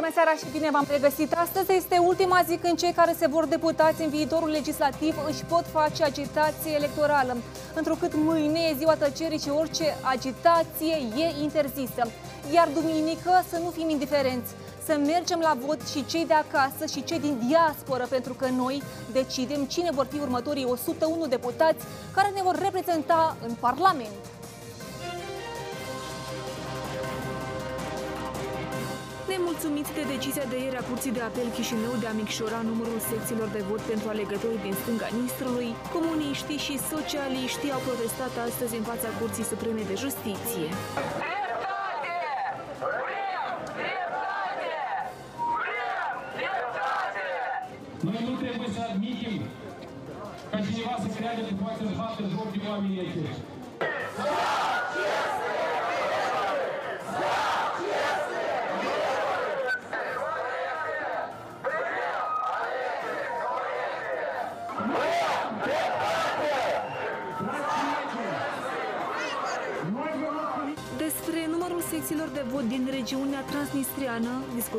[0.00, 1.32] Bună seara și bine v-am regăsit.
[1.32, 5.64] Astăzi este ultima zi când cei care se vor deputați în viitorul legislativ își pot
[5.72, 7.36] face agitație electorală.
[7.74, 12.02] Întrucât mâine e ziua tăcerii și orice agitație e interzisă.
[12.52, 14.50] Iar duminică să nu fim indiferenți
[14.86, 18.82] să mergem la vot și cei de acasă și cei din diasporă, pentru că noi
[19.12, 24.37] decidem cine vor fi următorii 101 deputați care ne vor reprezenta în Parlament.
[29.38, 33.48] Nemulțumiți de decizia de ieri a Curții de Apel Chișinău de a micșora numărul secțiilor
[33.56, 39.08] de vot pentru alegătorii din stânga Nistrului, comuniștii și socialiștii au protestat astăzi în fața
[39.20, 40.66] Curții Supreme de Justiție.
[48.06, 49.34] Noi nu trebuie să admitem
[50.50, 53.47] ca cineva să creadă că poate să bată joc de oamenii aceștia.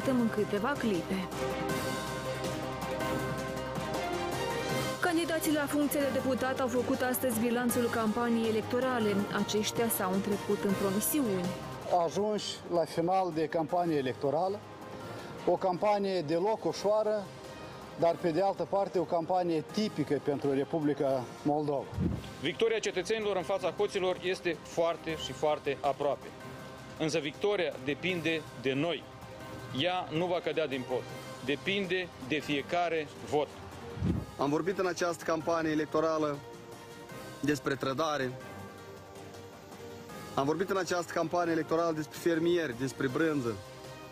[0.10, 1.28] Discutăm în câteva clipe.
[5.00, 9.16] Candidații la funcție de deputat au făcut astăzi bilanțul campaniei electorale.
[9.44, 11.46] Aceștia s-au întrecut în promisiuni.
[12.06, 14.60] ajungi la final de campanie electorală,
[15.46, 17.23] o campanie deloc ușoară,
[18.00, 21.84] dar pe de altă parte o campanie tipică pentru Republica Moldova.
[22.42, 26.28] Victoria cetățenilor în fața hoților este foarte și foarte aproape.
[27.00, 29.04] Însă victoria depinde de noi.
[29.78, 31.03] Ea nu va cădea din pod.
[31.45, 33.48] Depinde de fiecare vot.
[34.38, 36.38] Am vorbit în această campanie electorală
[37.39, 38.31] despre trădare.
[40.36, 43.56] Am vorbit în această campanie electorală despre fermieri, despre brânză,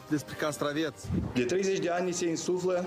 [0.09, 1.07] despre castraveți.
[1.33, 2.85] De 30 de ani se insuflă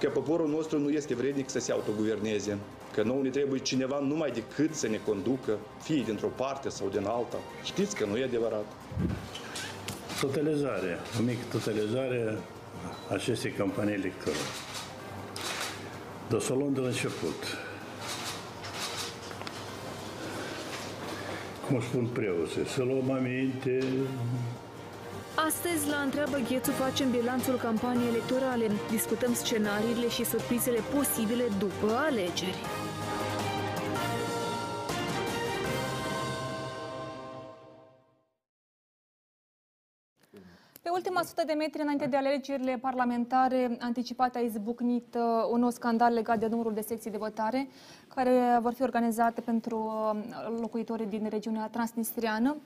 [0.00, 2.58] că poporul nostru nu este vrednic să se autoguverneze,
[2.94, 7.04] că nouă ne trebuie cineva numai decât să ne conducă, fie dintr-o parte sau din
[7.06, 7.36] alta.
[7.62, 8.64] Știți că nu e adevărat.
[10.20, 12.38] Totalizare, o mică totalizare
[13.08, 14.48] a acestei campanii electorale.
[16.28, 17.40] Dar să o luăm de la început.
[21.66, 23.84] Cum își spun preoții, să luăm aminte,
[25.34, 28.70] Astăzi, la Întreabă Ghețu, facem bilanțul campaniei electorale.
[28.90, 32.58] Discutăm scenariile și surprizele posibile după alegeri.
[40.82, 45.70] Pe ultima sută de metri înainte de alegerile parlamentare anticipate a izbucnit uh, un nou
[45.70, 47.68] scandal legat de numărul de secții de votare
[48.14, 52.56] care vor fi organizate pentru uh, locuitorii din regiunea transnistriană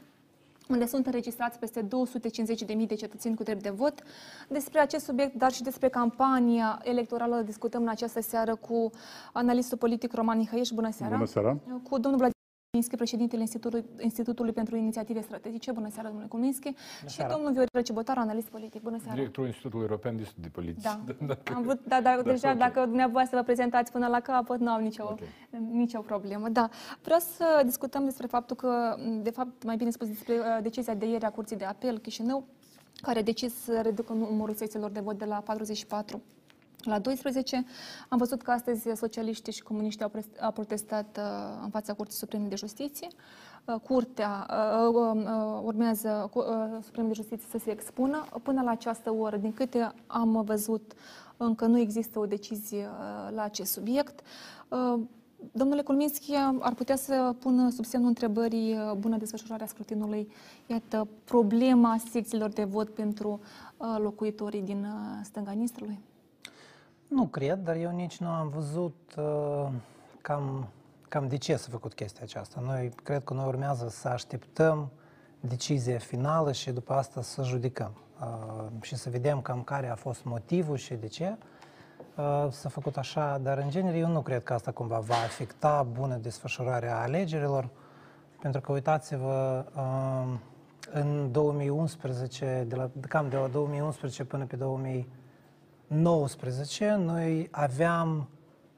[0.68, 4.02] unde sunt înregistrați peste 250.000 de cetățeni cu drept de vot.
[4.48, 8.90] Despre acest subiect, dar și despre campania electorală, discutăm în această seară cu
[9.32, 10.68] analistul politic Roman Mihăieș.
[10.68, 11.14] Bună seara!
[11.14, 11.56] Bună seara!
[11.82, 12.33] Cu domnul Vladimir
[12.74, 15.72] Culminski, președintele Institutului, Institutului pentru Inițiative Strategice.
[15.72, 16.74] Bună seara, domnule Culminski.
[17.06, 18.82] Și domnul Viorel Cibotar, analist politic.
[18.82, 19.14] Bună seara!
[19.14, 20.88] Directorul Institutului European de Studii Politice.
[21.26, 21.38] Da.
[21.54, 22.56] Am vrut, da, da, deja ok.
[22.56, 25.18] dacă dumneavoastră vă prezentați până la capăt, nu am nicio, Ok.
[25.70, 26.48] nicio problemă.
[26.48, 26.68] Da.
[27.02, 31.06] Vreau să discutăm despre faptul că, de fapt, mai bine spus, despre uh, decizia de
[31.06, 32.44] ieri a Curții de Apel Chișinău,
[33.02, 36.22] care a decis să reducă numărul secțiilor de vot de la 44
[36.90, 37.64] la 12.
[38.08, 42.18] Am văzut că astăzi socialiștii și comuniștii au, pres- au protestat uh, în fața Curții
[42.18, 43.08] Supreme de Justiție.
[43.64, 48.24] Uh, Curtea uh, uh, uh, urmează cu- uh, Supreme de Justiție să se expună.
[48.42, 50.92] Până la această oră, din câte am văzut,
[51.36, 54.20] încă nu există o decizie uh, la acest subiect.
[54.68, 55.00] Uh,
[55.52, 60.28] Domnule Colminski, ar putea să pună sub semnul întrebării uh, bună desfășurarea scrutinului,
[60.66, 63.40] iată, problema secțiilor de vot pentru
[63.76, 65.98] uh, locuitorii din uh, stânga Nistrului?
[67.08, 69.68] Nu cred, dar eu nici nu am văzut uh,
[70.20, 70.68] cam,
[71.08, 72.60] cam de ce s-a făcut chestia aceasta.
[72.60, 74.90] Noi cred că noi urmează să așteptăm
[75.40, 80.24] decizia finală și după asta să judecăm uh, și să vedem cam care a fost
[80.24, 81.36] motivul și de ce
[82.16, 85.86] uh, s-a făcut așa, dar în genere eu nu cred că asta cumva va afecta
[85.92, 87.68] bună desfășurarea alegerilor,
[88.40, 90.38] pentru că uitați-vă, uh,
[90.92, 95.08] în 2011, de la, cam de la 2011 până pe 2000
[95.86, 98.28] 19, noi aveam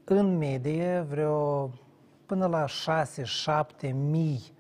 [0.05, 1.71] în medie vreo
[2.27, 2.65] până la
[3.89, 4.55] 6-7 mii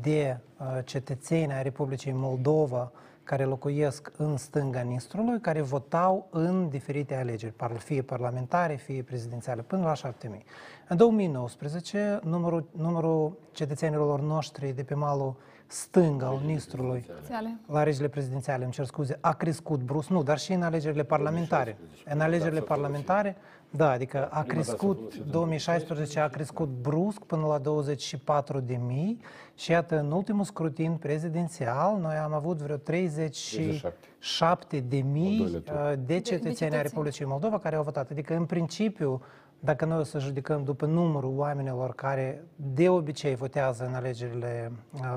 [0.00, 2.92] de uh, cetățeni ai Republicii Moldova
[3.24, 9.62] care locuiesc în stânga Nistrului, care votau în diferite alegeri, par- fie parlamentare, fie prezidențiale,
[9.62, 10.44] până la 7 mii.
[10.88, 15.36] În 2019, numărul, numărul cetățenilor noștri de pe malul
[15.70, 17.56] stâng al ministrului Prezidențiale.
[17.66, 21.78] la alegerile prezidențiale, îmi cer scuze, a crescut brusc, nu, dar și în alegerile parlamentare.
[22.04, 23.36] În alegerile parlamentare,
[23.70, 29.20] da, adică a crescut, 2016 a crescut brusc până la 24 de mii
[29.54, 35.60] și iată, în ultimul scrutin prezidențial, noi am avut vreo 37 de Al mii doilea
[35.60, 35.74] tur.
[35.74, 36.82] uh, de cetățeni ai cetățeni.
[36.82, 38.10] Republicii Moldova care au votat.
[38.10, 39.22] Adică, în principiu,
[39.60, 42.44] dacă noi o să judecăm după numărul oamenilor care
[42.74, 45.14] de obicei votează în alegerile uh,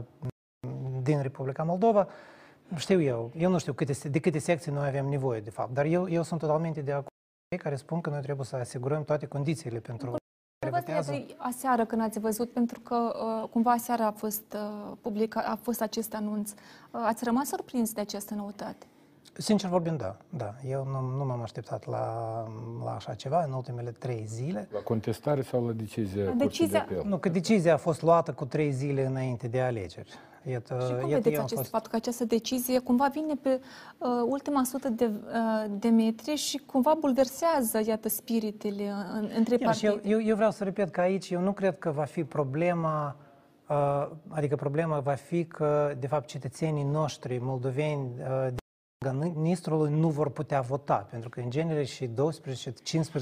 [1.04, 2.08] din Republica Moldova,
[2.76, 5.86] știu eu, eu nu știu câte, de câte secții noi avem nevoie, de fapt, dar
[5.86, 9.04] eu, eu sunt totalmente de acord cu cei care spun că noi trebuie să asigurăm
[9.04, 10.22] toate condițiile pentru care
[10.66, 11.14] Întrebați votează.
[11.14, 15.60] iată, aseară când ați văzut, pentru că uh, cumva aseară a fost uh, publicat, a
[15.62, 16.52] fost acest anunț.
[16.52, 16.58] Uh,
[16.92, 18.86] ați rămas surprins de această noutate?
[19.38, 20.54] Sincer vorbind, da, da.
[20.70, 22.08] Eu nu, nu m-am așteptat la,
[22.84, 24.68] la așa ceva în ultimele trei zile.
[24.72, 27.04] La contestare sau la decizia La Curții decizia- de apel?
[27.10, 30.10] Nu, că decizia a fost luată cu trei zile înainte de alegeri.
[30.50, 31.70] Iată, Și cum iată, vedeți eu am acest fost...
[31.70, 33.60] fapt că această decizie cumva vine pe
[33.98, 39.72] uh, ultima sută de, uh, de metri și cumva bulversează, iată, spiritele în, între Bine,
[39.72, 40.14] și eu, partide?
[40.14, 43.16] eu, eu vreau să repet că aici eu nu cred că va fi problema,
[43.70, 48.56] uh, adică problema va fi că, de fapt, cetățenii noștri moldoveni uh, de
[49.12, 52.12] ministrului nu vor putea vota, pentru că în genere și 12-15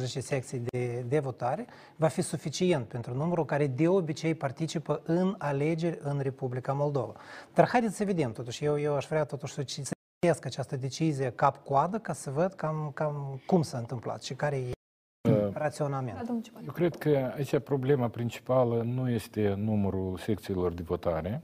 [0.03, 5.99] secții de, de votare va fi suficient pentru numărul care de obicei participă în alegeri
[6.01, 7.13] în Republica Moldova.
[7.53, 10.75] Dar haideți să vedem, totuși, eu, eu aș vrea totuși să ci- să citesc această
[10.75, 14.71] decizie cap-coadă ca să văd cam, cam cum s-a întâmplat și care e
[15.53, 16.17] raționament.
[16.17, 16.63] Da, domnul Ciupan.
[16.65, 21.41] Eu cred că aici problema principală nu este numărul secțiilor de votare.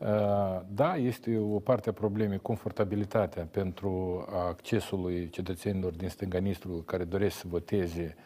[0.00, 7.04] Uh, Da, este o parte a problemei confortabilitatea pentru accesului cetățenilor din stânga Nistrului care
[7.04, 8.16] doresc să voteze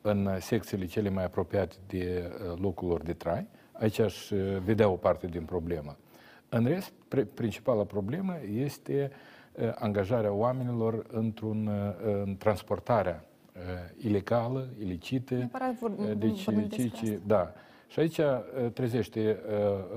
[0.00, 3.46] în secțiile cele mai apropiate de uh, locul lor de trai.
[3.72, 5.96] Aici aș uh, vedea o parte din problemă.
[6.48, 9.10] În rest, pre- principala problemă este
[9.52, 13.24] uh, angajarea oamenilor într-un, uh, în transportarea
[13.56, 13.60] uh,
[14.04, 15.34] ilegală, ilicită.
[15.34, 17.52] Neapărat vor- uh, Deci, vorbim ceea despre ce, da.
[17.86, 18.24] Și aici uh,
[18.72, 19.54] trezește uh,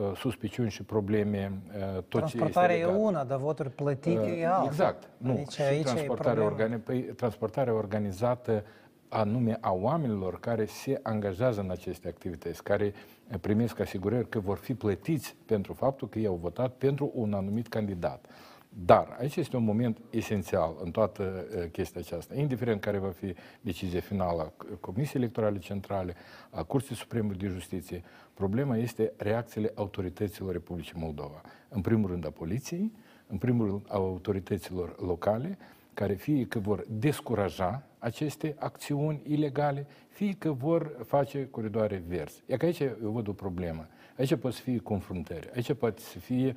[0.09, 2.99] uh, suspiciuni și probleme uh, tot ce este Transportarea e legat.
[2.99, 4.63] una, dar voturi plătite Uh, e alta.
[4.65, 5.09] Exact.
[5.17, 5.31] Nu.
[5.31, 6.75] Aici, și aici e transportarea, problema.
[6.77, 8.63] organi- păi, transportarea organizată
[9.09, 12.93] anume a oamenilor care se angajează în aceste activități, care
[13.41, 17.67] primesc asigurări că vor fi plătiți pentru faptul că ei au votat pentru un anumit
[17.67, 18.25] candidat.
[18.85, 23.33] Dar aici este un moment esențial în toată uh, chestia aceasta, indiferent care va fi
[23.61, 26.15] decizia finală a Comisiei Electorale Centrale,
[26.49, 28.03] a Curții Supreme de Justiție,
[28.33, 31.41] problema este reacțiile autorităților Republicii Moldova.
[31.69, 32.91] În primul rând a poliției,
[33.27, 35.57] în primul rând a autorităților locale,
[35.93, 42.43] care fie că vor descuraja aceste acțiuni ilegale, fie că vor face coridoare verzi.
[42.45, 43.87] E că aici eu văd o problemă.
[44.17, 46.55] Aici pot să fie confruntări, aici poate să fie, eh,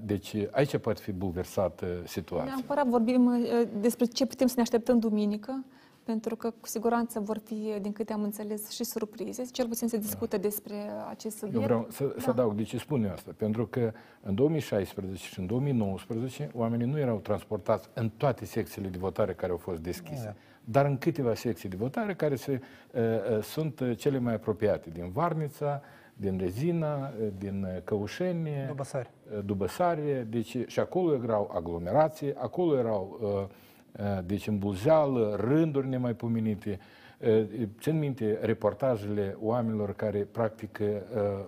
[0.00, 2.54] deci aici poate fi bulversată situația.
[2.54, 5.64] Neapărat vorbim uh, despre ce putem să ne așteptăm duminică,
[6.04, 9.44] pentru că cu siguranță vor fi, din câte am înțeles, și surprize.
[9.52, 10.74] Cel puțin se discută despre
[11.08, 11.58] acest subiect.
[11.58, 13.30] Eu vreau să, să adaug de ce spun eu asta.
[13.36, 13.92] Pentru că
[14.22, 19.52] în 2016 și în 2019 oamenii nu erau transportați în toate secțiile de votare care
[19.52, 22.60] au fost deschise, dar în câteva secții de votare care se,
[22.92, 25.82] uh, uh, sunt uh, cele mai apropiate, din Varnița,
[26.20, 29.10] din Rezina, uh, din uh, Căușeni, Dubăsari.
[29.32, 35.88] uh, Dubăsare, deci și acolo erau aglomerații, acolo erau, uh, uh, deci în Buzeală, rânduri
[35.88, 36.78] nemaipomenite.
[37.20, 37.44] Uh,
[37.80, 40.86] Țin minte reportajele oamenilor care, practic, uh,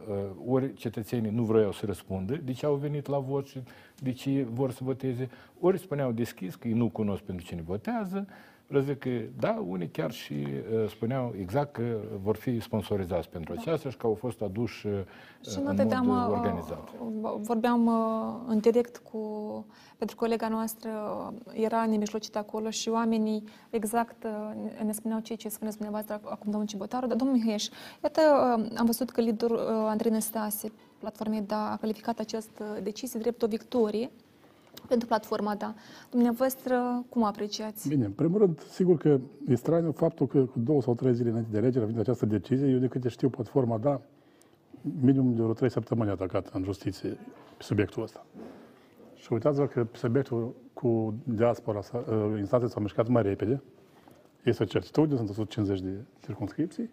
[0.09, 3.62] uh, ori cetățenii nu vreau să răspundă, de ce au venit la vot și
[3.99, 5.29] de ce vor să voteze,
[5.61, 8.27] ori spuneau deschis că ei nu cunosc pentru cine votează,
[8.71, 13.29] Vreau să zic că, da, unii chiar și uh, spuneau exact că vor fi sponsorizați
[13.29, 14.93] pentru aceasta și că au fost aduși uh,
[15.50, 16.89] Și în noi mod vedeam, uh, uh, organizat.
[17.23, 19.21] uh, vorbeam uh, în direct cu,
[19.99, 20.91] pentru colega noastră,
[21.47, 24.31] uh, era nemijlocit acolo și oamenii exact uh,
[24.62, 27.69] ne- ne spuneau ceea ce spuneți dumneavoastră acum domnul Cibotaru, dar domnul Mihăieș,
[28.03, 28.21] iată,
[28.59, 33.43] uh, am văzut că liderul uh, Andrei Năstase, platformei DA, a calificat această decizie drept
[33.43, 34.11] o victorie
[34.90, 35.75] pentru platforma DA.
[36.11, 37.88] Dumneavoastră, cum apreciați?
[37.88, 39.18] Bine, în primul rând, sigur că
[39.49, 42.26] e straniu faptul că cu două sau trei zile înainte de alegere a venit această
[42.26, 42.66] decizie.
[42.68, 44.00] Eu, de câte știu, platforma, da,
[45.00, 47.09] minimum de vreo trei săptămâni atacat în justiție
[47.56, 48.26] pe subiectul ăsta.
[49.14, 53.62] Și uitați-vă că pe subiectul cu diaspora, s-a- uh, instanțele s-au mișcat mai repede.
[54.44, 55.92] Este o certitudine, sunt 150 de
[56.25, 56.90] circunscripții.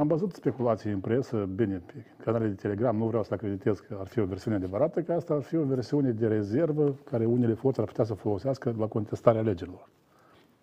[0.00, 3.96] Am văzut speculații în presă, bine, pe canalele de Telegram, nu vreau să acreditez că
[4.00, 7.54] ar fi o versiune adevărată, că asta ar fi o versiune de rezervă care unele
[7.54, 9.88] forțe ar putea să folosească la contestarea alegerilor.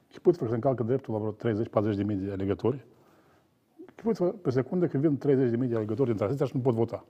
[0.10, 2.86] Chipuți-vă că se încalcă dreptul la vreo 30-40 de mii de alegători.
[3.96, 6.74] Chipuți-vă pe secundă că vin 30 de mii de alegători din tranziția și nu pot
[6.74, 7.06] vota.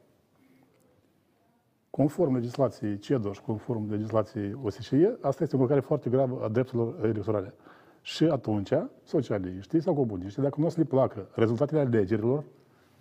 [1.90, 7.06] conform legislației CEDO și conform legislației OSCE, asta este o încălcare foarte gravă a drepturilor
[7.06, 7.54] electorale.
[8.02, 8.74] Și atunci,
[9.04, 12.44] socialiștii sau comuniștii, dacă nu o să le placă rezultatele alegerilor,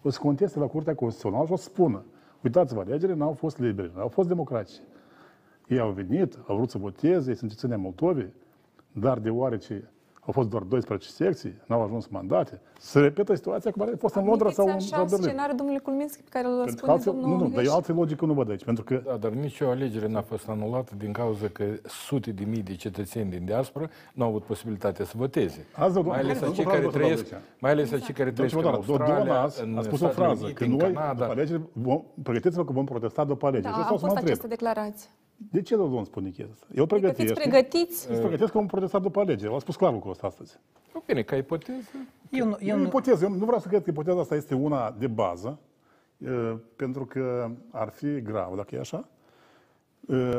[0.03, 2.05] o să conteste la Curtea Constituțională și o să spună
[2.43, 4.81] uitați-vă, alegerile n-au fost libere, n-au fost democratice.
[5.69, 8.33] Ei au venit, au vrut să voteze, ei sunt cetățenii Moldovei,
[8.93, 9.91] dar deoarece
[10.26, 14.25] au fost doar 12 secții, n-au ajuns mandate, se repetă situația cum a fost în
[14.25, 15.26] Londra sau în Admiteți sau așa în Berlin.
[15.28, 17.66] scenariul domnului Culminski pe care îl Pentru că spune altfel, domnul nu, nu, dar Hreș?
[17.66, 20.92] eu altă logică nu văd aici, pentru că Da, dar nicio alegere n-a fost anulată
[20.99, 25.12] din cauza că sute de mii de cetățeni din diaspora nu au avut posibilitatea să
[25.16, 25.66] voteze.
[25.76, 27.59] Azi, domnul- mai ales domnul cei Vlad care Vostru, trăiesc, domnule Lucian.
[27.61, 30.25] mai ales cei care trăiesc în Domnul Doamna, Australia, azi în a spus o Statele
[30.26, 31.12] frază, Unite, că în noi, Canada.
[31.12, 33.73] după alegeri, vom, pregătiți-vă că vom protesta după alegeri.
[33.73, 34.38] Da, Și a asta o să mă fost întreb.
[34.38, 35.09] această declarație.
[35.37, 36.66] De ce domnul spune chestia asta?
[36.75, 37.35] El Adică pregătește.
[37.35, 38.11] fiți pregătiți?
[38.11, 39.52] Îți pregătesc că vom protesta după alegeri.
[39.52, 40.59] L-a spus clar lucrul ăsta astăzi.
[41.07, 41.88] Bine, ca ipoteză,
[42.31, 44.35] Eu, nu- Eu eu nu nu, ipoteză, eu nu vreau să cred că ipoteza asta
[44.35, 45.59] este una de bază,
[46.19, 46.28] e,
[46.76, 49.09] pentru că ar fi grav dacă e așa.
[50.09, 50.37] E,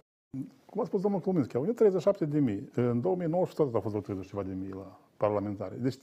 [0.65, 2.69] Cum a spus domnul Cluminski, au venit 37 de mii.
[2.75, 5.75] În 2019 tot a fost vreo 30 ceva de mii la parlamentare.
[5.79, 5.95] Deci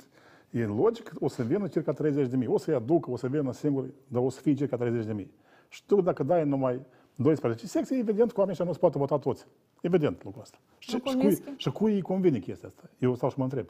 [0.50, 2.46] e logic, o să vină circa 30 de mii.
[2.46, 5.30] O să-i aducă, o să vină singur, dar o să fie circa 30 de mii.
[5.68, 6.80] Și tu, dacă dai numai
[7.14, 9.47] 12 secții, evident că oamenii ăștia nu se poate vota toți.
[9.80, 10.59] Evident lucrul ăsta.
[10.78, 11.62] Și, și, Domnul cui, Cluminski?
[11.62, 12.83] și cui îi convine chestia asta?
[12.99, 13.66] Eu stau și mă întreb.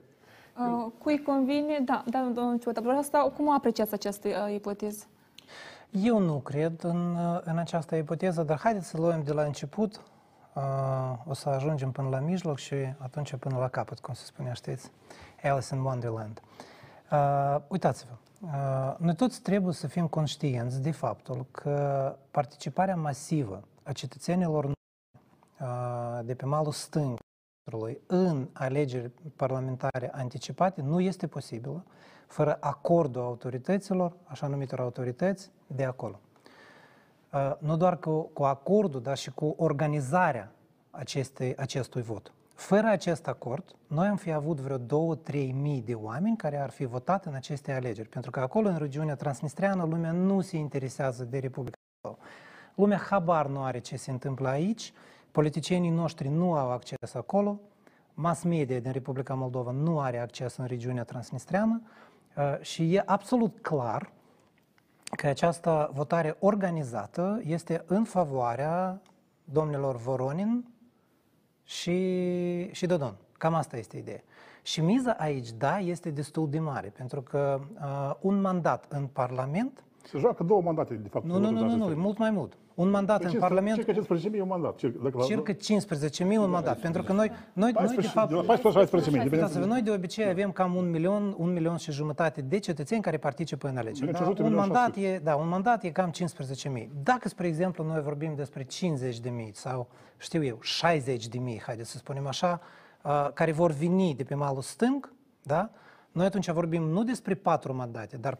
[0.59, 1.83] Uh, cui convine?
[1.85, 2.81] Da, da, domnul Ciută.
[2.81, 5.05] Vreau asta, cum apreciați această uh, ipoteză?
[6.03, 10.01] eu nu cred în, uh, în această ipoteză, dar haideți să luăm de la început,
[10.55, 10.63] uh,
[11.27, 14.91] o să ajungem până la mijloc și atunci până la capăt, cum se spunea, știți,
[15.43, 16.41] Alice in Wonderland.
[17.13, 18.19] Uh, uitați-vă, uh,
[18.99, 26.35] noi toți trebuie să fim conștienți de faptul că participarea masivă a cetățenilor uh, de
[26.35, 27.19] pe malul stâng
[28.07, 31.85] în alegeri parlamentare anticipate nu este posibilă
[32.27, 36.21] fără acordul autorităților, așa numitor autorități, de acolo.
[37.33, 40.53] Uh, Nu doar cu, cu acordul, dar și cu organizarea
[40.91, 42.33] acestei, acestui vot.
[42.55, 46.85] Fără acest acord, noi am fi avut vreo 2-3 mii de oameni care ar fi
[46.85, 48.09] votat în aceste alegeri.
[48.09, 52.25] Pentru că acolo, în regiunea transnistreană, lumea nu se interesează de Republica Moldova.
[52.75, 54.93] Lumea habar nu are ce se întâmplă aici,
[55.31, 57.61] politicienii noștri nu au acces acolo,
[58.15, 61.83] mass media din Republica Moldova nu are acces în regiunea transnistreană
[62.37, 64.13] uh, și e absolut clar
[65.17, 69.01] că această votare organizată este în favoarea
[69.45, 70.74] domnilor Voronin
[71.65, 73.17] și, și Dodon.
[73.39, 74.23] Cam asta este ideea.
[74.63, 79.85] Și miza aici, da, este destul de mare, pentru că uh, un mandat în Parlament,
[80.07, 81.25] Se joacă două mandate, de fapt.
[81.25, 82.57] nu, nu, nu, nu, nu, mult mai mult.
[82.75, 84.77] Un mandat în Parlament, Circa 15 mii e un mandat.
[84.77, 88.29] Circa, dacă la- circa 15.000 un mandat, pentru că noi, noi, noi de 14, fapt,
[88.29, 89.43] de la 14 la 16 mii, depinde.
[89.45, 93.17] Uitați-vă, noi de obicei avem cam un milion, un milion și jumătate de cetățeni care
[93.17, 94.01] participă în alegeri.
[94.07, 94.19] Milion Da?
[94.19, 95.07] și ajută, Un, milion și mandat ajută.
[95.07, 96.89] e, da, un mandat e cam 15.000.
[97.03, 101.61] Dacă, spre exemplu, noi vorbim despre 50 de mii sau, știu eu, 60 de mii,
[101.67, 102.61] haideți să spunem așa,
[103.03, 105.71] uh, care vor veni de pe malul stâng, da?
[106.13, 108.39] noi atunci vorbim nu despre patru mandate, dar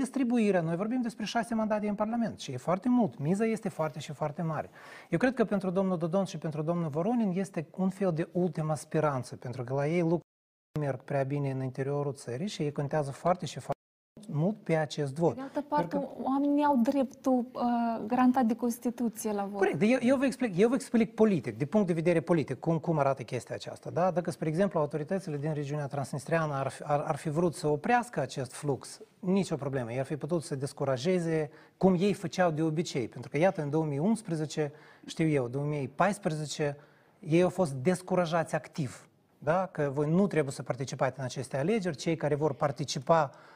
[0.00, 3.18] distribuirea, noi vorbim despre șase mandate în Parlament și e foarte mult.
[3.18, 4.70] Miza este foarte și foarte mare.
[5.10, 8.74] Eu cred că pentru domnul Dodon și pentru domnul Voronin este un fel de ultima
[8.74, 10.30] speranță, pentru că la ei lucrurile
[10.72, 13.80] nu merg prea bine în interiorul țării și ei contează foarte și foarte
[14.28, 15.34] mult pe acest vot.
[15.34, 17.62] De altă parte, oamenii au dreptul uh,
[18.06, 19.58] garantat de Constituție la vot.
[19.58, 22.78] Corect, eu, eu, vă explic, eu vă explic politic, din punct de vedere politic, cum,
[22.78, 23.90] cum arată chestia aceasta.
[23.90, 24.10] Da?
[24.10, 28.20] Dacă, spre exemplu, autoritățile din regiunea transnistreană ar, fi- ar, ar fi vrut să oprească
[28.20, 29.92] acest flux, nicio problemă.
[29.92, 33.08] Ei ar fi putut să descurajeze cum ei făceau de obicei.
[33.08, 34.72] Pentru că, iată, în 2011,
[35.06, 36.76] știu eu, 2014,
[37.18, 39.06] ei au fost descurajați activ.
[39.38, 39.68] Da?
[39.72, 43.50] Că voi nu trebuie să participați în aceste alegeri, cei care vor participa Uh,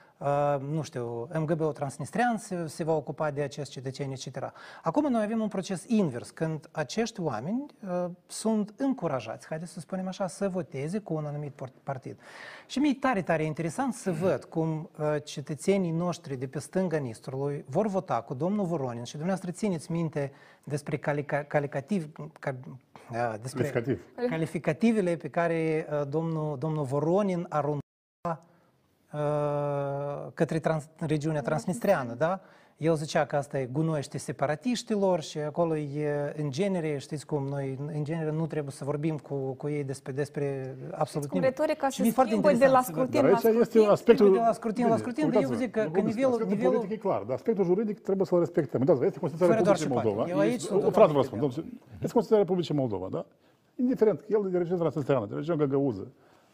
[0.68, 4.52] nu știu, MGB-ul transnistrean se, se va ocupa de acești cetățeni, etc.
[4.82, 10.06] Acum noi avem un proces invers, când acești oameni uh, sunt încurajați, haideți să spunem
[10.06, 12.20] așa, să voteze cu un anumit por- partid.
[12.66, 17.64] Și mi-e tare, tare interesant să văd cum uh, cetățenii noștri de pe stânga Nistrului
[17.68, 20.32] vor vota cu domnul Voronin și dumneavoastră țineți minte
[20.64, 22.54] despre calica, calicativ, ca,
[23.11, 24.00] uh, despre Calificativ.
[24.28, 27.80] calificativele pe care uh, domnul, domnul Voronin arunca
[28.28, 28.37] uh,
[30.35, 32.40] către trans, regiunea transnistreană, da?
[32.76, 37.78] El zicea că asta e gunoiește separatiștilor și acolo e, în genere, știți cum, noi
[37.94, 41.56] în genere nu trebuie să vorbim cu, cu ei despre, despre absolut Cum nimic.
[41.56, 43.08] retorica Și se mi-e foarte schimbă de interesant la să văd.
[43.08, 43.90] scrutin Dar la aici este scrutin.
[43.90, 44.32] aspectul...
[44.32, 46.96] de la scrutin la scrutin, dar eu vă zic că- că nivelul- Aspectul nivelul- politic
[46.96, 48.80] e clar, dar aspectul juridic trebuie să-l respectăm.
[48.80, 50.08] Uitați-vă, este Constituția Fără doar Republicii și poate.
[50.08, 50.30] Moldova.
[50.35, 51.64] Eu aici Este- sunt O frază vă total spun, domnule.
[52.04, 53.23] Este Constituția Republicii Moldova, da?
[53.85, 56.04] Indiferent, el de regiunea transnistreană, de regiunea Găgăuză,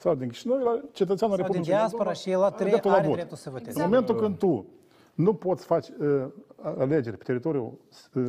[0.02, 2.90] sau din Chișinău, la cetățeanul Sau din Republicii diaspora Moldova, și el are are, dreptul
[2.90, 3.14] la are vot.
[3.14, 3.82] dreptul să voteze.
[3.82, 4.66] În momentul când tu
[5.14, 6.24] nu poți face uh,
[6.62, 7.72] alegeri pe teritoriul
[8.14, 8.22] uh,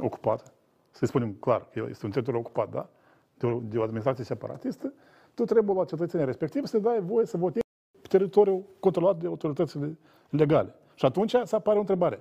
[0.00, 0.52] ocupat,
[0.90, 2.88] să spunem clar că este un teritoriu ocupat, da?
[3.38, 4.92] De o, de o administrație separatistă,
[5.34, 7.64] tu trebuie la cetățenii respectiv să dai voie să votezi
[8.00, 9.98] pe teritoriul controlat de autoritățile
[10.30, 10.74] legale.
[10.94, 12.20] Și atunci să apare o întrebare.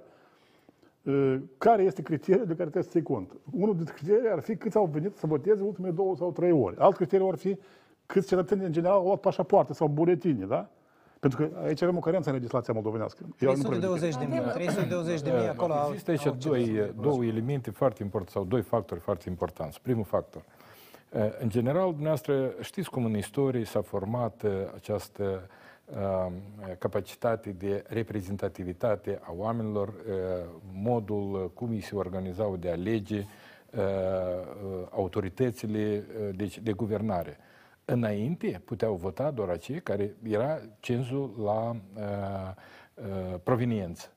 [1.04, 3.32] Uh, Care este criteriul de care trebuie să ții cont?
[3.52, 6.78] Unul dintre criterii ar fi câți au venit să voteze ultimele două sau trei ori.
[6.78, 7.58] Alt criteriu ar fi
[8.14, 10.68] câți cetățeni în general au luat pașapoarte sau buletine, da?
[11.20, 13.24] Pentru că aici avem o carență în legislația moldovenească.
[13.40, 13.80] Eu nu prevăd.
[13.80, 17.02] 320 de mii, 320 de mii acolo au- Există aici au doi, cetățeni.
[17.02, 19.82] două elemente foarte importante, sau doi factori foarte importanți.
[19.82, 20.42] Primul factor.
[21.12, 25.50] Uh, În general, dumneavoastră știți cum în istorie s-a format uh, această
[25.86, 26.32] uh,
[26.78, 29.94] capacitate de reprezentativitate a oamenilor, uh,
[30.74, 36.72] modul uh, cum ei se organizau de a alege uh, uh, autoritățile uh, deci, de
[36.72, 37.38] guvernare.
[37.92, 41.74] Înainte puteau vota doar acei care era cenzul la uh,
[42.94, 44.08] uh, proveniență.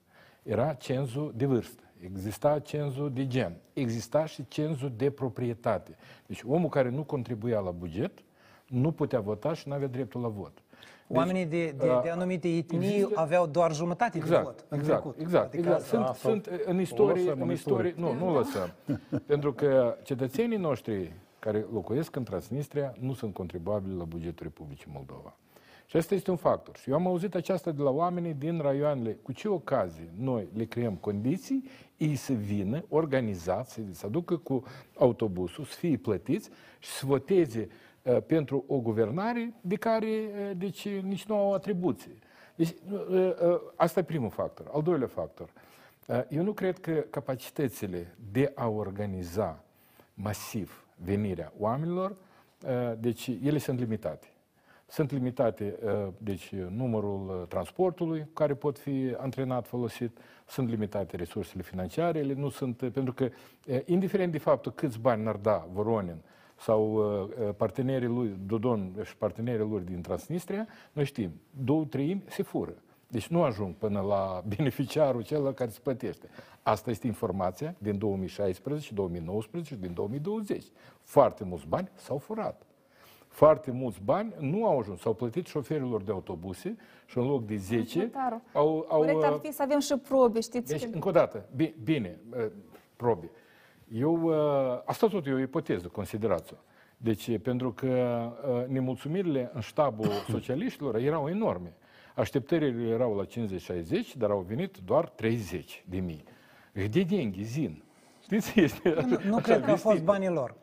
[0.42, 5.96] Era cenzul de vârstă, exista cenzul de gen, exista și cenzul de proprietate.
[6.26, 8.18] Deci omul care nu contribuia la buget
[8.68, 10.52] nu putea vota și nu avea dreptul la vot.
[11.06, 14.78] Deci, Oamenii de, de, de anumite etnii există- aveau doar jumătate de Exact, vot în
[14.78, 15.20] exact, trecut.
[15.20, 15.52] exact.
[15.54, 15.84] Adică exact.
[15.84, 18.72] Sunt, asta- sunt în o istorie, lăsăm în în istorie, nu, nu lăsăm.
[19.26, 21.12] Pentru că cetățenii noștri
[21.42, 25.36] care locuiesc în Transnistria nu sunt contribuabili la bugetul Republicii Moldova.
[25.86, 26.76] Și asta este un factor.
[26.76, 29.18] Și eu am auzit aceasta de la oamenii din raioanele.
[29.22, 31.64] Cu ce ocazie noi le creăm condiții,
[31.96, 34.62] ei să vină organizați, să aducă cu
[34.98, 37.68] autobusul, să fie plătiți și să voteze
[38.02, 42.18] uh, pentru o guvernare de care uh, deci, nici nu au atribuții.
[42.54, 44.70] Deci, uh, uh, asta e primul factor.
[44.72, 45.48] Al doilea factor.
[46.06, 49.64] Uh, Eu nu cred că capacitățile de a organiza
[50.14, 54.26] masiv venirea oamenilor, uh, deci ele sunt limitate.
[54.86, 61.62] Sunt limitate, uh, deci, numărul uh, transportului care pot fi antrenat, folosit, sunt limitate resursele
[61.62, 63.28] financiare, ele nu sunt, uh, pentru că,
[63.66, 66.16] uh, indiferent de faptul câți bani n-ar da Voronin
[66.56, 71.30] sau uh, uh, partenerii lui, Dodon și partenerii lor din Transnistria, noi știm,
[71.64, 72.74] două treimi se fură.
[73.12, 76.28] Deci nu ajung până la beneficiarul celălalt care se plătește.
[76.62, 80.64] Asta este informația din 2016, 2019 și din 2020.
[81.02, 82.62] Foarte mulți bani s-au furat.
[83.28, 85.00] Foarte mulți bani nu au ajuns.
[85.00, 88.40] S-au plătit șoferilor de autobuse și în loc de 10 Secretarul.
[88.52, 88.86] au...
[88.88, 90.72] au Corect ar uh, fi să avem și probe, știți?
[90.72, 92.46] deci, că- încă o dată, bi- bine, uh,
[92.96, 93.30] probe.
[93.92, 96.56] Eu, uh, asta tot e o ipoteză, considerați-o.
[96.96, 97.86] Deci, pentru că
[98.48, 101.74] uh, nemulțumirile în ștabul socialiștilor erau enorme.
[102.14, 103.28] Așteptările erau la 50-60,
[104.18, 106.24] dar au venit doar 30 de mii.
[106.72, 107.82] De dengi, zin.
[108.22, 108.60] Știți?
[108.60, 110.04] Este Nu, nu așa cred că au fost vestit.
[110.04, 110.54] banii lor.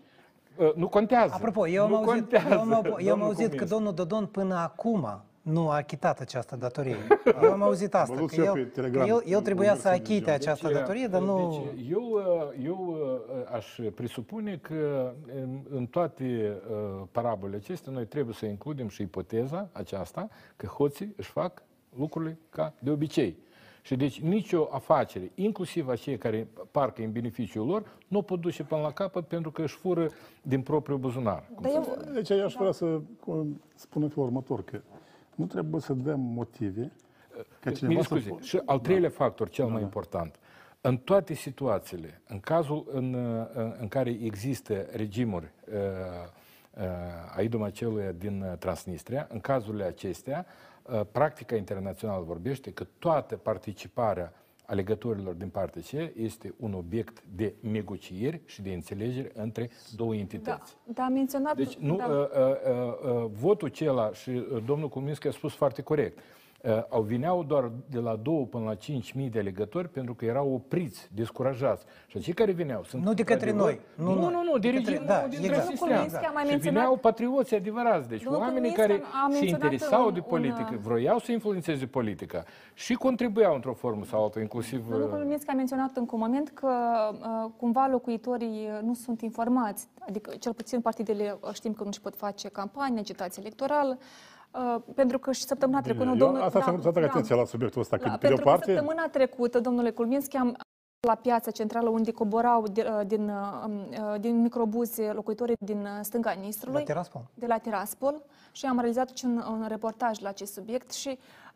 [0.57, 1.33] Uh, Nu contează.
[1.33, 3.69] Apropo, eu am nu auzit, contează, eu am, au- eu am domnul auzit că Cuminski.
[3.69, 6.95] domnul Dodon până acum nu a achitat această datorie.
[7.43, 9.07] Eu am auzit asta, Văzut că și eu el, pe că Telegram.
[9.07, 11.65] el, el trebuia să Deci, achite această Deci, datorie, dar nu...
[11.75, 12.97] Deci, eu, uh, eu
[13.33, 19.01] uh, aș presupune că în, în toate uh, parabolele acestea noi trebuie să includem și
[19.01, 21.63] ipoteza aceasta că hoții își fac
[21.97, 23.37] lucrurile ca de obicei.
[23.81, 28.63] Și deci nicio afacere, inclusiv acei care parcă în beneficiul lor, nu o pot duce
[28.63, 30.09] până la capăt pentru că își fură
[30.41, 31.43] din propriul buzunar.
[31.55, 32.99] cum Dar se eu, Deci eu aș vrea să
[33.75, 34.81] spun în felul următor, că
[35.39, 36.91] nu trebuie să dăm motive
[37.59, 38.15] ca cineva Mi să...
[38.19, 38.37] scuze.
[38.41, 40.39] Și al treilea factor, cel mai important.
[40.81, 43.13] În toate situațiile, în cazul în,
[43.53, 45.75] în, în care există regimuri uh,
[46.73, 50.45] uh, a idomacelui din uh, Transnistria, în cazurile acestea,
[50.83, 54.33] uh, practica internațională vorbește că toată participarea
[54.69, 60.19] alegătorilor din partea aceea este un obiect de negocieri și de înțelegere între două da,
[60.19, 60.77] entități.
[60.83, 61.55] da, am menționat...
[61.55, 62.05] Deci, nu, da.
[62.05, 62.25] uh, uh,
[63.05, 66.23] uh, uh, votul acela, și uh, domnul Cuminski a spus foarte corect, uh,
[66.89, 70.51] au vineau doar de la 2 până la 5 mii de alegători pentru că erau
[70.53, 71.85] opriți, descurajați.
[72.07, 73.03] Și cei care vineau sunt...
[73.03, 73.79] Nu de către într-adevăr- noi.
[73.95, 75.53] Nu, nu, nu, nu de de către- regimul da, din exact.
[75.53, 75.87] Transnistria.
[75.87, 78.93] Domnul Cuminski a mai Și menționat- vineau patrioții adevărați, deci Domnul oamenii Cuminski care
[79.23, 82.43] a se menționat interesau un- de un, politică, uh, vroiau să influențeze politica
[82.73, 84.87] și contribuiau într-o formă sau alta, inclusiv...
[84.89, 86.69] Domnul uh, Colominski a menționat încă un moment că
[87.11, 91.89] uh, cumva locuitorii uh, nu sunt informați, adică cel puțin partidele uh, știm că nu
[91.89, 93.97] își pot face campanie, agitație electorală,
[94.51, 96.09] uh, pentru că și săptămâna trecută...
[96.09, 98.27] eu domnul- asta să să atrag atenția la subiectul ăsta, că Da, pe de o
[98.27, 98.73] pentru că parte...
[98.73, 100.57] săptămâna trecută, domnule Culminski, am
[101.07, 103.65] la piața centrală unde coborau de, uh, din, uh,
[104.13, 106.79] uh, din microbuze locuitorii din uh, stânga Nistrului.
[106.79, 107.21] La Tiraspol.
[107.33, 108.23] de la Tiraspol.
[108.51, 111.48] Și am realizat și un, un reportaj la acest subiect și uh,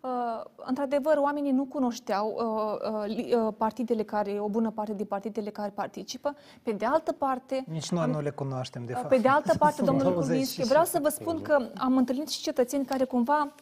[0.56, 5.50] într-adevăr oamenii nu cunoșteau uh, uh, li- uh, partidele care, o bună parte din partidele
[5.50, 6.36] care participă.
[6.64, 9.08] Pe de altă parte, Nici noi nu le cunoaștem, de fapt.
[9.08, 11.98] pe de altă parte, Sunt domnule 20 Culminski, și- vreau să vă spun că am
[11.98, 13.54] întâlnit și cetățeni care cumva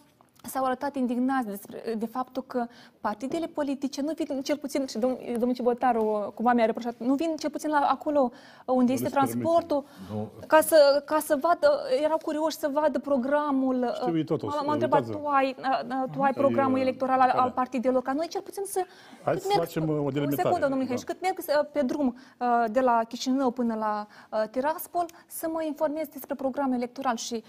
[0.42, 2.66] s-au arătat indignați despre, de faptul că
[3.02, 7.36] partidele politice nu vin cel puțin, și domn, domnul Cibotaru cumva mi-a reproșat, nu vin
[7.40, 8.32] cel puțin la acolo
[8.66, 9.34] unde este se permite.
[9.38, 10.28] transportul, Nu.
[10.48, 13.92] ca să, ca să vadă, erau curioși să vadă programul.
[14.02, 15.24] Știu ei totul, M-a- M-a întrebat, uitați-vă.
[15.24, 17.52] tu ai, a, tu ai programul e, electoral al, al care?
[17.52, 18.86] partidelor, ca noi cel puțin să...
[19.24, 21.00] Hai cât să facem, uh, o O delimitare, secundă, domnul Mihai, da.
[21.00, 25.48] și cât merg uh, pe drum uh, de la Chișinău până la uh, Tiraspol, să
[25.52, 27.42] mă informez despre programul electoral și uh,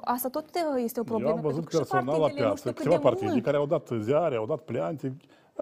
[0.00, 1.30] asta tot uh, este o problemă.
[1.30, 3.08] Eu am văzut pentru că și personal la partidele, nu piață știu cât câteva de
[3.08, 5.16] partide mult, care au dat ziare, au dat pleanțe.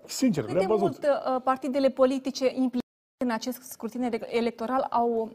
[0.06, 0.88] Sincer, cât le-am de văzut.
[0.88, 2.80] mult uh, partidele politice implicate
[3.24, 5.30] în acest scrutin ele- electoral au,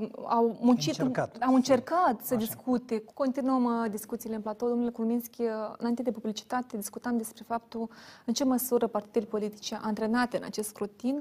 [0.00, 1.36] uh, au muncit, Încercat.
[1.46, 3.04] au încercat să discute.
[3.14, 4.68] Continuăm uh, discuțiile în platou.
[4.68, 7.88] Domnule Kulminski, uh, înainte de publicitate, discutam despre faptul
[8.24, 11.16] în ce măsură partidele politice antrenate în acest scrutin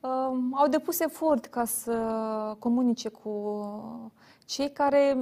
[0.00, 0.10] uh,
[0.52, 1.92] au depus efort ca să
[2.58, 3.54] comunice cu
[4.44, 5.16] cei care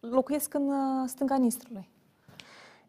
[0.00, 1.88] locuiesc în uh, stânga Nistrului.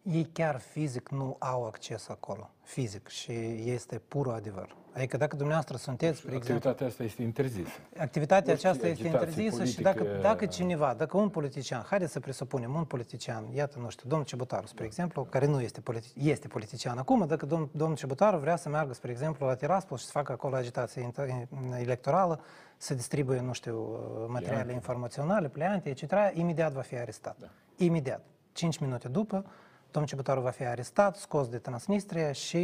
[0.03, 3.31] Ei chiar fizic nu au acces acolo, fizic, și
[3.65, 4.75] este purul adevăr.
[4.99, 7.69] Adică dacă dumneavoastră sunteți, spre exemplu, Activitatea asta este interzisă.
[7.99, 12.11] activitatea Orice aceasta este agitație interzisă și politică- dacă, dacă cineva, dacă un politician, haideți
[12.11, 16.13] să presupunem, un politician, iată, nu știu, domnul Cebutaru, spre exemplu, care nu este, politi-
[16.15, 20.05] este politician acum, dacă domn, domnul Cebutaru vrea să meargă, spre exemplu, la Tiraspol și
[20.05, 21.47] să facă acolo agitație inter-
[21.81, 22.39] electorală,
[22.77, 27.49] să distribuie, nu știu, materiale informaționale, pleante, etc., imediat va fi arestat.
[27.77, 28.21] Imediat.
[28.51, 29.45] 5 minute după,
[29.91, 32.57] domnul Cebutaru va fi arestat, scos de Transnistria și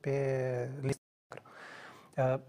[0.00, 0.10] pe
[0.80, 0.99] listă Uh,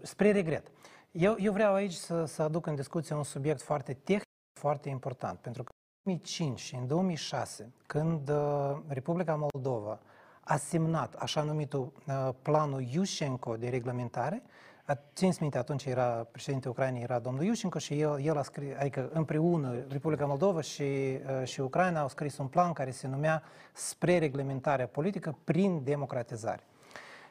[0.02, 0.66] Spre regret.
[1.10, 4.22] Eu, eu vreau aici să, să aduc în discuție un subiect foarte tehnic,
[4.60, 5.68] foarte important, pentru că
[6.04, 10.00] în 2005 și în 2006, când uh, Republica Moldova
[10.40, 14.42] a semnat așa numitul uh, planul Yushchenko de reglementare,
[14.84, 18.68] a- țineți minte, atunci era președinte Ucrainei, era domnul Yushchenko și el, el a scris,
[18.78, 23.42] adică împreună Republica Moldova și, uh, și Ucraina au scris un plan care se numea
[23.72, 26.62] spre reglementarea politică prin democratizare.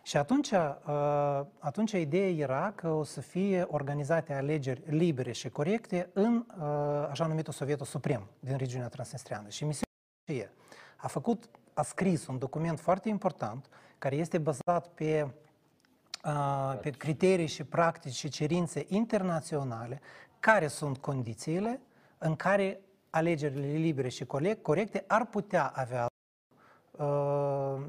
[0.03, 6.09] Și atunci, uh, atunci ideea era că o să fie organizate alegeri libere și corecte
[6.13, 9.49] în uh, așa numitul Sovietul Suprem din regiunea transnistreană.
[9.49, 10.49] Și misiunea e,
[10.95, 15.27] a făcut, a scris un document foarte important care este bazat pe
[16.25, 20.01] uh, pe criterii și practici și cerințe internaționale,
[20.39, 21.81] care sunt condițiile
[22.17, 26.07] în care alegerile libere și corect- corecte ar putea avea
[26.91, 27.81] uh,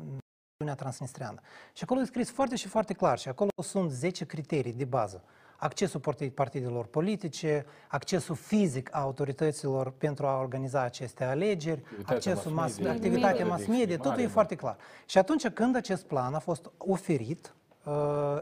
[0.63, 1.41] Uniunea Transnistreană.
[1.73, 5.23] Și acolo e scris foarte și foarte clar și acolo sunt 10 criterii de bază.
[5.57, 12.51] Accesul parti- partidelor politice, accesul fizic a autorităților pentru a organiza aceste alegeri, Activitatea accesul
[12.51, 14.33] mass mass, media, activitatea liberă mass de media, exprimare, totul e da.
[14.33, 14.77] foarte clar.
[15.07, 17.62] Și atunci când acest plan a fost oferit uh,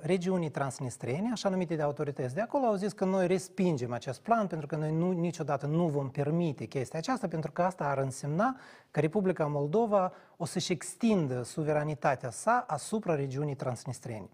[0.00, 4.46] regiunii transnistrene, așa numite de autorități de acolo, au zis că noi respingem acest plan
[4.46, 8.56] pentru că noi nu, niciodată nu vom permite chestia aceasta, pentru că asta ar însemna
[8.90, 14.28] că Republica Moldova o să-și extindă suveranitatea sa asupra regiunii transnistrene.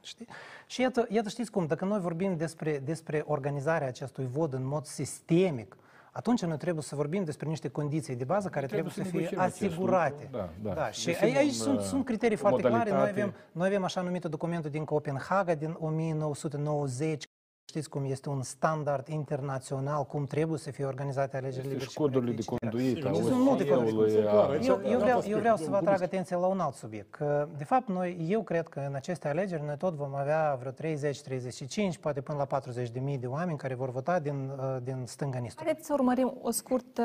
[0.00, 0.26] Știi?
[0.66, 4.84] Și iată, iată, știți cum, dacă noi vorbim despre, despre organizarea acestui vot în mod
[4.84, 5.76] sistemic,
[6.12, 9.16] atunci noi trebuie să vorbim despre niște condiții de bază care trebuie, Trebuie să să
[9.16, 10.28] fie negociem acest asigurate.
[10.32, 10.74] lucru, da, da.
[10.74, 10.90] da.
[10.90, 12.76] Și Găsim aici un, sunt, uh, sunt criterii o foarte clare.
[12.76, 13.20] Noi modalitate.
[13.20, 17.29] avem, noi avem așa numitul documentul din Copenhaga din 1990,
[17.70, 21.96] Știți cum este un standard internațional, cum trebuie să fie organizate alegerile Este libere și
[21.96, 23.02] codurile de corecte, etc.
[23.02, 25.56] conduită, a Sunt multe OSCE-ului, coduri, a- clar, aici- Eu, eu, vreau, aspect, eu vreau
[25.56, 26.04] să vă cum atrag este?
[26.04, 27.10] atenția la un alt subiect.
[27.14, 30.72] Că, de fapt, noi, eu cred că în aceste alegeri noi tot vom avea vreo
[30.72, 35.02] 30-35, poate până la 40 de mii de oameni care vor vota din, uh, din
[35.06, 35.64] stânga Nistru.
[35.64, 37.02] Haideți să urmărim o scurtă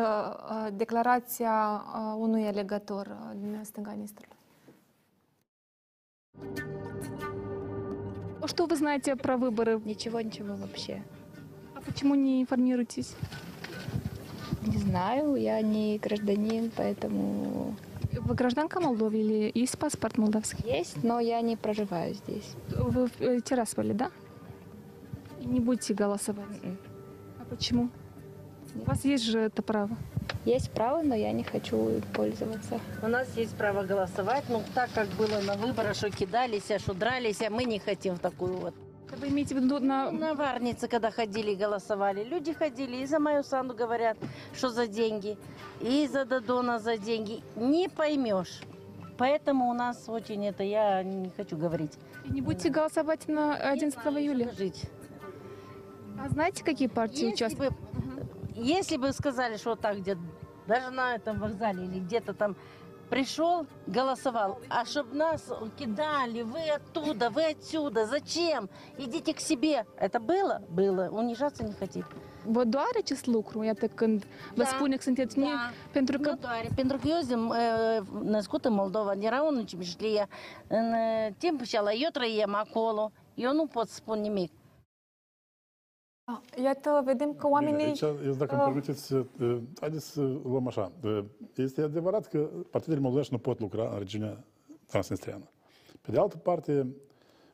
[0.49, 4.35] uh, declarație a unui alegător uh, din stânga Nistrului.
[8.47, 9.81] Что вы знаете про выборы?
[9.83, 11.01] Ничего, ничего вообще.
[11.75, 13.15] А почему не информируетесь?
[14.65, 17.75] Не знаю, я не гражданин, поэтому
[18.13, 20.63] Вы гражданка Молдовы или есть паспорт молдавский?
[20.65, 22.55] есть, но я не проживаю здесь.
[22.69, 24.11] Вы в э, Тирасполе, да?
[25.43, 26.47] Не будете голосовать?
[26.63, 26.77] М-м.
[27.39, 27.89] А почему?
[28.75, 29.95] У вас есть же это право.
[30.45, 32.79] Есть право, но я не хочу им пользоваться.
[33.01, 36.93] У нас есть право голосовать, но так как было на выборах, что кидались, а что
[36.93, 38.73] дрались, а мы не хотим в такую вот.
[39.17, 40.11] Вы имеете в виду на...
[40.11, 44.17] На Варнице, когда ходили и голосовали, люди ходили и за мою санду говорят,
[44.53, 45.37] что за деньги,
[45.81, 47.41] и за Додона за деньги.
[47.55, 48.61] Не поймешь.
[49.17, 51.93] Поэтому у нас очень это, я не хочу говорить.
[52.25, 54.51] И не будете голосовать на 11 июля?
[54.57, 54.83] Жить.
[56.19, 57.73] А знаете, какие партии Если участвуют?
[57.73, 57.77] бы,
[58.55, 60.17] если бы сказали, что вот так где
[60.67, 62.55] даже на этом вокзале или где-то там
[63.09, 64.59] пришел, голосовал.
[64.69, 68.67] А чтобы нас кидали, вы оттуда, вы отсюда, зачем?
[68.97, 69.85] Идите к себе.
[69.97, 70.61] Это было?
[70.69, 71.09] Было.
[71.09, 72.05] Унижаться не хотите.
[72.47, 74.23] Vă doare acest lucru, iată, când
[74.55, 74.65] vă Da.
[74.65, 75.47] spune că sunteți nu,
[75.91, 80.27] pentru că Nu doare, pentru că eu sunt uh, născut în Moldova, din raionul Cimișlie.
[80.67, 83.11] În uh, timpul acela eu trăiem acolo.
[83.35, 84.51] Eu nu pot spune nimic.
[86.63, 87.85] Iată, vedem că oamenii...
[87.85, 90.91] Aici, eu, dacă îmi uh, permiteți, uh, haideți să luăm așa.
[91.03, 91.23] Uh,
[91.55, 94.43] Este adevărat că partidele moldovești nu pot lucra în regiunea
[94.85, 95.49] transnistreană.
[96.01, 96.87] Pe de altă parte,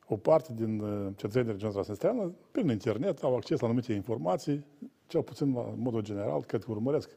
[0.08, 4.66] o parte din uh, cetățenii din regiunea transnistreană, prin internet, au acces la anumite informații,
[5.08, 7.10] cel puțin la modul general, cred că urmăresc.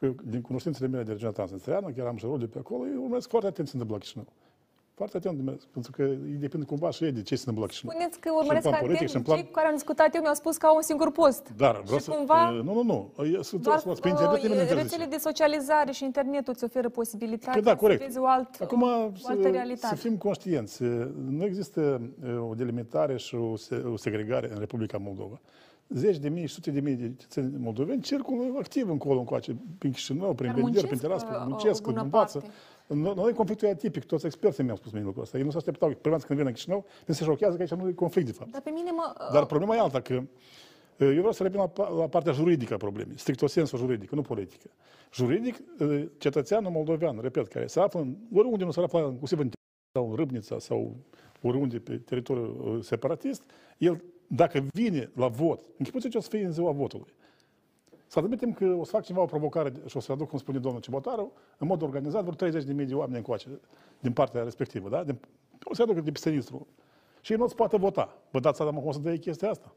[0.00, 3.02] Eu, din cunoștințele mele de regiunea transnistreană, chiar am și rol de pe acolo, eu
[3.02, 4.26] urmăresc foarte atent ce se întâmplă la Chișinău.
[5.00, 7.68] Foarte atent, urmăresc, pentru că îi depinde cumva și ei de ce se întâmplă la
[7.70, 7.92] Chișinău.
[7.94, 9.74] Spuneți că Și în urmăresc plan politic, atent, și în plan- cei cu care am
[9.74, 11.44] discutat eu mi-au spus că au un singur post.
[11.56, 12.10] Dar vreau Și să...
[12.10, 13.24] cumva- uh, Nu, nu, nu.
[13.34, 14.96] Eu Sunt Doar doar, pe internet nimeni nu uh, interzice.
[14.96, 18.00] rețele de socializare și internetul îți oferă posibilitatea Că da, corect.
[18.00, 19.94] să vezi o, alt, Acum, o altă să, realitate.
[19.94, 20.82] să fim conștienți.
[21.28, 21.80] Nu există
[22.24, 25.40] uh, o delimitare și o, se- o segregare în Republica Moldova.
[25.88, 30.34] Zeci de mii, sute de mii de cetățeni moldoveni circulă activ încolo, încoace, prin Chișinău,
[30.34, 32.42] prin Dar Bender, prin muncesc, Tiraspol, uh, muncesc, o bună învață.
[32.88, 33.02] Parte.
[33.02, 35.38] Noi, noi conflictul e atipic, toți experții mi-au spus mie lucrul ăsta.
[35.38, 37.70] Ei nu se așteptau, prima dată când vin în Chișinău, când se șochează că aici
[37.70, 38.50] nu e conflict, de fapt.
[38.50, 39.28] Dar pe mine mă...
[39.32, 40.26] Dar problema e alta, că uh,
[40.98, 44.22] eu vreau să revin la, pa- la partea juridică a problemei, stricto sensu juridică, nu
[44.22, 44.70] politică.
[45.12, 49.50] Juridic, uh, cetățeanul moldovean, repet, care se află în, oriunde nu se află, inclusiv în
[49.92, 50.96] sau în Râbnița sau
[51.42, 53.42] oriunde pe teritoriul uh, separatist,
[53.78, 57.12] el, dacă vine la vot, închipuți ce o să fie în ziua votului.
[58.08, 60.58] Să admitem că o să fac ceva o provocare și o să aduc, cum spune
[60.58, 63.48] domnul Cibotaru, în mod organizat, vreo 30.000 de oameni încoace
[64.00, 65.04] din partea respectivă, da?
[65.04, 65.18] Din,
[65.64, 66.66] o să aduc de pe sinistru.
[67.20, 68.16] Și ei nu o să poată vota.
[68.30, 69.74] Vă dați seama cum o să dea ei chestia asta?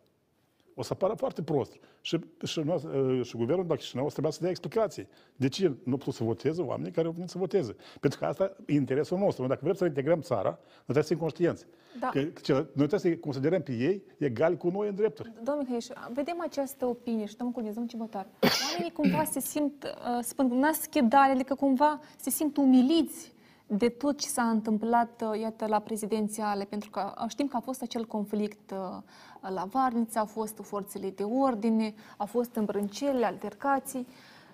[0.76, 1.76] O să pară foarte prost.
[2.02, 5.08] Și, și, noi, uh, și guvernul de la Chișinău o să trebuia să dea explicații.
[5.36, 7.76] De ce nu pot să voteze oamenii care au venit să voteze?
[8.00, 9.42] Pentru că asta e interesul nostru.
[9.42, 11.66] Noi, dacă vrem să integrăm țara, noi trebuie să fim conștienți.
[12.00, 12.08] Da.
[12.08, 15.32] Că, că noi trebuie să considerăm pe ei egali cu noi în drepturi.
[15.44, 18.28] Domnul Mihaiș, vedem această opinie și domnul Cunez, domnul Cibotar.
[18.70, 23.34] Oamenii cumva se simt, uh, spun, naschedare, adică cumva se simt umiliți
[23.78, 27.60] de tot ce s-a întâmplat, uh, iată, la prezidențiale, pentru că uh, știm că a
[27.60, 34.08] fost acel conflict uh, la Varnița, au fost forțele de ordine, au fost îmbrâncele, altercații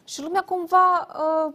[0.03, 1.07] și lumea cumva
[1.47, 1.53] uh,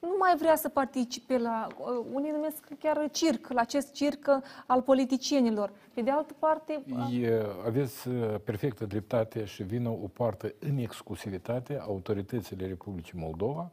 [0.00, 4.42] nu mai vrea să participe la, uh, unii numesc chiar circ, la acest circ uh,
[4.66, 5.72] al politicienilor.
[5.94, 10.78] Pe de altă parte, uh, E, aveți uh, perfectă dreptate și vină o poartă în
[10.78, 13.70] exclusivitate autoritățile Republicii Moldova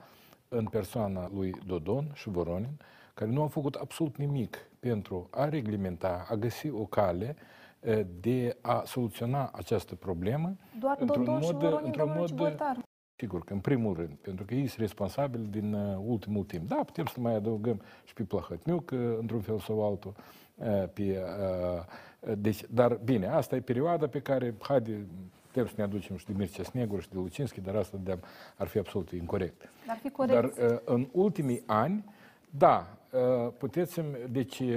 [0.48, 2.78] în persoana lui Dodon și Șvoronin,
[3.14, 7.36] care nu au făcut absolut nimic pentru a reglementa, a găsi o cale
[7.80, 12.78] uh, de a soluționa această problemă doar Dodon și Voronin, domnul Cibotar.
[13.16, 16.68] Sigur că în primul rând, pentru că ei sunt responsabili din uh, ultimul timp.
[16.68, 20.14] Da, putem să mai adăugăm și pe Plahătniuc, uh, într-un fel sau altul.
[20.56, 25.06] Uh, pe, uh, uh, deci, dar bine, asta e perioada pe care, haide,
[25.48, 28.18] putem să ne aducem și de Mircea Snegur și de Lucinski, dar asta de
[28.58, 29.70] ar fi absolut incorrect.
[29.88, 30.58] Dar fi corect.
[30.58, 32.06] Dar uh, în ultimii ani,
[32.58, 34.76] da, uh, puteți să deci uh,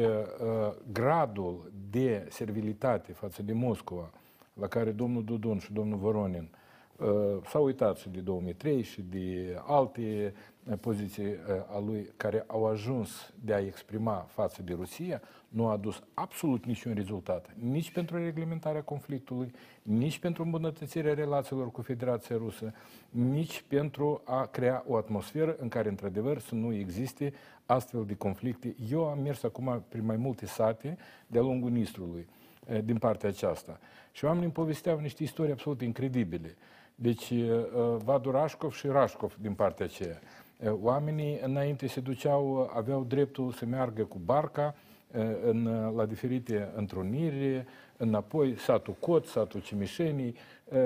[0.92, 4.10] gradul de servilitate față de Moscova,
[4.52, 6.50] la care domnul Dudon și domnul Voronin
[6.96, 7.08] uh,
[7.48, 10.34] s-au uitat și de 2003 și de alte
[10.64, 11.34] uh, poziții uh,
[11.74, 16.64] a lui care au ajuns de a exprima față de Rusia, nu a adus absolut
[16.64, 22.72] niciun rezultat, nici pentru reglementarea conflictului, nici pentru îmbunătățirea relațiilor cu Federația Rusă,
[23.10, 27.32] nici pentru a crea o atmosferă în care, într-adevăr, să nu existe
[27.66, 28.74] astfel de conflicte.
[28.90, 32.26] Eu am mers acum prin mai multe sate de-a lungul Nistrului,
[32.66, 33.78] eh, din partea aceasta.
[34.12, 36.56] Și oamenii îmi povesteau niște istorii absolut incredibile.
[36.94, 37.48] Deci, eh,
[38.04, 40.20] Vadu Rașcov și Rașcov din partea aceea.
[40.58, 44.74] Eh, Oamenii înainte se duceau, aveau dreptul să meargă cu barca
[45.10, 47.64] eh, în, la diferite întruniri,
[47.96, 50.34] înapoi satul Cot, satul Cimișenii,
[50.68, 50.80] eh,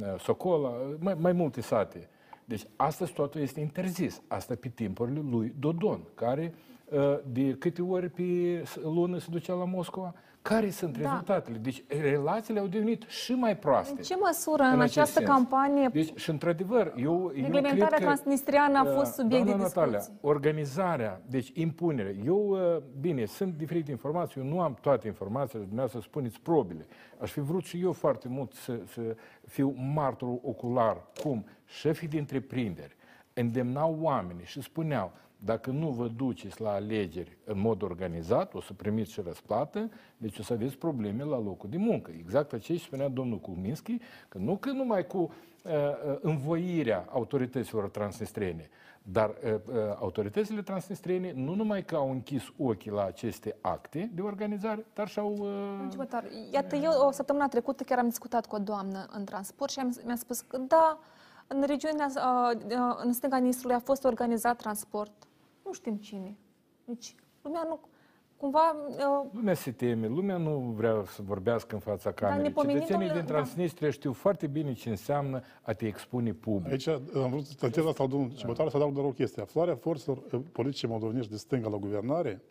[0.00, 2.08] eh, Socola, mai, mai multe sate.
[2.44, 4.22] Deci astăzi totul este interzis.
[4.28, 6.54] Asta pe timpurile lui Dodon, care
[6.84, 8.22] uh, de câte ori pe
[8.82, 10.14] lună se ducea la Moscova.
[10.42, 11.08] Care sunt Da.
[11.08, 11.58] rezultatele?
[11.58, 13.94] Deci relațiile au devenit și mai proaste.
[13.96, 15.30] În ce măsură în, acest această sens.
[15.30, 19.50] campanie Deci, și într-adevăr, eu, eu reglementarea cred că, transnistriană a fost uh, subiect de
[19.50, 20.18] doamna Natalia, discuție?
[20.20, 22.12] organizarea, deci impunerea.
[22.24, 26.86] Eu, uh, bine, sunt diferite informații, eu nu am toate informațiile, dumneavoastră spuneți probele.
[27.20, 31.44] Aș fi vrut și eu foarte mult să, să fiu martorul ocular, cum
[31.78, 32.96] șefii de întreprinderi
[33.32, 35.12] îndemnau oamenii și spuneau,
[35.44, 40.38] Dacă nu vă duceți la alegeri în mod organizat, o să primiți și răsplată, deci
[40.38, 42.10] o să aveți probleme la locul de muncă.
[42.18, 48.68] Exact ce spunea domnul Kulminski, că nu că numai cu uh, uh, învoirea autorităților transnistrene,
[49.02, 54.22] dar uh, uh, autoritățile transnistrene nu numai că au închis ochii la aceste acte de
[54.22, 55.36] organizare, dar și-au...
[55.38, 59.70] Uh, Ciubotar, iată, eu o săptămână trecută chiar am discutat cu o doamnă în transport
[59.70, 60.98] și am, mi-a spus că da,
[61.46, 65.12] în regiunea, uh, uh, în stânga Nistrului a fost organizat transport.
[65.64, 66.36] Nu știm cine.
[66.84, 67.80] Deci, lumea nu...
[68.36, 68.76] Cumva...
[68.88, 72.42] Uh, Lumea se teme, lumea nu vrea să vorbească în fața camerei.
[72.42, 76.70] nepomenit, Cetățenii domnule, din Transnistria știu foarte bine ce înseamnă a te expune public.
[76.70, 79.42] Aici am vrut să teza asta, domnul Cibotar, să adaug doar o chestie.
[79.42, 82.42] Aflarea forțelor eh, politice moldovenești de stânga la guvernare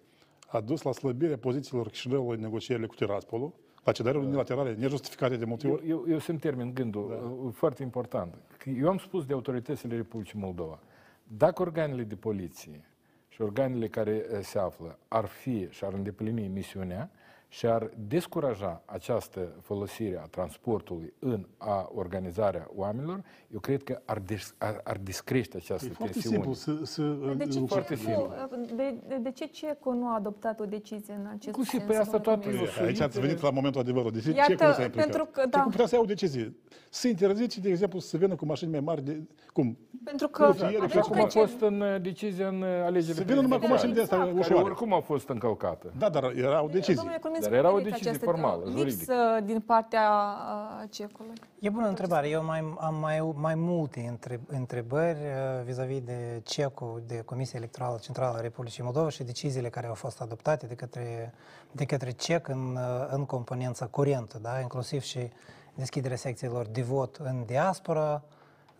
[0.47, 3.53] a dus la slăbirea pozițiilor Chișinăului în negocierile cu Tiraspolul,
[3.83, 5.89] la cedările unilaterale nejustificate de multe Eu, ori.
[5.89, 7.07] eu, eu să-mi termin gândul,
[7.43, 7.49] da.
[7.51, 8.35] foarte important.
[8.57, 10.79] Că Eu am spus de autoritățile Republicii Moldova,
[11.23, 12.85] dacă organele de poliție
[13.27, 17.11] și organele care eh, se află ar fi și ar îndeplini misiunea
[17.53, 24.19] și ar descuraja această folosire a transportului în a organizarea oamenilor, eu cred că ar,
[24.19, 26.35] des, ar, ar descrește această E foarte tensiune.
[26.35, 26.71] simplu să...
[26.85, 27.01] să
[27.37, 28.75] de ce, foarte CECU, simplu.
[28.75, 31.83] de, de, de ce CECU nu a adoptat o decizie în acest Cum se- sens?
[31.83, 32.83] păi asta domnule toate ministru?
[32.83, 34.21] Aici ați venit la momentul adevărului.
[34.21, 35.05] De ce Iată, ce nu s-a implicat?
[35.09, 35.61] pentru că, Ce da.
[35.61, 36.53] cum putea să ia o decizie?
[36.89, 39.21] Să interzice, de exemplu, să vină cu mașini mai mari de...
[39.53, 39.77] Cum?
[40.03, 40.45] Pentru că...
[40.45, 41.49] Rutiere, avem Așa cum a precedent.
[41.49, 44.41] fost în uh, decizia în uh, alegerile Să vină numai cu mașini de astea prezidențiale,
[44.41, 44.63] care ușoare.
[44.63, 45.93] oricum a fost încălcată.
[45.97, 46.93] Da, dar era o decizie.
[46.93, 49.13] Domnule Culminț, Dar era o cum vedeți decizie această, formală, uh, juridică.
[49.13, 51.33] Lipsă din partea uh, cecului.
[51.59, 52.29] E bună întrebare.
[52.29, 57.97] Eu mai, am mai, mai multe între, întrebări uh, vis-a-vis de CECU, de Comisia Electorală
[58.01, 61.33] Centrală a Republicii Moldova și deciziile care au fost adoptate de către,
[61.71, 64.59] de către CEC în, uh, în componența curentă, da?
[64.59, 65.31] inclusiv și
[65.73, 68.23] deschiderea secțiilor de vot în diaspora,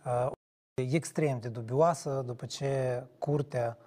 [0.04, 0.30] uh,
[0.74, 3.83] extrem de dubioasă după ce curtea uh,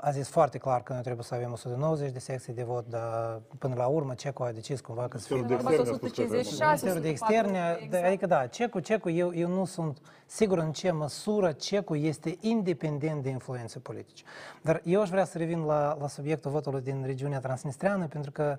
[0.00, 3.40] a zis foarte clar că noi trebuie să avem 190 de secții de vot, dar
[3.58, 5.36] până la urmă CECU a decis cumva că să fie...
[5.36, 6.38] Ministerul de Externe a spus că trebuie.
[6.38, 10.58] 156, Ministerul de Externe, 104, da, adică da, CECU, CECU, eu, eu nu sunt sigur
[10.58, 14.24] în ce măsură CECU este independent de influențe politice.
[14.62, 18.58] Dar eu aș vrea să revin la, la subiectul votului din regiunea transnistreană, pentru că,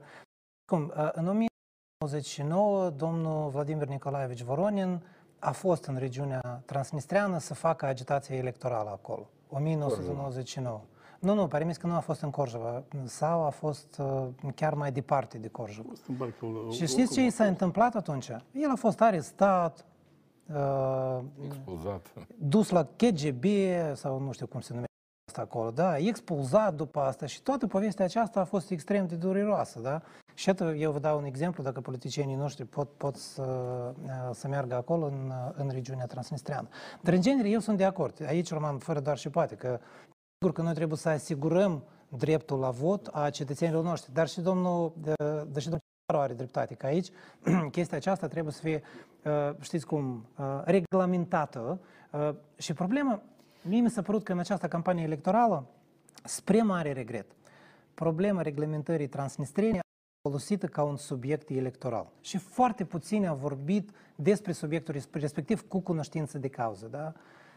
[0.72, 5.02] cum, în 1999, domnul Vladimir Nicolaevici Voronin
[5.40, 9.30] a fost în regiunea transnistreană să facă agitație electorală acolo.
[9.50, 10.82] 1999.
[11.20, 14.92] Nu, nu, pare că nu a fost în Corjova, sau a fost uh, chiar mai
[14.92, 15.90] departe de Corjova.
[16.08, 18.30] În Barcul- Și știți ce i s-a întâmplat atunci?
[18.52, 19.86] El a fost arestat,
[20.54, 22.14] uh, Expulzat.
[22.40, 23.44] dus la KGB,
[23.94, 24.94] sau nu știu cum se numește
[25.32, 29.80] asta acolo, da, expulzat după asta și toată povestea aceasta a fost extrem de dureroasă,
[29.80, 30.02] da?
[30.34, 33.42] Și iată, eu vă dau un exemplu, dacă politicienii noștri pot, pot să,
[34.04, 36.68] uh, să meargă acolo în, uh, în regiunea transnistreană.
[37.02, 38.24] Dar, în genere, eu sunt de acord.
[38.28, 39.80] Aici, Roman, fără doar și poate, că
[40.46, 44.94] sigur că noi trebuie să asigurăm dreptul la vot a cetățenilor noștri, dar și domnul,
[45.06, 45.16] uh,
[45.48, 47.08] dar și domnul Ciubaru are dreptate, că aici
[47.72, 48.82] chestia aceasta trebuie să fie,
[49.24, 51.80] uh, știți cum, uh, reglementată
[52.12, 53.22] uh, și problema,
[53.62, 55.66] mie mi s-a părut că în această campanie electorală,
[56.24, 57.26] spre mare regret,
[57.94, 62.12] problema reglementării transnistrene a folosită ca un subiect electoral.
[62.22, 67.14] Și foarte puțini au vorbit despre subiectul respectiv cu cunoștință de cauză, da?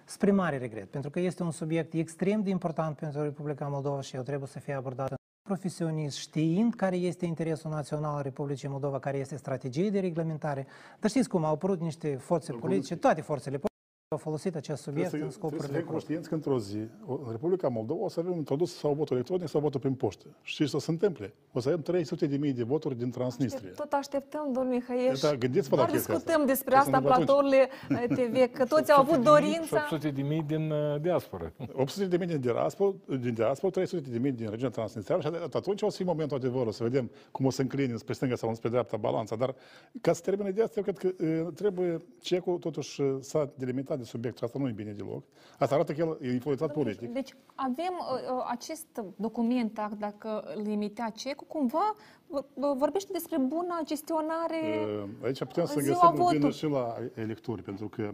[0.09, 4.17] Spre mare regret, pentru că este un subiect extrem de important pentru Republica Moldova și
[4.17, 9.19] el trebuie să fie abordat profesionist, știind care este interesul național al Republicii Moldova, care
[9.19, 10.67] este strategie de reglementare.
[11.01, 13.78] Dar știți cum, au apărut niște forțe politice, toate forțele politice
[14.11, 16.59] au folosit acest subiect Trebuie în să, trebuie scopuri să de fim conștienți că într-o
[16.59, 19.95] zi, o- în Republica Moldova, o să avem introdus sau votul electronic sau votul prin
[19.95, 20.27] poștă.
[20.43, 21.35] Și ce o să se întâmple?
[21.53, 23.71] O să avem 300 de mii de voturi din Transnistria.
[23.77, 25.21] Tot așteptăm, domnul Mihăieș.
[25.21, 26.53] Da, gândiți-vă la Doar chestia discutăm asta.
[26.53, 29.77] despre Ce asta se în întâmplă platourile eh, TV, că toți au avut 800 dorința.
[29.77, 31.53] 800 de mii din uh, diaspora.
[31.73, 35.83] 800 de mii din diaspora, din diaspora 300 de mii din regiunea transnistreană și atunci
[35.83, 38.69] o să fie momentul adevărului, să vedem cum o să încline spre stânga sau spre
[38.69, 39.37] dreapta balanța.
[39.37, 39.55] Dar
[40.01, 43.97] ca să termine de asta, eu cred că uh, trebuie cecul totuși uh, s-a delimitat
[43.99, 45.23] de subiectul ăsta, nu e bine deloc.
[45.59, 47.13] Asta arată că el e influențat politic.
[47.13, 51.95] Deci avem uh, uh, acest document, act, dacă îl emitea CECU, cumva
[52.27, 54.61] uh, uh, vorbește despre bună gestionare.
[55.03, 56.53] Uh, Aici putem să în ziua găsim vină votului.
[56.53, 58.13] și la electori, pentru că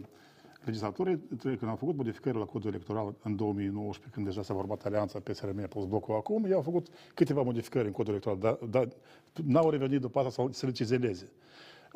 [0.65, 4.85] legislatorii, trebuie- când au făcut modificări la codul electoral în 2019, când deja s-a vorbat
[4.85, 8.87] alianța PSRM plus blocul acum, ei au făcut câteva modificări în codul electoral, dar, dar
[9.45, 11.31] n-au revenit după asta să, să le cizeleze.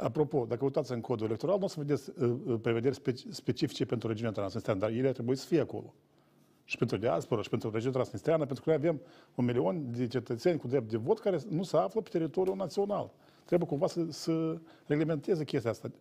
[0.02, 3.86] Apropo, dacă uitați în codul electoral, nu o să vedeți uh, uh, prevederi speci- specifice
[3.86, 5.94] pentru regiunea transnistreană, dar ele ar trebui să fie acolo.
[6.64, 9.02] Și pentru diaspora, și pentru regiunea transnistreană, pentru că noi avem
[9.36, 13.12] un milion de cetățeni cu drept de vot care nu se află pe teritoriul național.
[13.45, 15.91] Trebuie cumva să, să reglementeze chestia asta.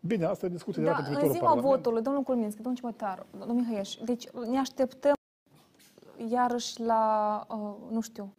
[0.00, 1.74] Bine, asta e discuție de Da, pe în viitorul ziua Parlament.
[1.74, 5.14] votului, domnul Culminski, domnul Cimotar, domnul Mihăieș, deci ne așteptăm
[6.28, 8.34] iarăși la, uh, nu știu,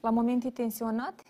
[0.00, 1.22] la momente tensionate?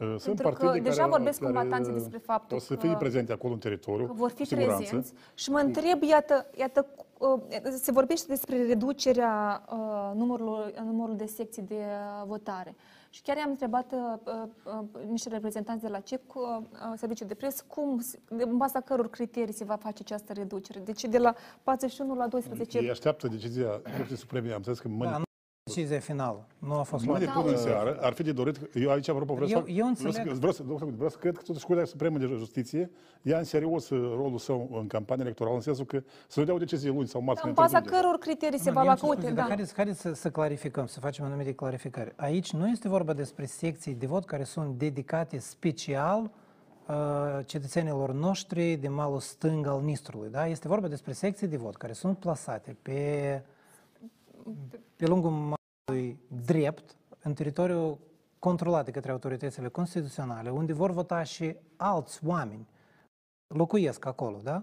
[0.00, 2.80] Uh, Sunt Pentru partide că deja care, vorbesc care combatanții despre faptul o să că-
[2.86, 4.76] fie prezente acolo în teritoriu, că vor fi cu siguranță.
[4.76, 6.86] prezenți și mă întreb, iată, iată
[7.18, 7.40] uh,
[7.80, 12.74] se vorbește despre reducerea uh, numărului, numărului de secții de uh, votare.
[13.12, 14.32] Și chiar i-am întrebat uh,
[14.64, 18.56] uh, niște reprezentanți de la CEP, uh, uh, serviciul de presă, cum, se- de- în
[18.56, 20.78] baza căror criterii se va face această reducere.
[20.84, 22.78] Deci de la 41 la 12.
[22.78, 24.48] Ei așteaptă decizia Curții Supreme.
[24.48, 25.24] Am înțeles că mâine, Da, nu
[25.74, 26.46] decizia finală.
[26.58, 27.40] Nu a fost mâine luată.
[27.40, 29.88] până în seară ar fi de dorit, eu aici, apropo, vreau, Eu- să, eu vreau,
[29.88, 30.14] înțeleg.
[30.14, 32.90] să, vreau, să, vreau, să, vreau să cred că totuși Curtea Supremă de Justiție
[33.22, 36.54] ia în serios uh, rolul său în campania electorală, în sensul că să nu dea
[36.54, 37.40] o decizie luni sau marți.
[37.44, 38.02] În când baza intervine.
[38.02, 39.40] căror criterii se Nu, va eu lua îmi cer căute, scuze, da.
[39.40, 42.12] dar Haideți, haideți să, să clarificăm, să facem anumite clarificări.
[42.16, 46.30] Aici nu este vorba despre secții de vot care sunt dedicate special
[46.88, 46.94] uh,
[47.46, 50.28] cetățenilor noștri de malul stâng al Nistrului.
[50.30, 50.46] Da?
[50.46, 53.42] Este vorba despre secții de vot care sunt plasate pe,
[54.96, 55.58] pe lungul malului
[56.44, 57.98] drept, în teritoriul
[58.38, 62.68] controlat de către autoritățile constituționale, unde vor vota și alți oameni
[63.46, 64.62] locuiesc acolo, da?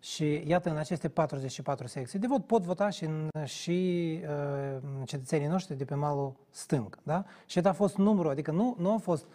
[0.00, 5.46] Și iată, în aceste 44 secții de vot pot vota și, în, și uh, cetățenii
[5.46, 7.24] noștri de pe malul stâng, da?
[7.46, 9.26] Și a fost numărul, adică nu, nu a fost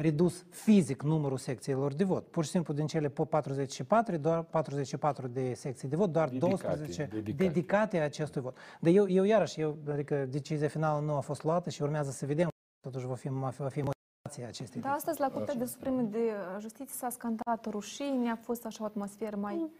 [0.00, 2.26] redus fizic numărul secțiilor de vot.
[2.26, 6.50] Pur și simplu din cele po- 44, doar 44 de secții de vot, doar Dedicate,
[6.66, 7.44] 12 dedicate.
[7.44, 8.56] dedicate acestui vot.
[8.80, 12.26] Dar eu, eu iarăși, eu, adică decizia finală nu a fost luată și urmează să
[12.26, 12.48] vedem.
[12.80, 16.00] Totuși va fi, va fi, va fi motivația acestei Da, astăzi la Curtea de Supremă
[16.02, 16.18] de
[16.60, 19.70] Justiție s-a scantat rușine, a fost așa o atmosferă mai...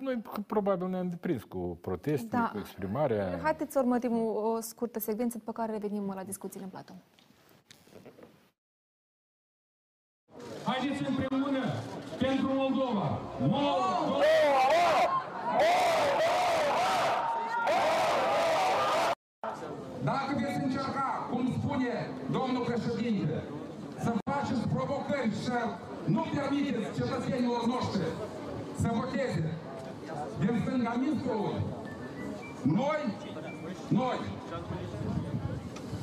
[0.00, 2.48] Noi probabil ne-am deprins cu protestele, Da.
[2.52, 3.38] cu exprimarea.
[3.42, 6.96] Haideți să urmărim o, o scurtă secvență, după care revenim la discuțiile în platou.
[10.68, 11.64] Haideți împreună
[12.18, 13.06] pentru Moldova!
[13.40, 13.88] Moldova!
[20.04, 23.42] Dacă veți încerca, cum spune domnul președinte,
[24.02, 25.58] să faceți provocări și
[26.04, 28.06] nu permiteți cetățenilor noștri
[28.80, 29.52] să voteze
[30.38, 31.60] din stânga Minskului,
[32.62, 33.00] noi,
[33.88, 34.18] noi,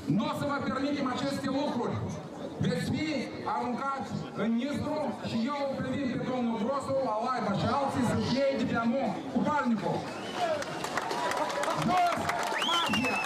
[0.05, 1.97] nu o să vă permitem aceste lucruri.
[7.60, 9.99] Și alții să fie de pe amu cu Palnicul.
[11.86, 12.22] Jos
[12.66, 13.18] mafia!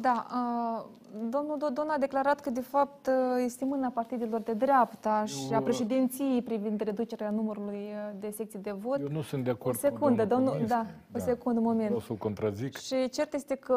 [0.00, 0.95] Da, uh,
[1.28, 3.12] domnul Dodon a declarat că, de fapt, uh,
[3.44, 8.58] este mâna partidelor de dreapta și a Eu- președinției privind reducerea numărului uh, de secții
[8.58, 9.00] de vot.
[9.00, 10.76] Eu nu sunt de O acord secundă, cu domnul domnul, Cominski.
[11.12, 11.84] da, o secundă, un moment.
[11.86, 12.76] Vreau să-l contrazic.
[12.76, 13.74] Și cert este că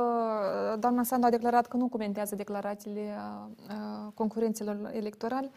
[0.74, 5.50] uh, doamna Sandu a declarat că nu comentează declarațiile uh, uh, concurenților electorali.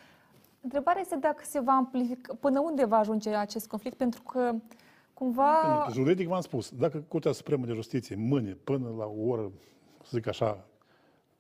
[0.61, 4.53] Întrebarea este dacă se va amplifica, până unde va ajunge acest conflict, pentru că
[5.15, 5.87] cumva...
[5.93, 9.51] Juridic v-am spus, dacă Curtea Supremă de Justiție mâine, până la o oră,
[10.03, 10.65] să zic așa,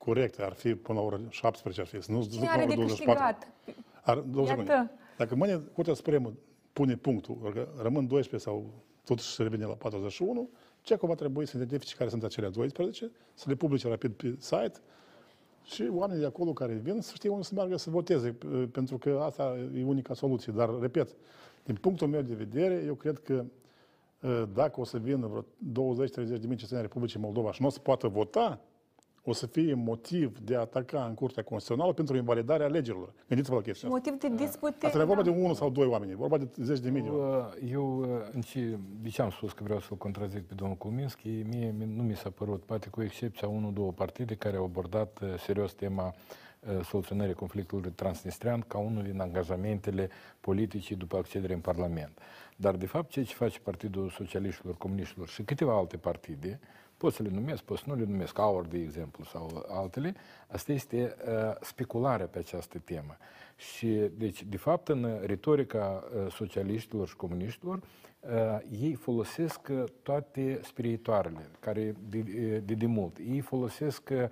[0.04, 2.60] corectă, ar fi până la ora 17, ar fi, să nu să Cine duc are
[2.60, 3.24] la de ora 24.
[3.24, 3.52] câștigat?
[4.02, 4.60] Ar, două Iată.
[4.60, 4.90] secunde.
[5.16, 6.32] Dacă mâine Curtea Supremă
[6.72, 8.64] pune punctul, că rămân 12 sau
[9.04, 10.48] totuși se revine la 41,
[10.82, 14.72] CECO va trebui să identifice care sunt acele 12, să le publice rapid pe site
[15.64, 18.98] și oamenii de acolo care vin să știe unde să meargă să voteze, p- pentru
[18.98, 20.52] că asta e unica soluție.
[20.56, 21.14] Dar, repet,
[21.64, 23.44] din punctul meu de vedere, eu cred că
[24.20, 25.42] uh, dacă o să vină vreo
[26.04, 28.60] 20-30 de mii cetățeni ai Republicii Moldova și nu o să poată vota,
[29.24, 33.12] o să fie motiv de a ataca în Curtea Constituțională pentru invalidarea alegerilor.
[33.28, 34.00] Gândiți-vă la chestia asta.
[34.10, 34.86] Motiv de dispute...
[34.86, 37.02] Asta nu e vorba de unul sau doi oameni, e vorba de zeci de mii
[37.02, 37.70] de oameni.
[37.70, 40.76] Eu, eu uh, în ce, de ce am spus că vreau să-l contrazic pe domnul
[40.76, 44.64] Kuminski, mie mi- nu mi s-a părut, poate cu excepția unul, două partide care au
[44.64, 46.14] abordat uh, serios tema
[46.60, 50.08] uh, soluționării conflictului transnistrian ca unul din angajamentele
[50.40, 52.18] politicii după accederea în Parlament.
[52.56, 56.60] Dar, de fapt, ceea ce face Partidul Socialiștilor, Comuniștilor și câteva alte partide,
[57.02, 60.14] pot să le numesc, pot să nu le numesc, AUR, de exemplu, sau altele,
[60.46, 63.16] asta este uh, specularea pe această temă.
[63.56, 67.80] Și, deci, de fapt, în retorica uh, socialiștilor și comuniștilor,
[68.20, 68.30] uh,
[68.80, 72.18] ei folosesc uh, toate spiritoarele, care de,
[72.64, 73.16] de, de mult.
[73.18, 74.28] Ei folosesc uh,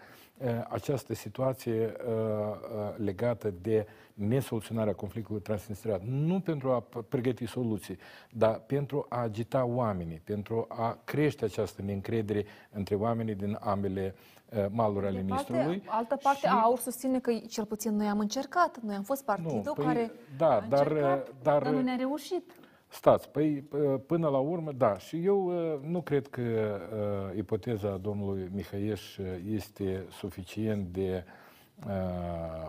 [0.69, 3.87] această situație uh, uh, legată de
[4.21, 7.99] nesoluționarea conflictului transnistrian, nu pentru a p- pregăti soluții,
[8.31, 14.15] dar pentru a agita oamenii, pentru a crește această neîncredere între oamenii din ambele
[14.57, 15.63] uh, maluri ale De Nistrului.
[15.79, 16.47] parte, altă parte, și...
[16.63, 18.79] AUR susține că cel puțin noi am încercat.
[18.83, 22.53] Noi am fost partidul păi, care da, a dar, încercat, dar- dar nu ne-a reușit.
[22.89, 27.97] Stați, păi p- până la urmă, da, și eu uh, nu cred că uh, ipoteza
[27.97, 31.33] domnului Mihaieș uh, este suficient de uh,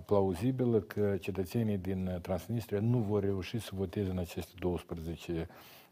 [0.05, 5.47] plauzibilă că cetățenii din uh, Transnistria nu vor reuși să voteze în aceste 12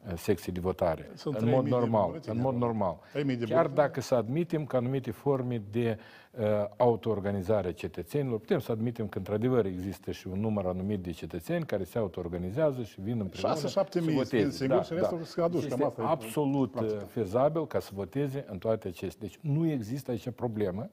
[0.07, 1.09] uh, secții de votare.
[1.15, 2.05] Sunt în 3.000 mod de normal.
[2.07, 2.59] buletine, În mod da.
[2.59, 2.95] normal.
[2.95, 3.67] 3.000 de Chiar buletine.
[3.76, 5.97] dacă să admitem că anumite forme de
[6.32, 6.45] uh,
[6.78, 11.65] autoorganizare a cetățenilor, putem să admitem că într-adevăr există și un număr anumit de cetățeni
[11.65, 13.59] care se autoorganizează și vin împreună 6-7
[13.89, 14.41] să mii voteze.
[14.41, 17.05] sunt singuri și restul sunt aduși, Deci cam este asta e absolut uh, practica.
[17.05, 19.28] fezabil ca să voteze în toate acestea.
[19.28, 20.89] Deci nu există aici problemă.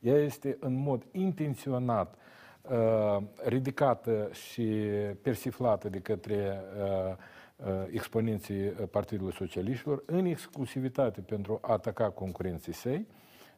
[0.00, 2.14] Ea este în mod intenționat
[2.62, 4.62] uh, ridicată și
[5.22, 7.16] persiflată de către uh,
[7.56, 13.06] uh, exponenții uh, Partidului Socialiștilor în exclusivitate pentru a ataca concurenții săi,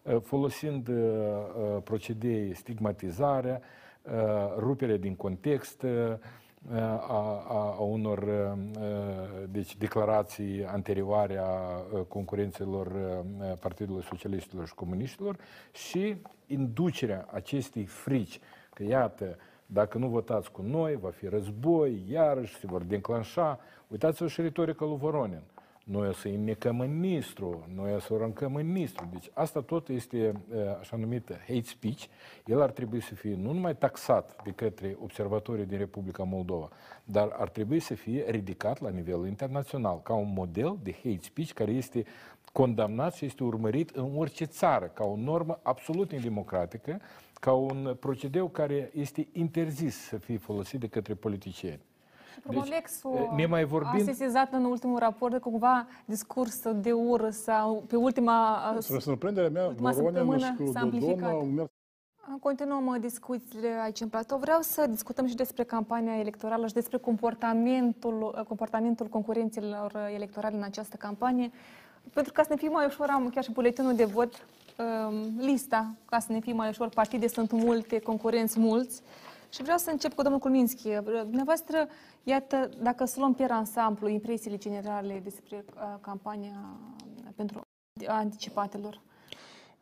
[0.02, 3.60] uh, folosind uh, uh, procedee stigmatizarea,
[4.02, 4.12] uh,
[4.58, 5.90] rupere din context, uh,
[6.70, 8.58] a, a, a unor uh,
[9.48, 15.36] deci, declarații anterioare a uh, concurenților uh, Partidului Socialiștilor și Comuniștilor
[15.72, 18.40] și inducerea acestei frici
[18.74, 19.36] că, iată,
[19.66, 23.60] dacă nu votați cu noi, va fi război, iarăși se vor declanșa.
[23.88, 25.42] Uitați-vă și retorica lui Voronin.
[25.84, 29.08] Noi o să înnecăm în ministru, noi o să aruncăm în ministru.
[29.12, 32.02] Deci asta tot este uh, așa numită hate speech.
[32.46, 36.68] El ar trebui să fie nu numai taxat de către observatorii din Republica Moldova,
[37.04, 41.52] dar ar trebui să fie ridicat la nivel internațional ca un model de hate speech
[41.52, 42.04] care este
[42.52, 47.00] condamnat și este urmărit în orice țară, ca o normă absolut nedemocratică,
[47.40, 51.80] ca un procedeu care este interzis să fie folosit de către politicieni.
[52.42, 57.30] Promolexul Deci, ne mai vorbim- a sesizat în ultimul raport de cumva discurs de ură
[57.30, 58.58] sau pe ultima...
[58.78, 61.30] Spre surprinderea mea, ultima Voronin săptămână și cu s-a Dodon amplificat.
[61.30, 61.70] au mers
[62.40, 64.38] Continuăm uh, discuțiile aici în platou.
[64.38, 70.56] Vreau să discutăm și despre campania electorală și despre comportamentul, uh, comportamentul concurenților uh, electorale
[70.56, 71.50] în această campanie.
[72.12, 74.46] Pentru ca să ne fie mai ușor, am chiar și buletinul de vot,
[74.78, 79.02] um, lista, ca să ne fie mai ușor, partide sunt multe, concurenți mulți.
[79.52, 80.88] Și vreau să încep cu domnul Kulminski.
[81.04, 81.88] Dumneavoastră,
[82.22, 86.76] iată, dacă să luăm pe ansamblu impresiile generale despre uh, campania
[87.36, 87.60] pentru
[88.06, 89.00] anticipatelor.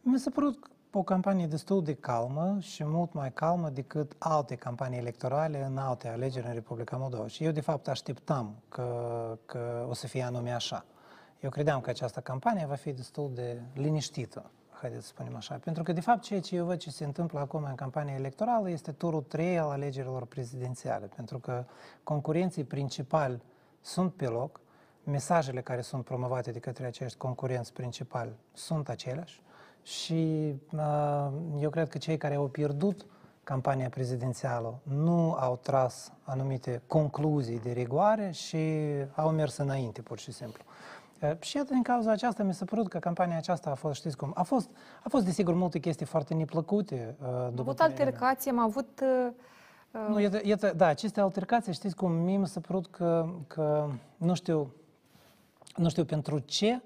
[0.00, 4.98] Mi s-a părut o campanie destul de calmă și mult mai calmă decât alte campanii
[4.98, 7.26] electorale în alte alegeri în Republica Moldova.
[7.26, 10.84] Și eu, de fapt, așteptam că, că o să fie anume așa.
[11.40, 14.50] Eu credeam că această campanie va fi destul de liniștită,
[14.80, 15.54] haideți să spunem așa.
[15.64, 18.70] Pentru că, de fapt, ceea ce eu văd ce se întâmplă acum în campania electorală
[18.70, 21.06] este turul 3 al alegerilor prezidențiale.
[21.16, 21.64] Pentru că
[22.02, 23.42] concurenții principali
[23.80, 24.60] sunt pe loc,
[25.04, 29.42] mesajele care sunt promovate de către acești concurenți principali sunt aceleași
[29.82, 31.28] și uh,
[31.60, 33.06] eu cred că cei care au pierdut
[33.44, 38.78] campania prezidențială nu au tras anumite concluzii de rigoare și
[39.14, 40.62] au mers înainte, pur și simplu.
[41.22, 44.16] Uh, Și iată, din cauza aceasta, mi s-a părut că campania aceasta a fost, știți
[44.16, 44.68] cum, a fost,
[45.04, 47.16] a fost desigur multe chestii foarte neplăcute.
[47.20, 48.06] uh, Am după avut părerea mea.
[48.06, 49.00] altercații, am avut...
[49.02, 49.28] uh,
[49.90, 53.88] uh, Nu, iată, iată, da, aceste altercații, știți cum, mie mi s-a părut că, că
[54.16, 54.72] nu știu,
[55.76, 56.80] nu știu pentru ce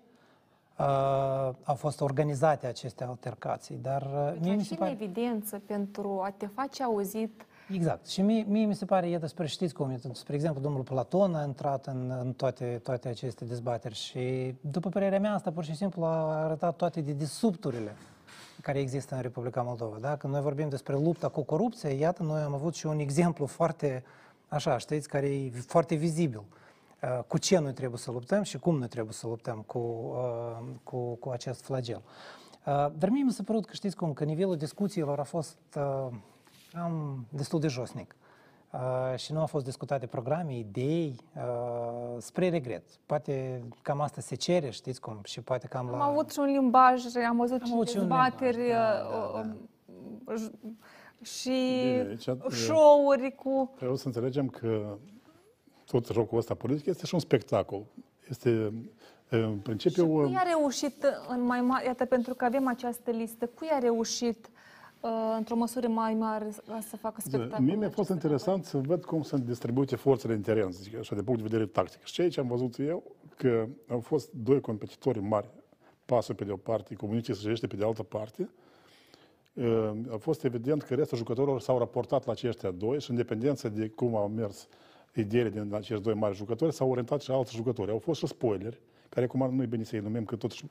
[0.78, 4.90] uh, au fost organizate aceste altercații, dar uh, mie mi și se în pare...
[4.90, 7.46] evidență pentru a te face auzit.
[7.72, 8.06] Exact.
[8.06, 11.34] Și mie, mie mi se pare, iată, spre știți cum, iată, spre exemplu, domnul Platon
[11.34, 15.74] a intrat în, în toate, toate aceste dezbateri și, după părerea mea, asta pur și
[15.74, 17.96] simplu a arătat toate dedesubturile
[18.60, 19.96] care există în Republica Moldova.
[20.00, 20.16] Da?
[20.16, 24.04] Când noi vorbim despre lupta cu corupție, iată, noi am avut și un exemplu foarte,
[24.48, 26.42] așa, știți, care e foarte vizibil.
[27.02, 30.64] Uh, Cu ce noi trebuie să luptăm și cum noi trebuie să luptăm cu, uh,
[30.82, 32.02] cu, cu acest flagel.
[32.66, 36.06] Uh, Dar mie mi s-a părut că știți cum, că nivelul discuțiilor a fost uh,
[36.82, 38.16] am destul de josnic.
[38.72, 42.82] Uh, și nu au fost discutate programe, idei, uh, spre regret.
[43.06, 46.04] Poate cam asta se cere, știți cum, și poate cam Am la...
[46.04, 49.44] avut și un limbaj, am văzut Am și avut și un dezbateri limbaj, da, uh,
[50.26, 50.52] uh, j-
[51.22, 53.72] și Bine, aici, uh, show-uri cu...
[53.76, 54.96] Vreau să înțelegem că
[55.86, 57.82] tot jocul ăsta politic este și un spectacol.
[58.28, 58.72] Este,
[59.28, 63.68] în principiu, Cui a reușit în mai mare, iată, pentru că avem această listă, cui
[63.70, 64.53] a reușit uh,
[65.36, 66.50] într-o măsură mai mare
[66.80, 67.64] să facă spectacol?
[67.64, 71.22] Mie mi-a fost interesant să văd cum sunt distribuite forțele în teren, zic așa, de
[71.22, 72.04] punct de vedere tactic.
[72.04, 73.02] Și aici am văzut eu
[73.36, 75.50] că au fost doi competitori mari,
[76.04, 78.50] pasul pe de o parte, comuniștii săgește pe de altă parte.
[79.52, 83.68] Uh, A fost evident că restul jucătorilor s-au raportat la aceștia doi și în dependență
[83.68, 84.68] de cum au mers
[85.14, 87.90] ideile din acești doi mari jucători, s-au orientat și alți jucători.
[87.90, 90.64] Au fost și spoileri, care acum nu-i bine să-i numim, că totuși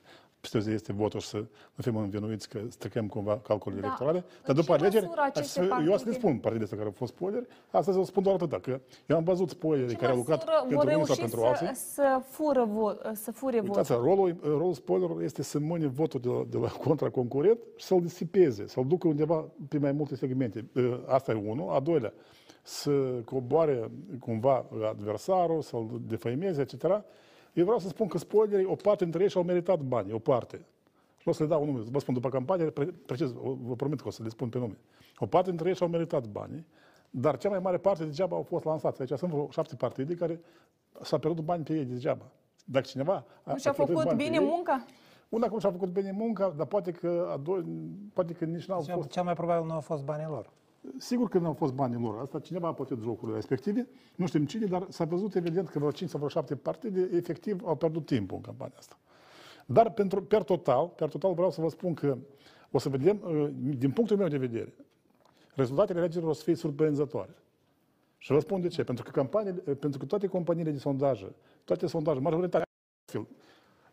[0.50, 1.36] peste o zi este votul și să
[1.74, 3.86] nu fim învinuiți că stricăm cumva calculele Da.
[3.86, 4.18] electorale.
[4.18, 6.30] În Dar după ce alegeri, măsură aceste aș să- eu o să le partide- spun
[6.32, 9.48] partidele astea care au fost spoileri, astăzi o spun doar atâta, că eu am văzut
[9.50, 11.74] spoilerii Ce care au lucrat măsură vor pentru unii sau reuși pentru să, alții.
[11.76, 14.04] să, fură vo, să fure Uitați, votul?
[14.06, 18.00] rolul, rolul spoilerului este să mâne votul de la, de la contra concurent și să-l
[18.00, 20.64] disipeze, să-l ducă undeva pe mai multe segmente.
[20.74, 21.70] Uh, Asta e unul.
[21.70, 22.12] A doilea,
[22.62, 22.90] să
[23.24, 23.90] coboare
[24.20, 27.02] cumva adversarul, să-l defăimeze, etc.
[27.54, 30.56] Eu vreau să spun că spoilerii, o parte dintre ei și-au meritat bani, o parte.
[31.16, 33.56] Și nu o să le dau un nume, vă spun după campanie, pre- precis, o-
[33.62, 34.78] vă promit că o să le spun pe nume.
[35.18, 36.66] O parte dintre ei și-au meritat banii,
[37.10, 39.00] dar cea mai mare parte degeaba au fost lansați.
[39.00, 40.40] Aici sunt vreo șapte partide care
[41.02, 42.24] s-a pierdut bani pe ei degeaba.
[42.64, 44.84] Dacă cineva a, Nu și-a a cheltuit făcut bani pe bine ei, munca?
[45.28, 47.64] Una cum și-a făcut bine munca, dar poate că, a doi,
[48.12, 49.08] poate că nici n-au Cel, fost...
[49.08, 50.50] cel mai probabil nu au fost banii lor.
[50.98, 52.18] Sigur că nu au fost banii lor.
[52.20, 53.88] Asta cineva a plătit jocurile respective.
[54.16, 57.60] Nu știm cine, dar s-a văzut evident că vreo 5 sau vreo 7 partide efectiv
[57.64, 58.98] au pierdut timpul în campania asta.
[59.66, 62.18] Dar pentru, per total, per total vreau să vă spun că
[62.70, 64.74] o să vedem, uh, din punctul meu de vedere,
[65.54, 67.34] rezultatele alegerilor o să fie surprinzătoare.
[68.18, 68.84] Și vă spun de ce.
[68.84, 72.66] Pentru că, campaniile, pentru că toate companiile de sondaje, toate sondaje, majoritatea,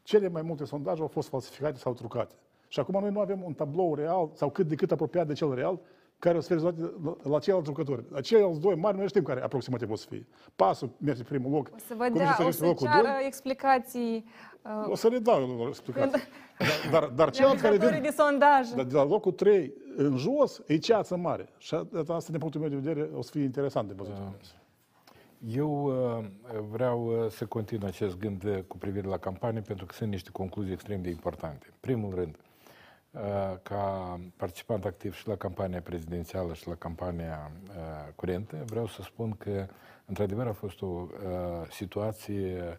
[0.04, 2.36] cele mai multe sondaje au fost falsificate sau trucate.
[2.68, 5.54] Și acum noi nu avem un tablou real sau cât de cât apropiat de cel
[5.54, 5.80] real
[6.22, 8.22] care o să fie rezultate la, la ceilalți jucători.
[8.22, 10.28] Ceilalți doi mari noi știm care aproximativ o să fie.
[10.56, 11.70] Pasul merge pe primul loc.
[11.74, 13.26] O să vă dea, Comunistul o este să locul ceară doi.
[13.26, 14.26] explicații
[14.86, 16.22] O uh, să le dau explicații.
[16.58, 18.76] Dar, dar, dar ceilalți care realizatorii vin de sondaje.
[18.76, 21.50] dar de la locul 3 în jos, e ceață mare.
[21.58, 21.76] Și
[22.08, 24.16] asta, din punctul meu de vedere, o să fie interesant de văzut.
[25.48, 26.26] Eu uh,
[26.70, 30.30] vreau uh, să continui acest gând uh, cu privire la campanie pentru că sunt niște
[30.32, 31.66] concluzii extrem de importante.
[31.68, 32.51] În primul rând, uh,
[33.64, 39.32] ca participant activ și la campania prezidențială și la campania uh, curentă, vreau să spun
[39.32, 39.66] că,
[40.06, 41.08] într-adevăr, a fost o uh,
[41.72, 42.78] situație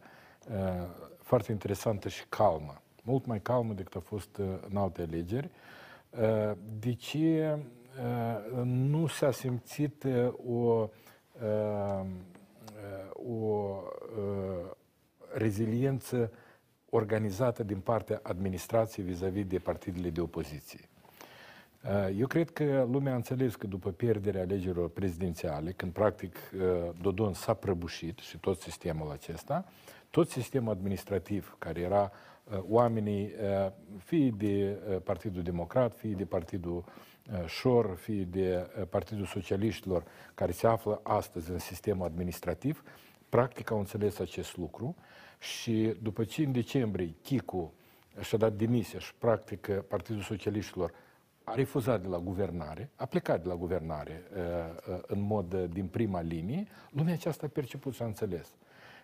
[0.51, 0.87] uh,
[1.18, 2.80] foarte interesantă și calmă.
[3.03, 5.51] Mult mai calmă decât a fost uh, în alte alegeri.
[6.11, 10.89] Uh, De ce uh, nu s-a simțit uh, o
[11.43, 12.07] uh,
[13.12, 13.83] o
[14.18, 14.70] uh,
[15.33, 16.33] reziliență
[16.95, 20.80] organizată din partea administrației vis-a-vis de partidele de opoziție.
[21.84, 26.61] Uh, Eu cred că lumea a înțeles că după pierderea alegerilor prezidențiale, când practic uh,
[27.01, 29.64] Dodon s-a prăbușit și tot sistemul acesta,
[30.11, 32.12] tot sistemul administrativ care era
[32.45, 33.32] uh, oamenii,
[33.64, 36.84] uh, fie de uh, Partidul Democrat, fie de Partidul
[37.32, 42.82] uh, Șor, fie de uh, Partidul Socialiștilor, care se află astăzi în sistemul administrativ,
[43.28, 44.95] practic au înțeles acest lucru
[45.43, 47.72] și după ce în decembrie Chicu
[48.20, 50.93] și-a dat demisia și practic Partidul Socialiștilor
[51.45, 55.64] a refuzat de la guvernare, a plecat de la guvernare uh, uh, în mod uh,
[55.72, 58.55] din prima linie, lumea aceasta a perceput și a înțeles.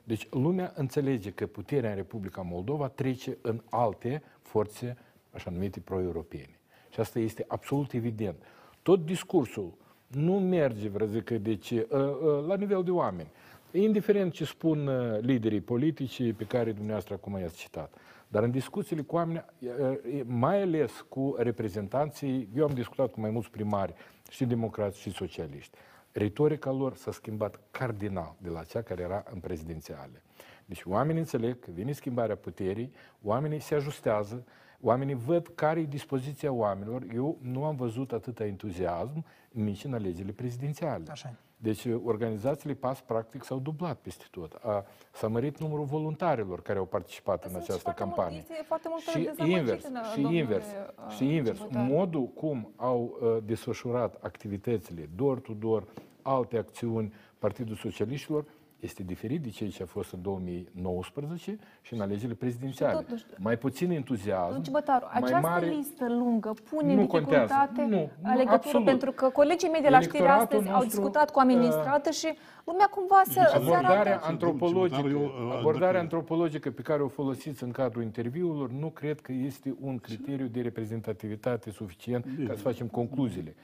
[0.04, 4.96] Deci lumea înțelege că puterea în Republica Moldova trece în alte forțe,
[5.30, 6.58] așa numite pro-europene.
[6.90, 8.36] Și asta este absolut evident.
[8.82, 9.74] Tot discursul
[10.06, 13.30] nu merge, vreau zic, deci, uh, uh, la nivel de oameni.
[13.72, 17.94] Indiferent ce spun uh, liderii politici pe care dumneavoastră acum i-ați citat.
[18.28, 23.30] Dar în discuțiile cu oameni, uh, mai ales cu reprezentanții, eu am discutat cu mai
[23.30, 23.94] mulți primari,
[24.30, 25.76] și democrați și socialiști.
[26.12, 30.22] Retorica lor s-a schimbat cardinal de la cea care era în prezidențiale.
[30.64, 32.92] Deci oamenii înțeleg că vine schimbarea puterii,
[33.22, 34.44] oamenii se ajustează,
[34.80, 37.06] oamenii văd care e dispoziția oamenilor.
[37.14, 41.04] Eu nu am văzut atâta entuziasm nici în alegerile prezidențiale.
[41.10, 41.34] Așa.
[41.60, 44.52] Deci organizațiile PAS practic s-au dublat peste tot.
[44.52, 48.38] A, s-a mărit numărul voluntarilor care au participat în această foarte mult- campanie.
[48.38, 51.58] este foarte multă și dezamăgire, invers, domnule, și invers, uh, și invers.
[51.58, 51.86] Cibotar.
[51.86, 55.86] Modul cum au uh, desfășurat activitățile door-to-door,
[56.22, 58.44] alte acțiuni Partidul Socialiștilor,
[58.80, 62.92] este diferit de ceea ce a fost în 2019 și în alegerile prezidențiale.
[62.98, 65.66] Și totuși- mai puțin entuziasm, Domnul Cibătaru, mai această mare...
[65.66, 67.40] listă lungă pune Nu în contează.
[67.46, 68.86] dificultate Nu, nu, alegătorul, absolut.
[68.86, 72.28] pentru că colegii mei de la știri Electoratul astăzi au nostru, discutat cu administrată și
[72.64, 74.26] lumea cumva să, să Abordarea arată...
[74.26, 79.32] antropologică, Eu, uh, abordarea antropologică pe care o folosiți în cadrul interviurilor nu cred că
[79.32, 83.54] este un criteriu de reprezentativitate suficient ca să facem concluziile.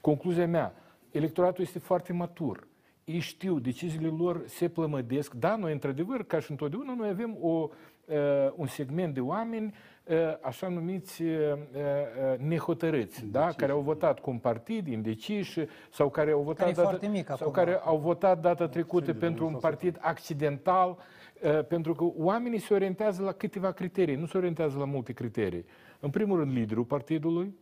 [0.00, 0.74] Concluzia mea,
[1.10, 2.66] electoratul este foarte matur.
[3.04, 5.34] Ei știu, deciziile lor se plămădesc.
[5.34, 7.68] Da, noi, într-adevăr, ca și întotdeauna, noi avem o,
[8.04, 8.16] uh,
[8.54, 9.74] un segment de oameni
[10.04, 13.52] uh, așa numiți uh, uh, nehotărâți, da?
[13.56, 17.06] care au votat cu un partid, indeciși, sau care au votat, Care e data, foarte
[17.06, 17.52] mic sau acum.
[17.52, 20.96] care au votat data trecută pentru un partid accidental,
[21.42, 25.64] uh, pentru că oamenii se orientează la câteva criterii, nu se orientează la multe criterii.
[26.00, 27.54] În primul rând, liderul partidului,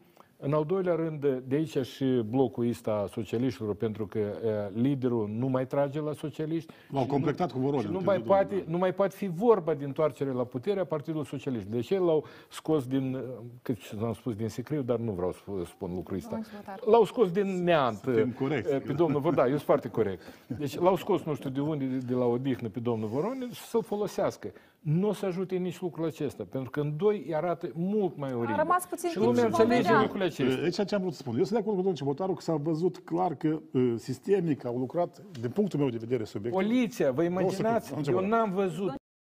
[0.42, 5.48] În al doilea rând, de aici și blocul ăsta socialiștilor, pentru că uh, liderul nu
[5.48, 6.72] mai trage la socialiști.
[6.88, 9.16] L-au și completat nu, cu Voronin, Și nu în mai, târziu, poate, nu mai poate
[9.16, 11.64] fi vorba de întoarcere la putere a Partidului Socialist.
[11.66, 13.20] Deci el l-au scos din, uh,
[13.62, 16.40] cât am spus, din sicriu, dar nu vreau să spun lucrul ăsta.
[16.84, 18.74] L-au scos din neant uh, corecți.
[18.74, 19.38] pe domnul Voronin.
[19.38, 20.22] Da, eu sunt foarte corect.
[20.46, 23.82] Deci l-au scos nu știu de unde, de, de la odihnă pe domnul Voronin să-l
[23.82, 24.52] folosească.
[24.80, 28.32] Nu o să ajute nici lucrul acesta, pentru că în doi îi arată mult mai
[28.32, 28.56] oribil.
[28.56, 30.00] rămas puțin și timp lumea și vom înțelege vedea.
[30.00, 30.62] lucrurile acestea.
[30.64, 31.36] Aici ce am vrut să spun.
[31.36, 34.76] Eu sunt de acord cu domnul Cibotaru că s-a văzut clar că uh, sistemic au
[34.78, 36.62] lucrat, din punctul meu de vedere, subiectul.
[36.62, 37.86] Poliția, vă Două imaginați?
[37.86, 38.92] secunde, Eu am n-am văzut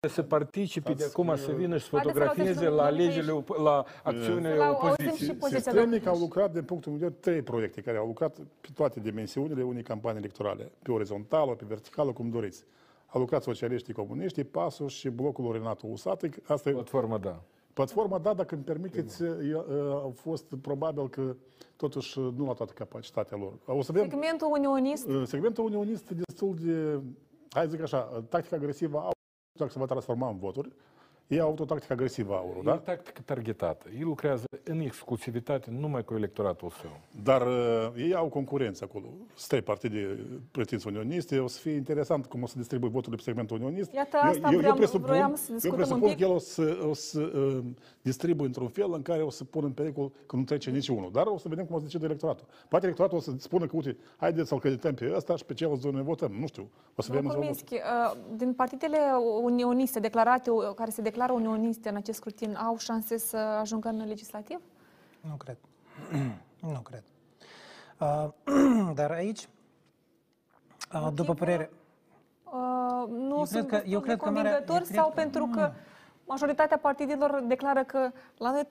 [0.09, 2.76] să participe de Stați, acum să eu- vină și să Haideți să luați fotografieze exemplu
[2.76, 5.28] la domnului legile, op- la acțiunile Să-l auzim opoziției.
[5.28, 6.07] și poziția Sistemic domnului.
[6.07, 9.62] au lucrat, din punctul meu de vedere, trei proiecte care au lucrat pe toate dimensiunile
[9.62, 10.72] unei campanii electorale.
[10.82, 12.64] Pe orizontală, pe verticală, cum doriți.
[13.15, 16.51] Au lucrat socialiștii, comuniștii, PASul și blocul lui Renato Usatec.
[16.51, 17.43] Asta e Platforma, da.
[17.73, 19.55] Platforma, da, dacă îmi permiteți, e, e,
[19.91, 21.37] au fost probabil că
[21.77, 23.53] totuși nu la toată capacitatea lor.
[23.67, 27.01] O să vedem, Segmentul unionist, uh, segmentul unionist e destul de,
[27.51, 29.12] hai să zic așa, tactica agresivă au
[29.59, 30.69] dacă se va transforma în voturi.
[31.27, 32.77] Ei au avut o tactică agresivă aurul, E o da?
[32.79, 33.87] tactică targetată.
[33.95, 37.01] Ei lucrează în exclusivitate numai cu electoratul său.
[37.22, 39.05] Dar uh, ei au concurență acolo.
[39.35, 40.18] Sunt trei partide
[40.51, 41.39] pretinți unioniste.
[41.39, 43.93] O să fie interesant cum o să distribui voturile pe segmentul unionist.
[43.93, 46.18] Iată, asta vreau- vroiam să eu discutăm presupun un pic.
[46.18, 47.64] că el o să, o să uh,
[48.03, 51.11] distribuie într-un fel în care o să pună în pericol că nu trece niciunul.
[51.12, 52.47] Dar o să vedem cum o să decide electoratul.
[52.68, 55.83] Poate electoratul o să spună că, uite, haideți să-l credităm pe ăsta și pe ceilalți
[55.83, 56.33] doi ne votăm.
[56.41, 56.70] Nu știu.
[56.95, 57.27] O să vedem.
[57.31, 57.75] domnul în ziua Cominski,
[58.31, 58.99] uh, din partidele
[59.43, 64.07] unioniste declarate, uh, care se declară unioniste în acest scrutin, au șanse să ajungă în
[64.07, 64.61] legislativ?
[65.21, 65.57] Nu cred.
[66.75, 67.03] nu cred.
[67.99, 68.29] Uh,
[68.99, 69.49] dar aici,
[70.95, 71.71] uh, după părere...
[72.45, 74.97] Uh, nu Eu sunt cred că- eu destul de cred că marea- convingători eu cred
[74.97, 75.73] sau că- pentru că
[76.27, 78.67] majoritatea partidelor declară că la noi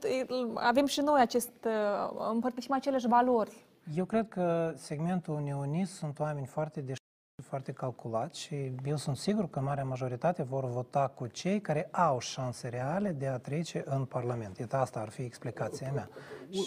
[0.54, 3.66] avem și noi acest, uh, împărtășim aceleași valori.
[3.96, 7.03] Eu cred că segmentul unionist sunt oameni foarte deștepți,
[7.42, 12.20] foarte calculați și eu sunt sigur că marea majoritate vor vota cu cei care au
[12.20, 14.58] șanse reale de a trece în Parlament.
[14.58, 16.10] Iată, asta ar fi explicația mea.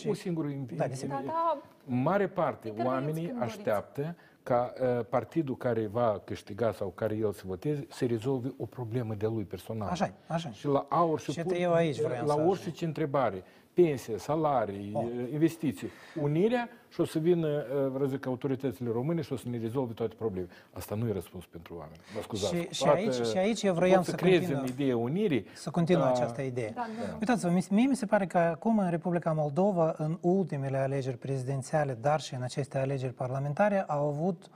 [0.07, 1.17] O, o singură Da, desigur.
[1.17, 3.57] Da, da, mare parte Interveniți oamenii când doriți.
[3.59, 8.67] așteaptă ca uh, partidul care va câștiga sau care el să voteze să rezolve o
[8.67, 9.89] problemă de lui personal.
[9.89, 13.43] Așa așa Și la aur și, Și iată, eu aici vroiam la să orice întrebare,
[13.83, 15.05] pensie, salarii, oh.
[15.33, 15.89] investiții,
[16.23, 19.59] unirea și o să vină, uh, vreau să zic, autoritățile române și o să ne
[19.59, 20.51] rezolve toate problemele.
[20.73, 21.99] Asta nu e răspuns pentru oameni.
[22.15, 22.55] Mă scuzați.
[22.55, 24.61] Și- și Toată- aici- și aici eu vroiam pot să crezi continui.
[24.61, 25.47] în ideea unirii.
[25.55, 26.71] Să continuă dar- această idee.
[26.75, 27.17] Da, da.
[27.21, 31.99] Uitați-vă, mi- mie mi se pare că acum în Republica Moldova, în ultimele alegeri prezidențiale,
[32.01, 34.51] dar și în aceste alegeri parlamentare, au avut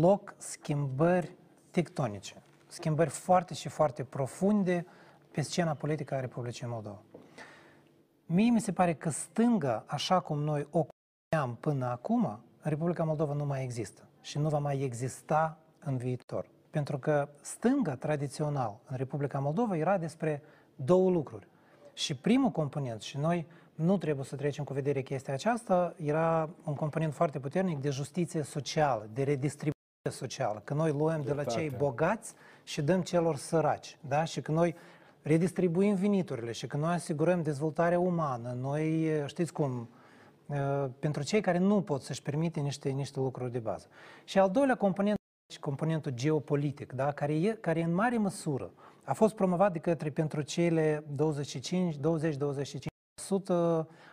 [0.00, 1.30] loc schimbări
[1.70, 2.34] tectonice.
[2.66, 4.86] Schimbări foarte și foarte profunde
[5.30, 6.98] pe scena politică a Republicii Moldova.
[8.26, 12.24] Mie mi se pare că stânga, așa cum noi o cunoșteam până acum,
[12.62, 16.46] în Republica Moldova nu mai există și nu va mai exista în viitor.
[16.70, 20.42] Pentru că stânga, tradițional, în Republica Moldova era despre
[20.76, 21.46] două lucruri.
[21.92, 26.74] Și primul component, și noi nu trebuie să trecem cu vedere chestia aceasta, era un
[26.74, 29.74] component foarte puternic de justiție socială, de redistribuție
[30.10, 31.84] socială, că noi luăm de la cei Dreptate.
[31.84, 34.24] bogați și dăm celor săraci, da?
[34.24, 34.74] Și că noi
[35.24, 39.88] redistribuim veniturile și că noi asigurăm dezvoltarea umană, noi, știți cum,
[40.46, 43.86] uh, pentru cei care nu pot să-și permite niște, niște lucruri de bază.
[44.24, 45.16] Și al doilea component,
[45.60, 47.12] componentul geopolitic, da?
[47.12, 48.70] care, e, care în mare măsură
[49.04, 51.98] a fost promovat de către pentru cele 25, 20-25%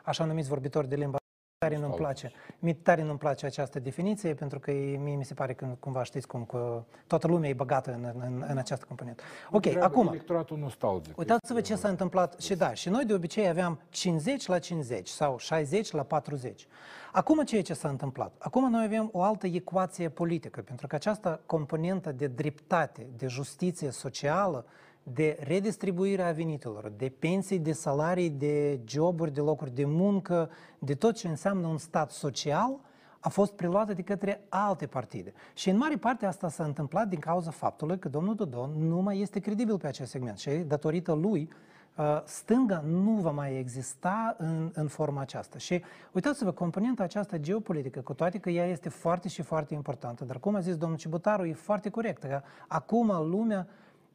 [0.03, 1.17] așa numiți vorbitori de limba
[1.61, 2.31] tare nu-mi place.
[2.59, 6.03] Mie tare nu-mi place această definiție, pentru că e- mie mi se pare că cumva
[6.03, 9.23] știți cum că toată lumea e băgată în, în, în această componentă.
[9.51, 11.17] Ok, Întreabă acum, Electoratul nostalgic.
[11.17, 15.37] uitați-vă ce s-a întâmplat și da, și noi de obicei aveam 50 la 50 sau
[15.37, 16.67] 60 la 40.
[17.11, 18.31] Acum ce e ce s-a întâmplat?
[18.39, 23.89] Acum noi avem o altă ecuație politică, pentru că această componentă de dreptate, de justiție
[23.91, 24.65] socială,
[25.03, 30.49] de redistribuire a venitelor, de pensii, de salarii, de joburi, de locuri de muncă,
[30.79, 32.79] de tot ce înseamnă un stat social,
[33.19, 35.33] a fost preluată de către alte partide.
[35.53, 39.19] Și în mare parte asta s-a întâmplat din cauza faptului că domnul Dodon nu mai
[39.19, 41.49] este credibil pe acest segment și datorită lui
[41.97, 45.57] uh, stânga nu va mai exista în, în forma aceasta.
[45.57, 45.81] Și
[46.11, 50.55] uitați-vă, componenta aceasta geopolitică, cu toate că ea este foarte și foarte importantă, dar cum
[50.55, 52.21] a zis domnul Cibutaru, e foarte corect.
[52.21, 53.67] Că acum lumea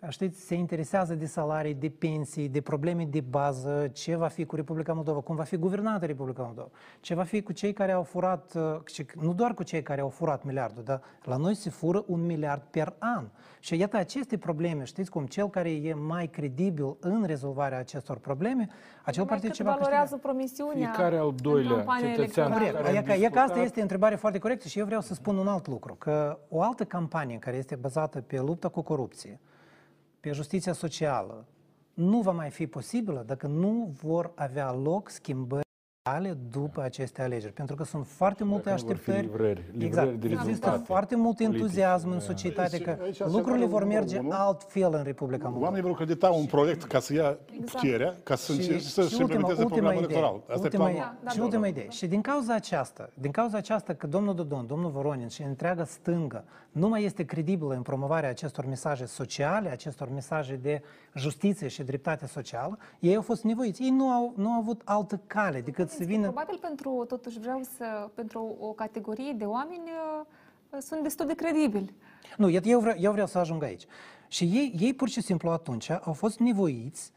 [0.09, 4.57] știți, se interesează de salarii, de pensii, de probleme de bază, ce va fi cu
[4.57, 6.69] Republica Moldova, cum va fi guvernată Republica Moldova,
[7.01, 10.01] ce va fi cu cei care au furat, uh, și nu doar cu cei care
[10.01, 13.25] au furat miliardul, dar la noi se fură un miliard per an.
[13.61, 18.69] Și iată aceste probleme, știți cum, cel care e mai credibil în rezolvarea acestor probleme,
[19.05, 19.89] acel Mai partid cât ce va câștiga.
[19.91, 22.83] valorează promisiunea Fiecare al în doilea campania cetățean electorală.
[22.83, 23.09] care Corect.
[23.09, 25.01] am E că, e că asta discutat- este o întrebare foarte corectă și eu vreau
[25.01, 28.83] să spun un alt lucru, că o altă campanie care este bazată pe lupta cu
[28.83, 29.41] corupție,
[30.27, 31.47] pe justiția socială,
[31.95, 35.66] nu va mai fi posibilă dacă nu vor avea loc schimbări
[36.07, 37.53] reale după aceste alegeri.
[37.53, 39.27] Pentru că sunt foarte multe Dacă nu vor fi așteptări.
[39.27, 40.21] livrări, livrări exact.
[40.21, 42.25] de Există rezultate foarte mult politice, entuziasm în da.
[42.25, 44.31] societate Aici- că aici lucrurile scenariul vor numărul merge unu.
[44.33, 45.65] altfel în Republica Moldova.
[45.65, 50.03] Oamenii vor credita un proiect ca să ia puterea, ca să încerce să-și implementeze programul
[50.03, 50.35] electoral.
[50.41, 51.01] Asta e ultima, planul.
[51.01, 51.43] Da, da, și da.
[51.45, 51.89] ultima idee.
[51.89, 56.45] Și din cauza aceasta, din cauza aceasta că domnul Dodon, domnul Voronin și întreaga stângă
[56.73, 60.83] nu mai este credibilă în promovarea acestor mesaje sociale, acestor mesaje de
[61.17, 63.83] justiție și dreptate socială, ei au fost nevoiți.
[63.83, 66.23] Ei nu au, nu au avut altă cale decât să vină...
[66.23, 69.91] Probabil pentru, totuși vreau să, pentru o categorie de oameni
[70.71, 71.95] uh, sunt destul de credibili.
[72.37, 73.87] Nu, iată, eu vreau, eu vreau să ajung aici.
[74.29, 77.13] Și ei, ei pur și simplu atunci au fost nevoiți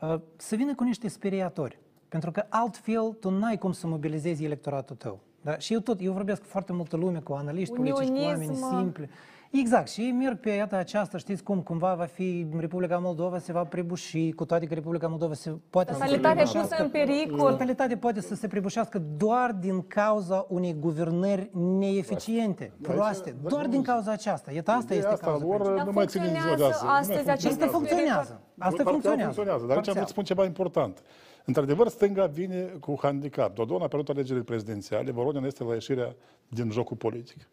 [0.00, 1.78] uh, să vină cu niște speriatori.
[2.08, 5.20] Pentru că altfel tu n-ai cum să mobilizezi electoratul tău.
[5.40, 5.58] Da?
[5.58, 8.76] Și eu tot, eu vorbesc cu foarte multă lume, cu analiști politici, cu oameni Unionism.
[8.76, 9.08] simpli.
[9.52, 13.52] Exact, și ei merg pe iată aceasta, știți cum, cumva va fi Republica Moldova, se
[13.52, 16.68] va prăbuși, cu toate că Republica Moldova se poate să se Totalitatea prăbușească.
[16.74, 17.50] pusă în pericol.
[17.50, 24.12] Totalitatea poate să se prăbușească doar din cauza unei guvernări neeficiente, proaste, doar din cauza
[24.12, 24.52] aceasta.
[24.52, 25.84] Iată, asta Ideea este asta cauza lor principală.
[25.84, 27.00] nu mai ține ziua de funcționează azi.
[27.00, 28.40] astăzi Nu mai aceste Asta funcționează.
[28.58, 29.22] Asta Parțial funcționează.
[29.32, 29.66] funcționează.
[29.66, 30.04] Dar aici Parțial.
[30.04, 31.02] vă spun ceva important.
[31.44, 33.54] Într-adevăr, stânga vine cu handicap.
[33.54, 36.14] Dodon a pierdut alegerile prezidențiale, Voronin este la ieșirea
[36.48, 37.48] din jocul politic.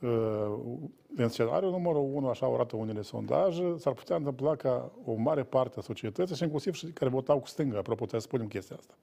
[0.00, 0.54] Uh,
[1.16, 5.78] În scenariul numărul 1, așa arată unele sondaje, s-ar putea întâmpla ca o mare parte
[5.78, 8.94] a societății, și inclusiv și care votau cu stânga, apropo, trebuie să spunem chestia asta,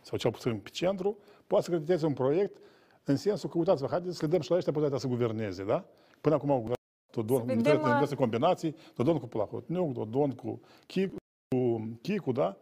[0.00, 2.56] sau cel puțin pe centru, poate să crediteze un proiect
[3.04, 5.84] în sensul că, uitați-vă, haideți să le dăm și la ăștia putea să guverneze, da?
[6.20, 6.76] Până acum au guvernat
[7.12, 11.14] Dodon, Să vedem, în diverse- în uh, diverse combinații, Dodon cu Plahotniuc, Dodon cu Chicu,
[11.48, 12.56] cu Chicu, da?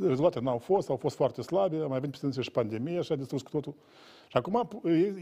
[0.00, 3.16] Rezultate n-au fost, au fost foarte slabe, a mai venit peste și pandemie și a
[3.16, 3.74] distrus cu totul.
[4.28, 4.68] Și acum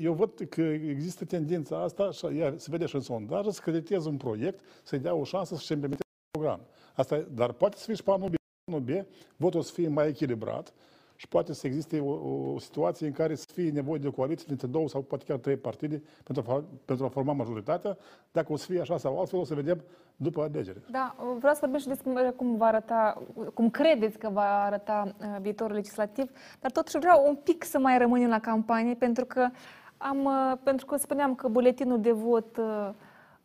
[0.01, 4.09] eu văd că există tendința asta, și ea se vede și în sondaj, să crediteze
[4.09, 6.67] un proiect, să-i dea o șansă să-și implementeze un program.
[6.95, 8.35] Asta, e- dar poate să fie și planul B.
[8.65, 9.07] Planul B,
[9.37, 10.73] votul să fie mai echilibrat
[11.21, 12.13] și poate să existe o,
[12.53, 15.39] o situație în care să fie nevoie de o coaliție dintre două sau poate chiar
[15.39, 17.97] trei partide pentru a, fa- pentru a forma majoritatea.
[18.33, 19.85] Dacă o să fie așa sau altfel, o să vedem
[20.17, 20.81] după alegeri.
[20.91, 23.23] Da, vreau să vorbim și despre cum va arăta,
[23.55, 27.99] cum credeți că va arăta uh, viitorul legislativ, dar totuși vreau un pic să mai
[27.99, 29.49] rămânem la campanie, pentru că
[29.97, 32.91] am, uh, pentru că spuneam că buletinul de vot uh,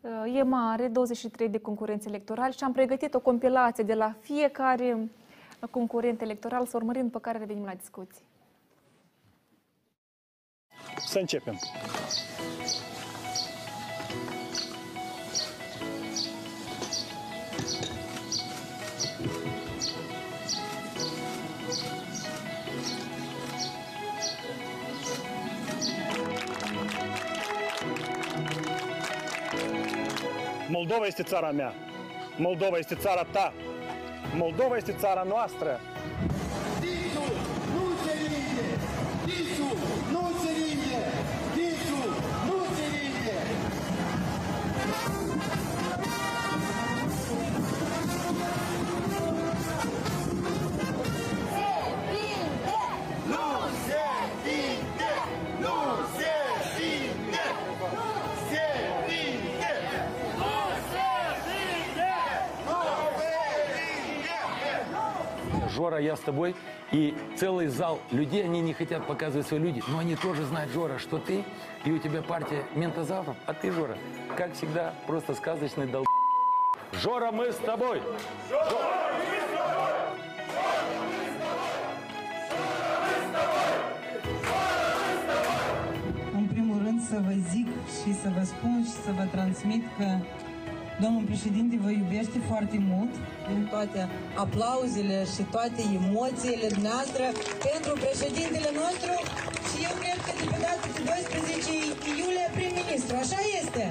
[0.00, 4.94] uh, e mare, 23 de concurenți electorali și am pregătit o compilație de la fiecare
[4.94, 5.08] uh,
[5.70, 8.24] concurent electoral, să urmărim pe care revenim la discuții.
[11.06, 11.58] Să începem.
[30.68, 31.74] Moldova este țara mea.
[32.36, 33.52] Moldova este țara ta.
[34.34, 35.80] Moldova este țara noastră.
[65.96, 66.54] Жора, я с тобой.
[66.92, 70.98] И целый зал людей, они не хотят показывать свои люди, но они тоже знают, Жора,
[70.98, 71.42] что ты,
[71.84, 73.96] и у тебя партия ментозавров, а ты, Жора,
[74.36, 76.04] как всегда, просто сказочный дол...
[76.92, 78.00] Жора, мы с тобой!
[86.34, 87.66] În primul rând să vă zic
[88.04, 88.44] și să vă
[91.02, 93.12] domnul președinte vă iubește foarte mult
[93.48, 94.08] din toate
[94.44, 97.26] aplauzele și toate emoțiile noastre
[97.68, 99.12] pentru președintele nostru
[99.68, 101.70] și eu cred că de pe data de 12
[102.20, 103.14] iulie prim-ministru.
[103.24, 103.84] Așa este?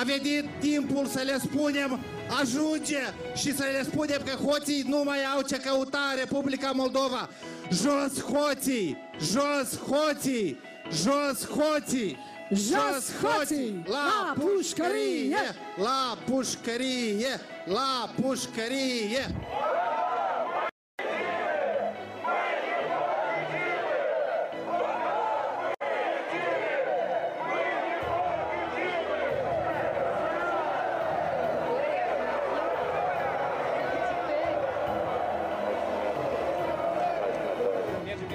[0.00, 1.90] A venit timpul să le spunem
[2.40, 3.02] ajunge
[3.34, 7.28] și să le spunem că hoții nu mai au ce căuta în Republica Moldova.
[7.72, 8.96] Jos hoții!
[9.32, 10.56] Jos hoții!
[11.02, 12.16] Jos hoții!
[12.52, 13.82] Jos hoții!
[13.86, 15.44] La pușcărie!
[15.76, 17.40] La pușcărie!
[17.64, 19.26] La pușcărie!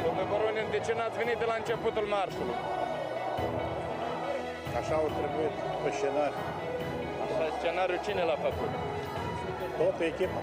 [0.04, 2.75] Domnule Boronin, de ce n-ați venit de la începutul marșului?
[4.86, 6.40] Așa au trebuit pe scenariu.
[7.24, 8.72] Așa, scenariul cine l-a făcut?
[9.78, 10.42] Tot echipa.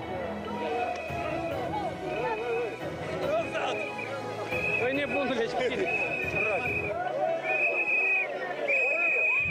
[4.80, 5.84] Păi nebunule, știți?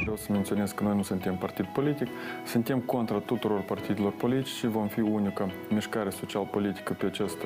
[0.01, 2.07] Vreau să menționez că noi nu suntem partid politic,
[2.45, 7.37] suntem contra tuturor partidelor politice și vom fi unica mișcare social-politică pe acest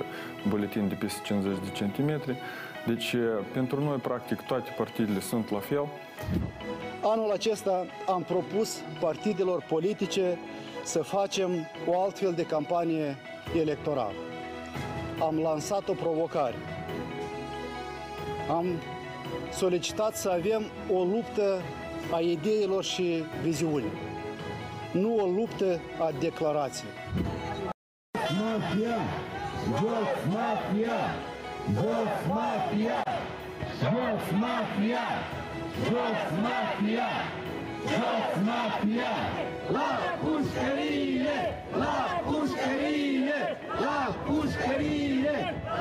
[0.48, 2.38] buletin de peste 50 de centimetri.
[2.86, 3.16] Deci,
[3.54, 5.88] pentru noi, practic, toate partidele sunt la fel.
[7.08, 10.39] Anul acesta am propus partidelor politice
[10.84, 11.51] să facem
[11.88, 13.18] o altfel de campanie
[13.60, 14.16] electorală.
[15.20, 16.56] Am lansat o provocare.
[18.49, 18.66] Am
[19.51, 21.62] solicitat să avem o luptă
[22.12, 23.91] a ideilor și viziunii,
[24.91, 26.91] nu o luptă a declarației.
[28.14, 28.97] Mafia!
[29.64, 30.99] Jos mafia!
[31.74, 33.03] Jos mafia!
[33.80, 35.45] Jos mafia!
[35.84, 37.11] Jos mafia!
[37.93, 39.13] Jos mafia!
[39.76, 41.38] La pușcărie!
[41.82, 41.97] La
[42.28, 43.39] pușcărie!
[43.84, 45.38] La pușcărie!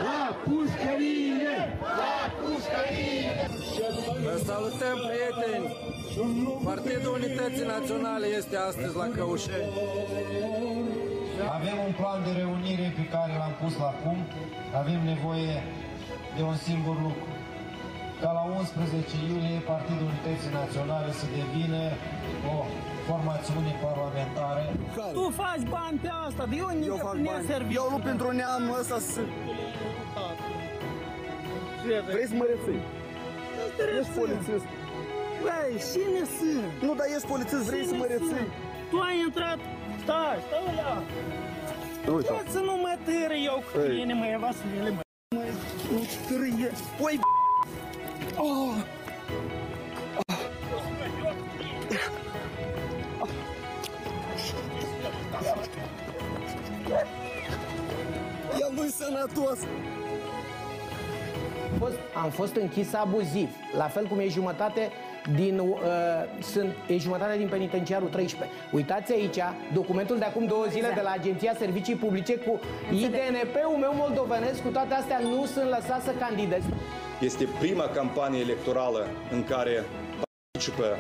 [0.07, 1.55] La pușcărie!
[2.01, 3.35] La pușcărie!
[4.25, 5.67] Vă salutăm, prieteni!
[6.65, 9.71] Partidul Unității Naționale este astăzi la Căușeni.
[11.57, 14.31] Avem un plan de reunire pe care l-am pus la punct.
[14.81, 15.63] Avem nevoie
[16.37, 17.44] de un singur lucru.
[18.23, 21.83] Ca la 11 iulie Partidul Unității Naționale să devină
[22.53, 22.57] o
[23.09, 24.63] formațiune parlamentară.
[25.19, 27.75] Tu faci bani pe asta, de unde Eu fac bani.
[27.79, 29.21] Eu lupt pentru neamul ăsta să...
[32.11, 32.81] Vrei să mă rețui?
[33.99, 34.67] Ești polițist.
[35.45, 36.73] Băi, cine sunt?
[36.87, 38.47] Nu, dar ești polițist, vrei să mă rețui?
[38.91, 39.59] Tu ai intrat...
[40.03, 40.91] Stai, stai la...
[42.15, 42.33] Uite.
[42.33, 43.97] Poți să nu mă târă eu cu Ei.
[43.97, 45.03] tine, mă, Vasile, mă.
[45.37, 45.43] Mă,
[45.93, 46.71] nu târâie.
[47.01, 47.17] Păi,
[48.37, 48.75] Oh!
[58.61, 59.59] El nu-i sănătos!
[61.79, 64.91] Fost, am fost închis abuziv, la fel cum e jumătate
[65.35, 65.79] din, uh,
[66.43, 68.57] sunt, e jumătate din penitenciarul 13.
[68.73, 69.39] Uitați aici
[69.73, 72.61] documentul de acum două zile de la Agenția Servicii Publice cu
[72.93, 76.63] IDNP-ul meu moldovenesc, cu toate astea nu sunt lăsat să candidez.
[77.21, 79.85] Este prima campanie electorală în care
[80.51, 80.97] participă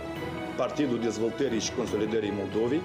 [0.56, 2.80] Partidul Dezvoltării și Consolidării Moldovei.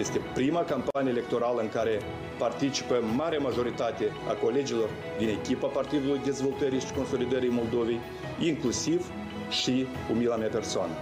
[0.00, 2.00] Este prima campanie electorală în care
[2.38, 4.88] participă mare majoritate a colegilor
[5.18, 8.00] din echipa Partidului Dezvoltării și Consolidării Moldovei,
[8.38, 9.10] inclusiv
[9.50, 10.92] și umila mea persoană.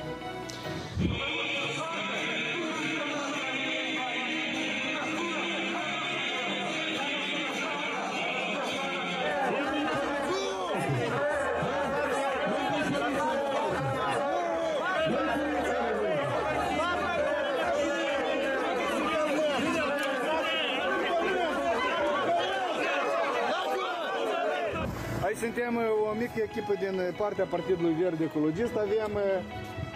[26.49, 28.75] Echipă din uh, partea Partidului Verde Ecologist.
[28.87, 29.23] Avem uh,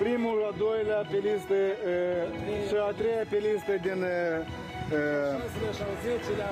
[0.02, 2.24] primul, a doilea pe listă uh,
[2.68, 4.38] și a treia pe listă din, uh,
[4.96, 5.34] uh,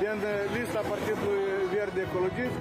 [0.05, 1.43] din uh, lista Partidului
[1.75, 2.61] Verde Ecologist.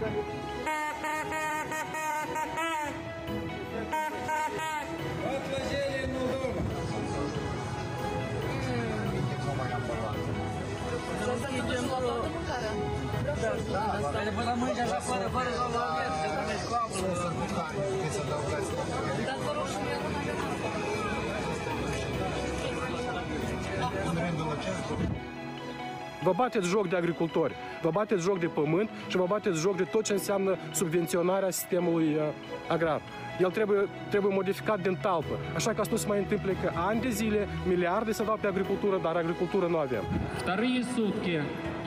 [26.22, 29.82] Vă bateți joc de agricultori, vă bateți joc de pământ și vă bateți joc de
[29.82, 32.22] tot ce înseamnă subvenționarea sistemului uh,
[32.68, 33.00] agrar.
[33.40, 35.38] El trebuie, trebuie modificat din talpă.
[35.54, 38.46] Așa că asta nu se mai întâmple că ani de zile, miliarde se dau pe
[38.46, 40.04] agricultură, dar agricultură nu avem.
[40.42, 41.34] Вторые сутки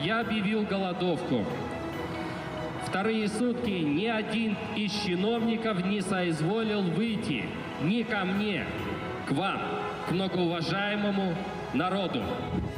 [0.08, 1.38] я объявил голодовку.
[2.87, 7.45] Вторые сутки ни один из чиновников не соизволил выйти
[7.81, 8.65] ни ко мне,
[9.27, 9.59] к вам,
[10.07, 11.33] к многоуважаемому
[11.73, 12.21] народу.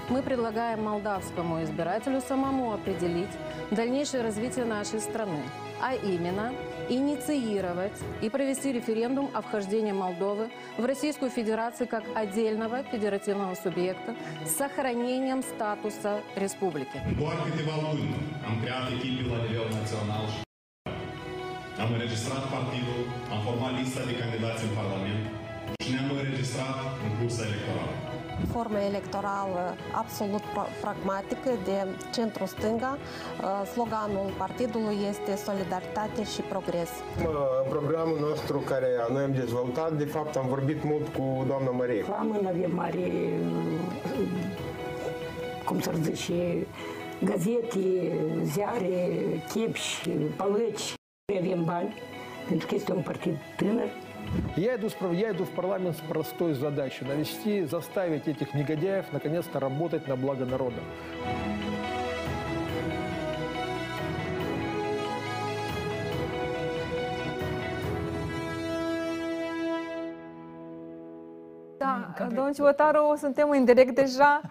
[0.10, 3.32] Мы предлагаем молдавскому избирателю самому определить
[3.72, 5.42] дальнейшее развитие нашей страны,
[5.82, 6.54] а именно
[6.90, 14.16] инициировать и провести референдум о вхождении Молдовы в Российскую Федерацию как отдельного федеративного субъекта
[14.46, 17.02] с сохранением статуса республики.
[21.78, 25.24] Am înregistrat partidul, am format lista de candidați în Parlament
[25.84, 28.05] și ne-am înregistrat în cursa electorală.
[28.52, 32.98] Formă electorală absolut pra- pragmatică de centru-stânga.
[32.98, 36.90] Uh, Sloganul partidului este solidaritate și progres.
[37.18, 42.06] În programul nostru care noi am dezvoltat, de fapt am vorbit mult cu doamna Marie.
[42.10, 43.12] La mână avem mare,
[45.66, 46.68] cum să zice,
[47.24, 48.12] gazete,
[48.44, 49.10] ziare,
[49.54, 50.94] chepși, pălăci.
[51.40, 51.94] Avem bani,
[52.48, 53.90] pentru că este un partid tânăr.
[54.56, 60.08] Я иду, я иду в парламент с простой задачей– навести, заставить этих негодяев наконец-то работать
[60.08, 60.82] на благо народа.
[71.78, 74.42] Da, domnul Civotaru, suntem în direct deja,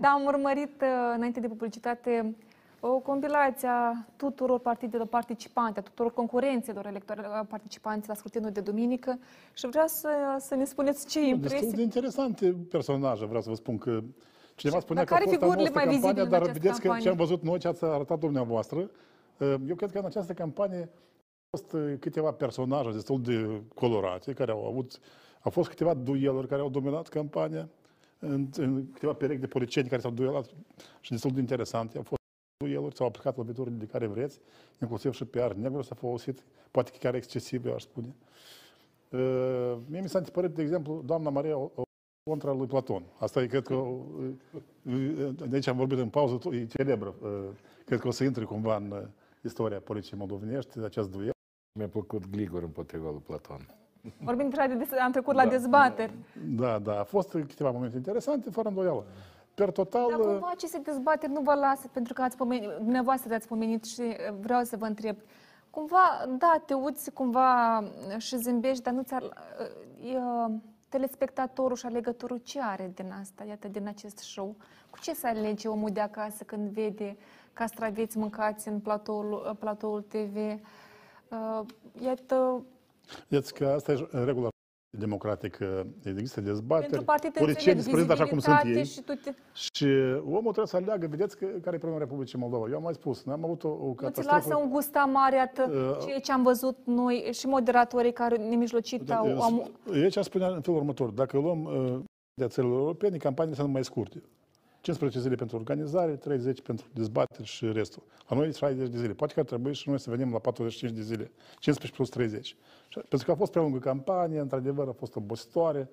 [0.00, 2.36] dar am urmărit înainte de publicitate
[2.80, 9.18] o compilație a tuturor partidelor participante, a tuturor concurenților electorali participanți la scrutinul de duminică
[9.52, 10.08] și vreau să,
[10.38, 11.72] să ne spuneți ce Destul impresii.
[11.72, 14.00] de interesante personaje, vreau să vă spun că
[14.54, 16.58] cineva spunea că care a fost figurile anul ăsta mai campania, vizibile în dar această
[16.60, 17.10] vedeți că ce campanie?
[17.10, 18.78] am văzut noi, ce ați arătat dumneavoastră,
[19.38, 24.32] uh, eu cred că în această campanie au fost uh, câteva personaje destul de colorate,
[24.32, 24.98] care au avut,
[25.40, 27.68] au fost câteva dueluri care au dominat campania,
[28.18, 30.46] în, în câteva perechi de politicieni care s-au duelat
[31.00, 31.96] și destul de interesante.
[31.96, 32.17] Au fost
[32.64, 34.40] dueluri, s-au aplicat loviturile de care vreți,
[34.80, 38.14] inclusiv și pe ar negru s-a folosit, poate chiar excesiv, eu aș spune.
[39.10, 41.82] Uh, mie mi s-a întipărit, de exemplu, doamna Maria o- o-
[42.30, 43.02] contra lui Platon.
[43.18, 44.00] Asta e, cred că, uh,
[44.82, 47.14] uh, de aici am vorbit în pauză, e celebră.
[47.22, 47.28] Uh,
[47.84, 48.98] Cred că o să intre cumva în uh,
[49.44, 51.30] istoria poliției moldovenești, acest duel.
[51.78, 53.74] Mi-a plăcut Gligor împotriva lui Platon.
[54.20, 56.12] Vorbim deja de, des- am trecut la dezbateri.
[56.56, 59.04] Da, da, a fost câteva momente interesante, fără îndoială.
[59.58, 63.48] Per total, Dar cumva aceste dezbateri nu vă lasă, pentru că ați pomenit, dumneavoastră ați
[63.48, 65.16] pomenit și uh, vreau să vă întreb.
[65.70, 69.22] Cumva, da, te uiți cumva uh, și zâmbești, dar nu ți-ar...
[69.22, 70.52] uh, e, uh,
[70.88, 74.56] telespectatorul și alegătorul ce are din asta, iată, din acest show?
[74.90, 77.16] Cu ce să alege omul de acasă când vede
[77.52, 80.36] castraveți mâncați în platoul, uh, platoul TV?
[80.36, 81.60] Uh,
[82.00, 82.62] iată,
[83.28, 84.48] Vedeți că asta e regula
[84.98, 88.84] democratică, există dezbateri, pentru partid politicienii se prezintă așa cum sunt ei.
[88.84, 89.30] și tu te...
[89.52, 89.86] Și
[90.24, 92.68] omul trebuie să aleagă, vedeți că, care e problema Republicii Moldova.
[92.68, 94.34] Eu am mai spus, noi am avut o, o Nu ți catastrofă.
[94.34, 95.32] lasă un gust amar,
[95.68, 99.42] Uh, ceea ce am văzut noi și moderatorii care nemijlocit Da, au...
[99.42, 101.10] am, Eu ce spunea în felul următor.
[101.10, 102.00] Dacă luăm uh,
[102.34, 104.22] de țările europene, campaniile sunt mai scurte.
[104.88, 108.02] 15 zile pentru organizare, 30 pentru dezbateri și restul.
[108.28, 109.12] La noi 60 de zile.
[109.12, 111.30] Poate că ar trebui și noi să venim la 45 de zile.
[111.58, 112.46] 15 plus 30.
[112.46, 112.54] Și-
[113.08, 115.88] Pentru că a fost prea lungă campanie, într-adevăr a fost obositoare.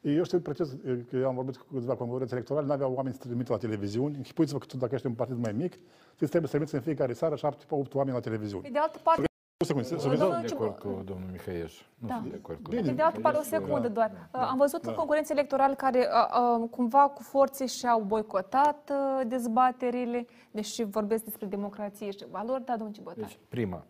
[0.00, 0.76] Eu știu precis
[1.10, 4.16] că eu am vorbit cu câțiva concurenți electorali, nu aveau oameni să trimite la televiziune.
[4.16, 5.72] Închipuiți-vă că tu, dacă ești un partid mai mic,
[6.16, 8.62] tu trebuie să trimiți în fiecare seară 7-8 oameni la televiziune.
[8.62, 9.24] pe de altă parte,
[9.62, 10.46] O secundă, să- să Domnul vedem.
[10.46, 11.80] de acord cu domnul Mihăieș.
[11.98, 12.14] Nu Da.
[12.14, 13.62] sunt de acord cu Pe domnul de altă parte, o Mihăieș.
[13.64, 13.94] secundă Da.
[13.94, 14.28] doar.
[14.48, 14.92] Am văzut Da.
[14.92, 21.46] concurenți electorali care uh, uh, cumva cu forțe și-au boicotat uh, dezbaterile, deși vorbesc despre
[21.46, 23.24] democrație și valori, da, domnul Cibotar.
[23.24, 23.84] Deci, prima,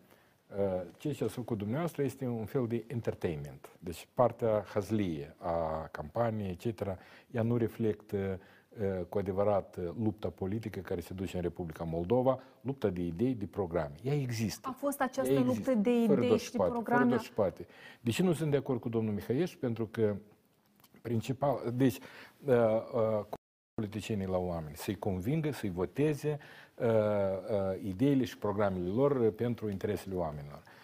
[0.49, 3.69] uh, ceea ce ați făcut dumneavoastră este un fel de entertainment.
[3.79, 6.81] Deci partea hazlie a campaniei, etc.,
[7.31, 8.37] ea nu reflectă uh,
[9.09, 13.45] cu adevărat uh, lupta politică care se duce în Republica Moldova, lupta de idei, de
[13.45, 13.95] programe.
[14.03, 14.67] Ea există.
[14.71, 17.03] A fost această Ea luptă există, de fără idei doar și de spate, programe.
[17.03, 17.65] Fără doar spate.
[18.01, 19.55] De ce nu sunt de acord cu domnul Mihăieș?
[19.55, 20.15] Pentru că
[21.01, 21.97] principal, deci
[22.45, 22.55] uh,
[22.93, 23.25] uh,
[23.73, 26.39] politicienii la oameni, să-i convingă, să-i voteze
[26.75, 30.61] uh, uh, ideile și programele lor uh, pentru interesele oamenilor.
[30.65, 30.80] Uh,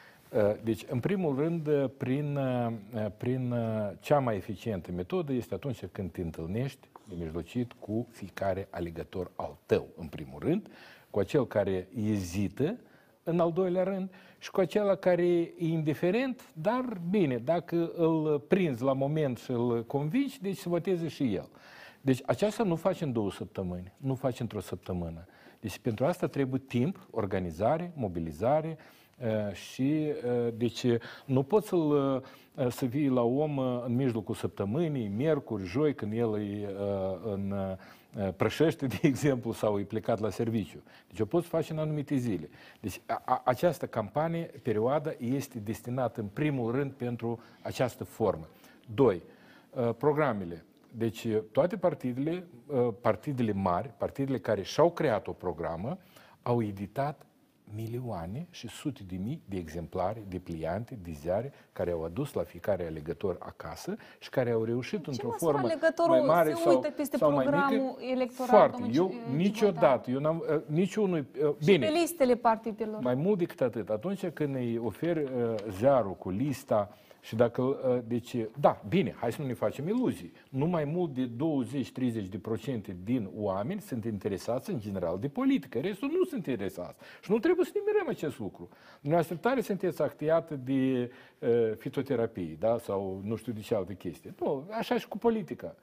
[0.64, 5.86] Deci, în primul rând, uh, prin, uh, prin uh, cea mai eficientă metodă este atunci
[5.92, 10.68] când te întâlnești de mijlocit cu fiecare alegător al tău, în primul rând,
[11.10, 12.78] cu acel care ezită,
[13.24, 14.10] în al doilea rând,
[14.40, 19.86] și cu acela care e indiferent, dar bine, dacă îl prinzi la moment și îl
[19.86, 21.50] convingi, deci să voteze și el.
[22.02, 25.26] Deci aceasta nu faci în două săptămâni, nu faci într-o săptămână.
[25.60, 28.97] Deci pentru asta trebuie timp, organizare, mobilizare uh,
[29.52, 30.86] și uh, deci
[31.26, 32.24] nu poți să-l,
[32.56, 37.20] uh, să vii la om uh, în mijlocul săptămânii, miercuri, joi, când el e uh,
[37.34, 37.78] în uh,
[38.36, 40.84] Prășește, de exemplu, sau e plecat la serviciu.
[41.08, 42.50] Deci o poți face în anumite zile.
[42.80, 48.48] Deci a, a, această campanie, perioada, este destinată în primul rând pentru această formă.
[48.94, 49.22] Doi,
[49.70, 50.66] uh, programele.
[50.92, 55.98] Deci toate partidele, uh, partidele mari, partidele care și-au creat o programă,
[56.42, 57.27] au editat
[57.76, 62.44] milioane și sute de mii de exemplare, de pliante, de ziare, care au adus la
[62.44, 66.76] fiecare alegător acasă și care au reușit într-o măsură formă alegătorul mai mare se sau,
[66.76, 68.12] uită peste sau mai programul mică.
[68.12, 68.78] electoral, Foarte.
[68.82, 73.02] domnul Eu Ci- niciodată, eu n-am, uh, niciunul, uh, Și bine, pe listele partidelor.
[73.02, 75.30] mai mult decât atât, atunci când îi oferi uh,
[75.78, 80.32] ziarul cu lista și dacă, uh, deci, da, bine, hai să nu ne facem iluzii.
[80.50, 81.30] Nu mai mult de
[82.92, 87.00] 20-30% din oameni sunt interesați în general de politică, restul nu sunt interesați.
[87.22, 88.70] Și nu trebuie să ne mirăm acest lucru.
[89.00, 94.34] Dumneavoastră tare sunteți actiată de uh, fitoterapie, da, sau nu știu de ce alte chestii.
[94.40, 95.76] Nu, așa și cu politica.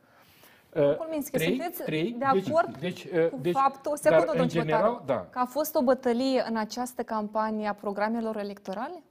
[0.75, 4.21] Uh, Colminski, trei- sunteți trei, de acord deci, deci, cu deci, faptul, o dar secundă,
[4.21, 5.27] în domnul general, Ciotaru, da.
[5.31, 9.03] că a fost o bătălie în această campanie a programelor electorale?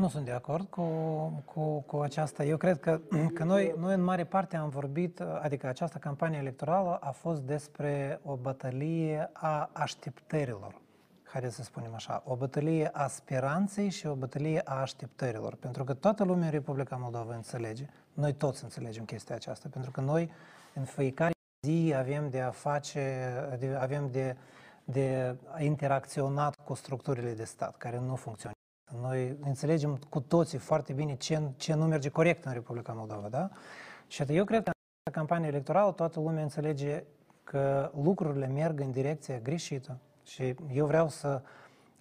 [0.00, 0.82] Nu sunt de acord cu,
[1.44, 2.44] cu, cu aceasta.
[2.44, 3.00] Eu cred că,
[3.36, 8.20] că noi, noi în mare parte am vorbit, adică această campanie electorală a fost despre
[8.24, 10.80] o bătălie a așteptărilor.
[11.24, 15.54] Haideți să spunem așa, o bătălie a speranței și o bătălie a așteptărilor.
[15.54, 20.00] Pentru că toată lumea în Republica Moldova înțelege, noi toți înțelegem chestia aceasta, pentru că
[20.00, 20.30] noi
[20.74, 21.32] în fiecare
[21.66, 24.36] zi avem de a face, de, avem de,
[24.84, 28.58] de interacționat cu structurile de stat care nu funcționează.
[29.00, 33.50] Noi înțelegem cu toții foarte bine ce, ce nu merge corect în Republica Moldova, da?
[34.06, 37.04] Și atât eu cred că în această campanie electorală toată lumea înțelege
[37.44, 39.98] că lucrurile merg în direcția greșită.
[40.24, 41.42] Și eu vreau să,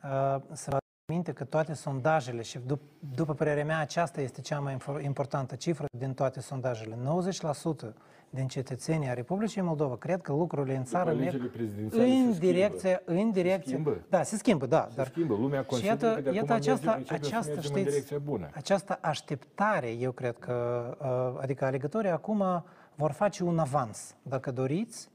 [0.04, 0.78] uh, să vă
[1.10, 2.82] minte că toate sondajele, și dup,
[3.16, 6.96] după părerea mea, aceasta este cea mai infor- importantă cifră din toate sondajele.
[6.96, 7.94] 90%
[8.30, 12.34] din cetățenii a Republicii Moldova cred că lucrurile în țară merg alegerile prezidențiale se în
[12.34, 12.46] schimbă.
[12.46, 13.72] direcția, în direcția.
[13.72, 13.98] schimbă.
[14.10, 14.86] Da, se schimbă, da.
[14.90, 17.28] Se dar schimbă, lumea și consideră iată, că de iată acum aceasta, mergem- începem să
[17.28, 18.50] aceasta, mergem în știți, direcția bună.
[18.54, 20.98] această așteptare, eu cred că,
[21.36, 22.64] uh, adică alegătorii acum
[22.96, 25.10] vor face un avans, dacă doriți,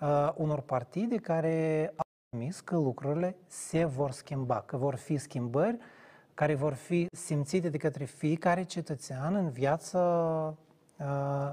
[0.00, 1.94] uh, unor partide care
[2.30, 5.78] au promis că lucrurile se vor schimba, că vor fi schimbări
[6.34, 9.98] care vor fi simțite de către fiecare cetățean în viața
[10.50, 10.67] uh,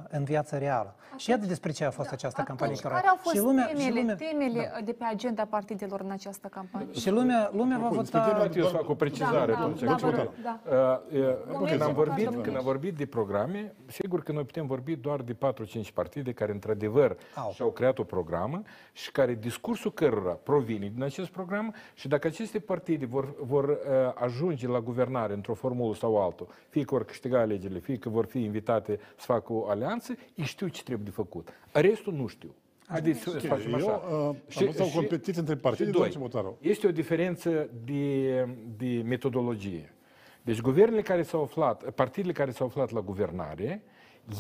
[0.10, 0.96] în viața reală.
[1.18, 3.02] Și iată despre ce a fost această campanie Atunci, electorală.
[3.02, 6.48] care au fost și lumea, temele, și lumea, temele de pe agenda partidelor în această
[6.48, 6.94] campanie?
[6.94, 8.02] și lumea, lumea va Acum, vota...
[8.20, 9.80] despre temele, eu să fac o precizare Da, da, atunci.
[9.80, 10.60] da, Pentru vă că, rog, da.
[10.66, 14.32] uh, uh, Momentul Când am pentru vorbit, toată când am vorbit de programe, sigur că
[14.32, 17.18] noi putem vorbi doar de 4-5 partide care într-adevăr
[17.54, 18.62] și-au creat o programă
[18.94, 23.76] și care discursul cărora provine din acest program și dacă aceste partide vor, vor uh,
[24.16, 28.26] ajunge la guvernare într-o formulă sau altul, fie că vor câștiga alegerile, fie că vor
[28.26, 31.50] fi invitate să facă o alianță, ei știu ce trebuie de făcut.
[31.72, 32.56] Restul nu știu.
[32.88, 33.92] Haideți să Ok, facem eu, așa.
[34.10, 36.58] uh, am văzut o competiție între partide, și doamnă doi, Cibotaru.
[36.62, 38.48] Este o diferență de,
[38.78, 39.94] de metodologie.
[40.42, 43.84] Deci guvernele care s-au aflat, partidele care s-au aflat la guvernare,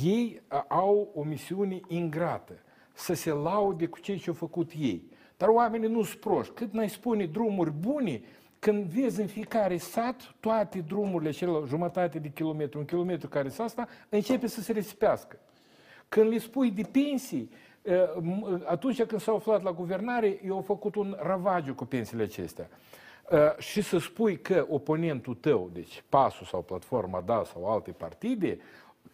[0.03, 2.53] ei a, au o misiune ingrată,
[2.93, 5.09] să se laude cu ceea ce au făcut ei.
[5.37, 6.53] Dar oamenii nu sunt proști.
[6.53, 8.21] Cât mai spune drumuri bune,
[8.59, 13.67] când vezi în fiecare sat toate drumurile, cele jumătate de kilometru, un kilometru care sunt
[13.67, 15.37] asta, începe să se risipească.
[16.09, 17.49] Când le spui de pensii,
[17.81, 22.23] eh, m- atunci când s-au aflat la guvernare, eu au făcut un ravagiu cu pensiile
[22.23, 22.69] acestea.
[23.29, 28.57] Eh, Și să spui că oponentul tău, deci PASul sau Platforma DA sau alte partide,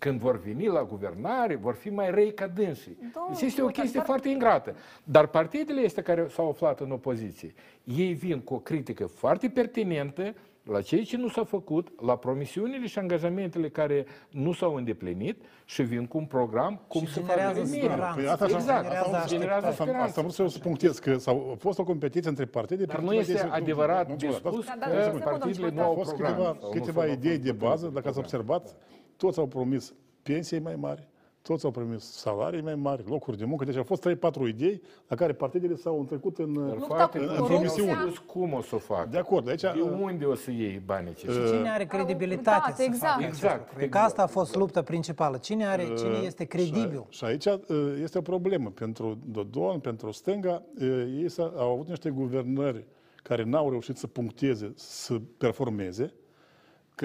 [0.01, 2.97] când vor veni la guvernare, vor fi mai răi ca dânsii.
[3.13, 4.75] Domnul Deci este o Ciucă, chestie dar- foarte ingrată.
[5.03, 7.53] Dar partidele astea care s-au aflat în opoziție,
[7.83, 10.33] ei vin cu o critică foarte pertinentă
[10.63, 15.81] la ceea ce nu s-a făcut, la promisiunile și angajamentele care nu s-au îndeplinit și
[15.83, 17.77] vin cu un program cum să facă generează remediu.
[17.87, 18.15] speranță.
[18.19, 20.05] Păi asta, Exact, asta, asta, generează asta, speranță.
[20.07, 22.85] asta vreau să eu să punctez, că s-au a fost o competiție între partide.
[22.85, 25.17] Dar pe nu câteva este chestii- adevărat nu, de nu, spus da, că da, da,
[25.17, 27.51] da, partidele da, nu au Au fost program câteva, sau nu câteva s-au idei de
[27.51, 28.23] făcut bază, de dacă ați program.
[28.23, 28.75] observat,
[29.21, 29.93] toți au promis
[30.23, 31.07] pensii mai mari,
[31.41, 33.65] toți au promis salarii mai mari, locuri de muncă.
[33.65, 34.13] Deci au fost 3-4
[34.47, 38.21] idei la care partidele s-au întrecut în, Foarte în, în în promisiuni.
[38.25, 39.07] cum o să o facă.
[39.11, 39.61] De acord, aici...
[39.61, 41.45] De unde o să iei banii aceștia?
[41.45, 43.13] Și cine are credibilitate Da, să exact.
[43.13, 43.89] facă Exact, acest lucru?
[43.89, 45.37] Că asta a fost lupta principală.
[45.37, 47.05] Cine, are, cine este credibil?
[47.09, 47.57] Și, și aici uh,
[48.01, 50.63] este o problemă pentru Dodon, pentru stânga.
[50.81, 50.87] Uh,
[51.21, 52.85] Ei s-a- au avut niște guvernări
[53.23, 56.13] care n-au reușit să puncteze, să performeze.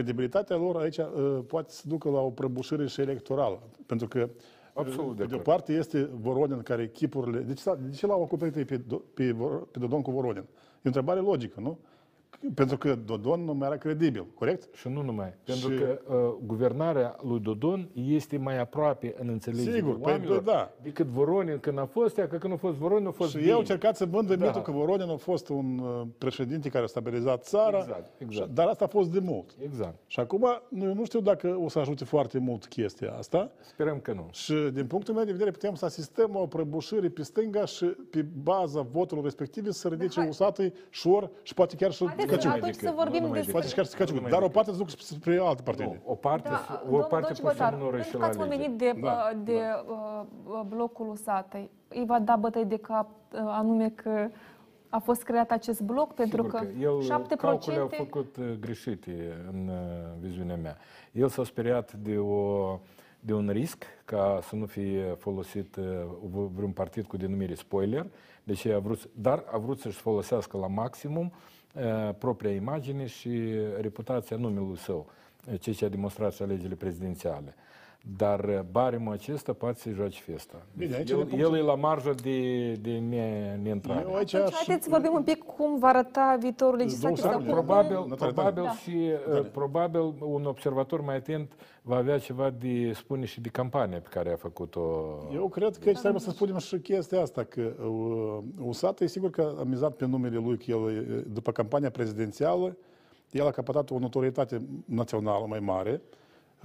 [0.01, 3.63] Credibilitatea lor aici uh, poate să ducă la o prăbușire și electorală.
[3.87, 4.29] Pentru că
[4.75, 5.43] Absolut de, de de o acord.
[5.43, 7.39] parte este Voronin care chipurile...
[7.41, 10.11] De ce, s-a- de ce l-au acoperit ei pe, Do- pe, Vor- pe Dodon cu
[10.11, 10.43] Voronin?
[10.43, 11.79] E o întrebare logică, nu?
[12.55, 14.75] Pentru că Dodon nu mai era credibil, corect?
[14.75, 15.35] Și nu numai.
[15.45, 20.41] Pentru Și- că uh, guvernarea lui Dodon este mai aproape în înțelegerea Sigur, păi, oamenilor
[20.43, 20.73] da.
[20.83, 23.51] decât Voronin când a fost ea, că când a fost Voronin a fost Și bine.
[23.51, 24.47] eu încercat să vândă Da.
[24.47, 28.49] mitul că Voronin a fost un uh, președinte care a stabilizat țara, Exact, exact.
[28.49, 29.51] și- dar asta a fost de mult.
[29.63, 29.95] Exact.
[30.07, 33.51] Și acum nu, eu nu știu dacă o să ajute foarte mult chestia asta.
[33.61, 34.29] Sperăm că nu.
[34.33, 37.85] Și din punctul meu de vedere putem să asistăm la o prăbușire pe stânga și
[37.85, 42.53] pe baza voturilor respective să ridice usatăi, șor și poate chiar și Haideți Căciuc.
[42.53, 43.53] atunci să vorbim despre...
[43.53, 44.29] Poate și chiar și Căciuc.
[44.29, 46.01] Dar o parte să duc spre alte partide.
[46.05, 48.19] O parte, Da, o domnul parte Doci pur și Bătar, simplu nu pentru și că
[48.19, 48.49] la ați lege.
[48.51, 49.61] pomenit de, Da, uh, de
[50.47, 51.71] uh, blocul Usatăi.
[51.89, 54.29] Îi va da bătăi de cap uh, anume că
[54.89, 59.45] a fost creat acest bloc pentru Sigur că, el 7% calculele au făcut uh, greșite
[59.53, 59.75] în uh,
[60.21, 60.77] viziunea mea.
[61.13, 62.79] El s-a speriat de, o,
[63.21, 65.85] de un risc ca să nu fie folosit uh,
[66.31, 68.07] v- vreun partid cu denumire spoiler,
[68.43, 71.56] deci a vrut, dar a vrut să-și folosească la maximum uh,
[72.19, 75.07] propria imagine și reputația numelui său,
[75.53, 77.55] uh, ceea ce a demonstrat și alegerile prezidențiale.
[78.17, 80.57] Dar uh, baremul acesta poate să-i joace festa.
[80.73, 84.05] Deci Bine, aici el, din punctul- el e la marjă de, de ne, neîntrare.
[84.09, 87.19] Eu aici Atunci, haideți să vorbim un pic cum va arăta viitorul legislativ.
[87.19, 88.71] sau cum- Probabil, cum- probabil Da.
[88.71, 91.53] și uh, probabil un observator mai atent
[91.83, 94.81] va avea ceva de spune și de campania pe care a făcut-o.
[95.35, 99.31] Eu cred că aici trebuie să spunem și chestia asta, că uh, USAT e sigur
[99.31, 102.77] că a mizat pe numele lui, că el, uh, după campania prezidențială,
[103.31, 106.03] el a căpătat o notorietate națională mai mare.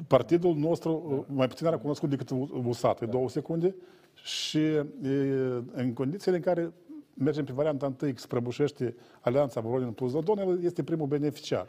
[0.08, 2.30] Partidul nostru uh, mai puțin era cunoscut decât
[2.66, 3.76] USAT, două secunde,
[4.14, 6.74] și uh, în condițiile în care
[7.14, 11.68] mergem pe varianta întâi, că se prăbușește Alianța Voronin plus Dodon, el este primul beneficiar.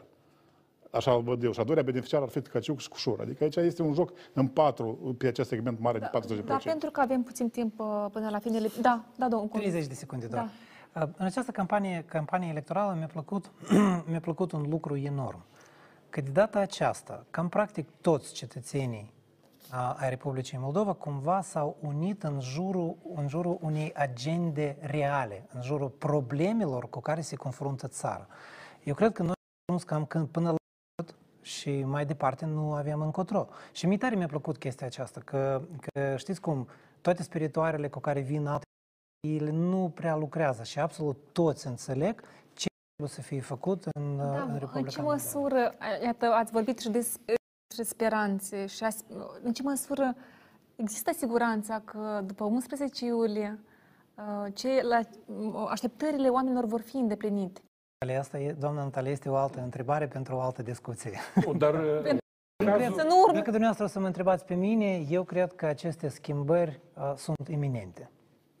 [0.91, 1.51] Așa îl văd eu.
[1.51, 3.19] Și a doilea beneficiar ar fi Tcăciuc și Cușor.
[3.21, 6.09] Adică aici este un joc în patru, pe acest segment mare de
[6.41, 6.43] 40%.
[6.45, 8.69] Dar pentru că avem puțin timp uh, până la finele...
[8.81, 9.63] Da, da, domnul Cunț.
[9.63, 10.49] 30 de secunde doar.
[10.93, 11.01] Da.
[11.01, 13.51] Uh, În această campanie, campanie electorală mi-a plăcut,
[14.09, 15.45] mi-a plăcut un lucru enorm.
[16.13, 19.13] Că de data aceasta, cam practic toți cetățenii
[19.69, 25.61] a, ai Republicii Moldova cumva s-au unit în jurul, în jurul unei agende reale, în
[25.61, 28.27] jurul problemelor cu care se confruntă țara.
[28.83, 30.55] Eu cred că noi am ajuns cam când, până la
[30.95, 33.47] capăt și mai departe nu aveam încotro.
[33.71, 36.67] Și mi tare mi-a plăcut chestia aceasta, că, că știți cum,
[37.01, 38.65] toate spiritoarele cu care vin alte
[39.27, 42.42] ele nu prea lucrează și absolut toți înțeleg ce
[43.03, 45.11] trebuie să fie făcut în, Da, în în Republica ce Moldova.
[45.13, 45.73] măsură,
[46.03, 49.03] iată, ați vorbit și despre speranțe și ați,
[49.43, 50.15] în ce măsură
[50.75, 53.59] există siguranța că după 11 iulie
[54.15, 54.99] uh, ce, la,
[55.69, 57.61] așteptările oamenilor vor fi îndeplinite?
[57.99, 61.19] Natalia, Asta e, doamna Natalia, este o altă întrebare pentru o altă discuție.
[61.57, 61.75] Dar
[62.55, 63.37] Cred să nu urme.
[63.37, 67.47] Dacă dumneavoastră o să mă întrebați pe mine, eu cred că aceste schimbări uh, sunt
[67.47, 68.09] iminente.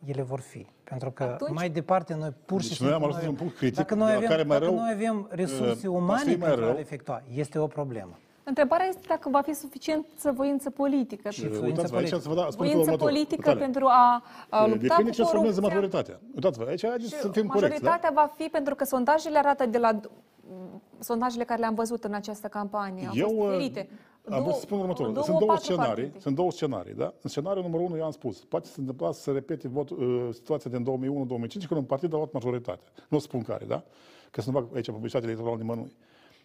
[0.05, 0.65] Ele vor fi.
[0.83, 2.95] Pentru că Atunci- mai departe noi pur și Deci simplu...
[2.95, 4.43] noi am ajuns nu la un avem- punct critic, dacă noi de la avem, care
[4.43, 6.73] mai dacă rău, noi avem resurse uh, va umane fi mai pentru a rău.
[6.73, 8.17] le efectua, este o problemă.
[8.45, 11.29] Întrebarea este dacă va fi suficientă voință politică.
[11.29, 13.07] Și uitați-vă, aici să vă da, spun voință următorul.
[13.07, 15.61] politică Natalia, pentru a, a lupta Depinde cu ce se urmează corupția.
[15.67, 16.19] majoritatea.
[16.35, 17.81] Uitați-vă, aici haideți Și să fim corecți.
[17.81, 17.89] Da?
[17.89, 22.13] majoritatea va fi pentru că sondajele arată de la m, sondajele care le-am văzut în
[22.13, 23.89] această campanie au Eu fost uh, diferite.
[24.29, 25.13] Am vrut să spun următorul.
[25.13, 26.03] două, Sunt două patru scenarii.
[26.03, 26.19] partide.
[26.19, 27.13] Sunt două scenarii, da?
[27.21, 30.29] În scenariul numărul unu, eu am spus, poate se întâmpla să se repete vot, uh,
[30.31, 32.87] situația din 2001-2005, când un partid a luat majoritatea.
[33.09, 33.83] Nu spun care, da?
[34.31, 35.95] Că să nu fac aici publicitatea electorală nimănui.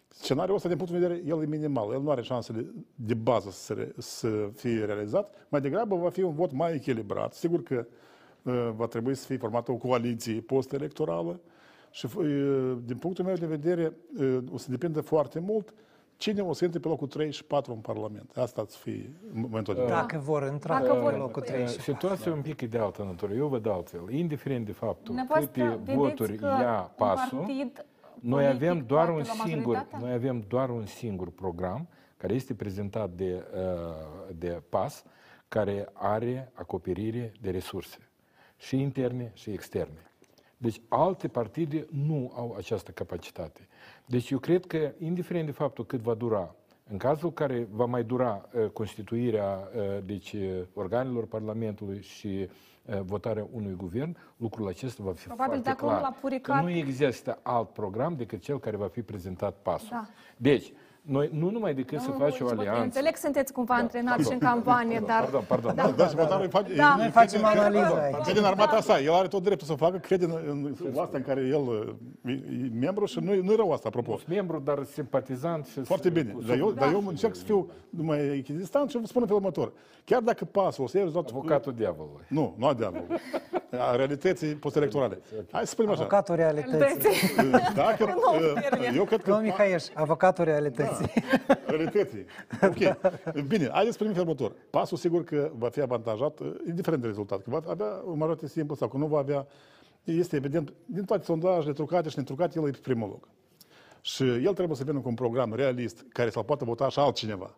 [0.07, 1.93] Scenariul ăsta, din punctul de vedere, el e minimal.
[1.93, 2.65] El nu are șansele
[2.95, 5.47] de bază să, re, să fie realizat.
[5.49, 7.33] Mai degrabă va fi un vot mai echilibrat.
[7.33, 7.85] Sigur că
[8.43, 11.39] uh, va trebui să fie formată o coaliție post-electorală
[11.91, 15.73] și, uh, din punctul meu de vedere, uh, o să depinde foarte mult
[16.19, 18.31] cine o să intre pe locul 3 și 4 în Parlament.
[18.37, 19.93] Asta să fie în momentul de față.
[19.93, 23.03] Dacă vor intra Dacă pe vor- locul 3 și Situația e un pic de altă
[23.03, 23.33] natură.
[23.33, 24.09] Eu văd altfel.
[24.09, 27.85] Indiferent de faptul Dumneavoastră câte vedeți voturi că ia un pasul, partid
[28.19, 29.99] noi politic avem doar poate un lua singur, majoritatea?
[30.07, 31.87] noi avem doar un singur program
[32.17, 35.03] care este prezentat de, uh, de PAS,
[35.47, 37.97] care are acoperire de resurse,
[38.57, 40.11] și interne și externe.
[40.57, 43.67] Deci alte partide nu au această capacitate.
[44.09, 46.55] Deci eu cred că, indiferent de faptul cât va dura,
[46.91, 52.47] în cazul care va mai dura uh, constituirea uh, deci, uh, organelor Parlamentului și
[52.85, 55.95] uh, votarea unui guvern, lucrul acesta va fi Probabil foarte dacă clar.
[55.95, 59.87] omul a puricat- Că nu există alt program decât cel care va fi prezentat pasul.
[59.91, 60.07] Da.
[60.37, 60.73] Deci,
[61.09, 62.81] Noi nu numai decât să faci o alianță.
[62.83, 65.19] Înțeleg că sunteți cumva antrenați și în campanie, dar...
[65.21, 65.75] Pardon, pardon.
[65.75, 65.87] Da.
[65.97, 66.91] Da, și votarul îi face, Da.
[66.93, 68.23] îi- Noi facem crede- analiză crede- aici.
[68.23, 71.23] Crede în armata sa, el are tot dreptul să facă, crede în, în asta în
[71.23, 71.87] care el uh,
[72.25, 74.11] e, e membru și nu, nu e rău asta, apropo.
[74.17, 75.79] Sunt membru, dar simpatizant și...
[75.83, 76.35] Foarte bine.
[76.47, 79.71] Dar eu, dar eu încerc să fiu mai echidistant și vă spun în felul următor.
[80.05, 81.37] Chiar dacă pasul o să iei rezultatul...
[81.39, 82.25] Avocatul diavolului.
[82.27, 83.17] Nu, nu a diavolului.
[83.91, 85.19] A realității postelectorale.
[85.51, 85.99] Hai să spunem așa.
[85.99, 87.35] Avocatul realității.
[87.75, 88.03] Dacă,
[88.33, 89.29] uh, eu cred că...
[89.29, 90.98] Domnul Mihaiș, avocatul realității.
[91.65, 92.25] Realității.
[92.61, 92.77] Ok.
[93.47, 94.51] Bine, haideți să spunem în felul următor.
[94.69, 98.47] Pasul sigur că va fi avantajat, uh, indiferent de rezultat, că va avea o majoritate
[98.51, 99.47] simplă sau că nu va avea,
[100.03, 103.27] este evident, din toate sondajele trucate și netrucate, el e pe primul loc.
[104.01, 107.55] Și el trebuie să vină cu un program realist care să-l poată vota și altcineva.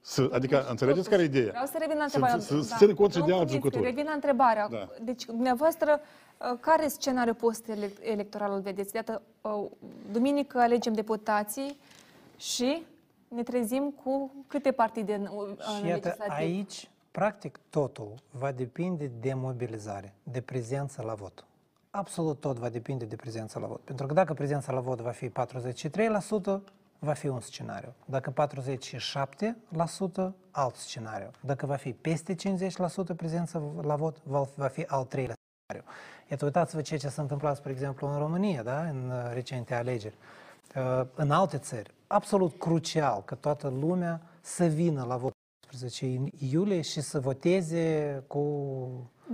[0.00, 1.48] Să, adică, înțelegeți care e ideea?
[1.48, 2.38] Vreau să revin la Să- întrebarea.
[2.44, 3.84] să- să ține cont și de Domnul alți Kuminski, jucători.
[3.84, 4.68] Revin la întrebarea.
[4.68, 4.88] Da.
[5.02, 8.94] Deci, dumneavoastră, uh, care scenariu post-electoral îl vedeți?
[8.94, 9.64] Iată, uh,
[10.12, 11.76] duminică alegem deputații
[12.52, 12.86] și
[13.28, 16.36] ne trezim cu câte partide în, în Și iată, legislativ?
[16.36, 21.44] aici, practic, totul va depinde de mobilizare, de prezență la vot.
[21.90, 23.80] Absolut tot va depinde de prezența la vot.
[23.80, 25.32] Pentru că dacă prezența la vot va fi 43%,
[26.98, 27.94] va fi un scenariu.
[28.04, 28.32] Dacă
[30.30, 31.30] 47%, alt scenariu.
[31.40, 32.36] Dacă va fi peste 50%
[33.16, 35.34] prezență la vot, va, va fi al treilea
[35.66, 35.90] scenariu.
[36.30, 38.80] Iată, uitați-vă ceea ce s-a întâmplat, spre exemplu, în România, da?
[38.80, 40.16] în uh, recente alegeri.
[40.76, 45.32] Uh, în alte țări, absolut crucial că toată lumea să vină la vot
[45.72, 48.40] 11 iulie și să voteze cu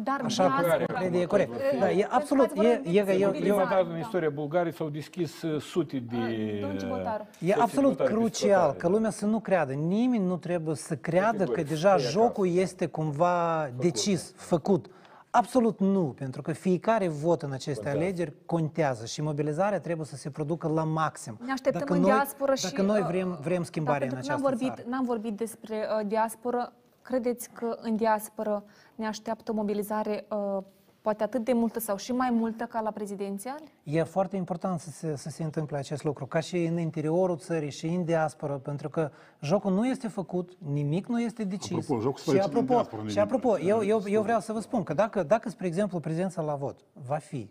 [0.04, 1.50] Dar așa cum diaspora- crede e corect.
[1.50, 3.66] Uh, Da, e pentru absolut, că ați e, vorbit e, de e, eu, Prima eu,
[3.68, 6.58] dată în istoria Bulgariei s-au deschis uh, sute de...
[6.60, 7.26] Domnul Cibotaru.
[7.38, 9.72] E absolut crucial că lumea să nu creadă.
[9.72, 11.68] Nimeni nu trebuie să creadă că Categoric.
[11.68, 14.86] deja Stai jocul este cumva decis, făcut.
[15.30, 17.98] Absolut nu, pentru că fiecare vot în aceste Contează.
[17.98, 21.38] alegeri contează și mobilizarea trebuie să se producă la maxim.
[21.44, 22.62] Ne așteptăm dacă în noi, diasporă și...
[22.62, 24.88] Dacă noi uh, vrem, vrem schimbare da, în pentru că această n-am vorbit, țară.
[24.88, 26.72] N-am vorbit despre uh, diasporă.
[27.02, 30.62] Credeți că în diasporă ne așteaptă o mobilizare uh,
[31.10, 33.60] poate atât de multă sau și mai multă ca la prezidențial?
[33.82, 37.70] E foarte important să se, să se întâmple acest lucru, ca și în interiorul țării
[37.70, 39.10] și în diasporă, pentru că
[39.40, 41.76] jocul nu este făcut, nimic nu este decis.
[41.76, 43.18] Apropo, jocul se și face din apropo, diasporă, și nimic.
[43.18, 46.54] apropo eu, eu, eu vreau să vă spun că dacă, dacă, spre exemplu, prezența la
[46.54, 47.50] vot va fi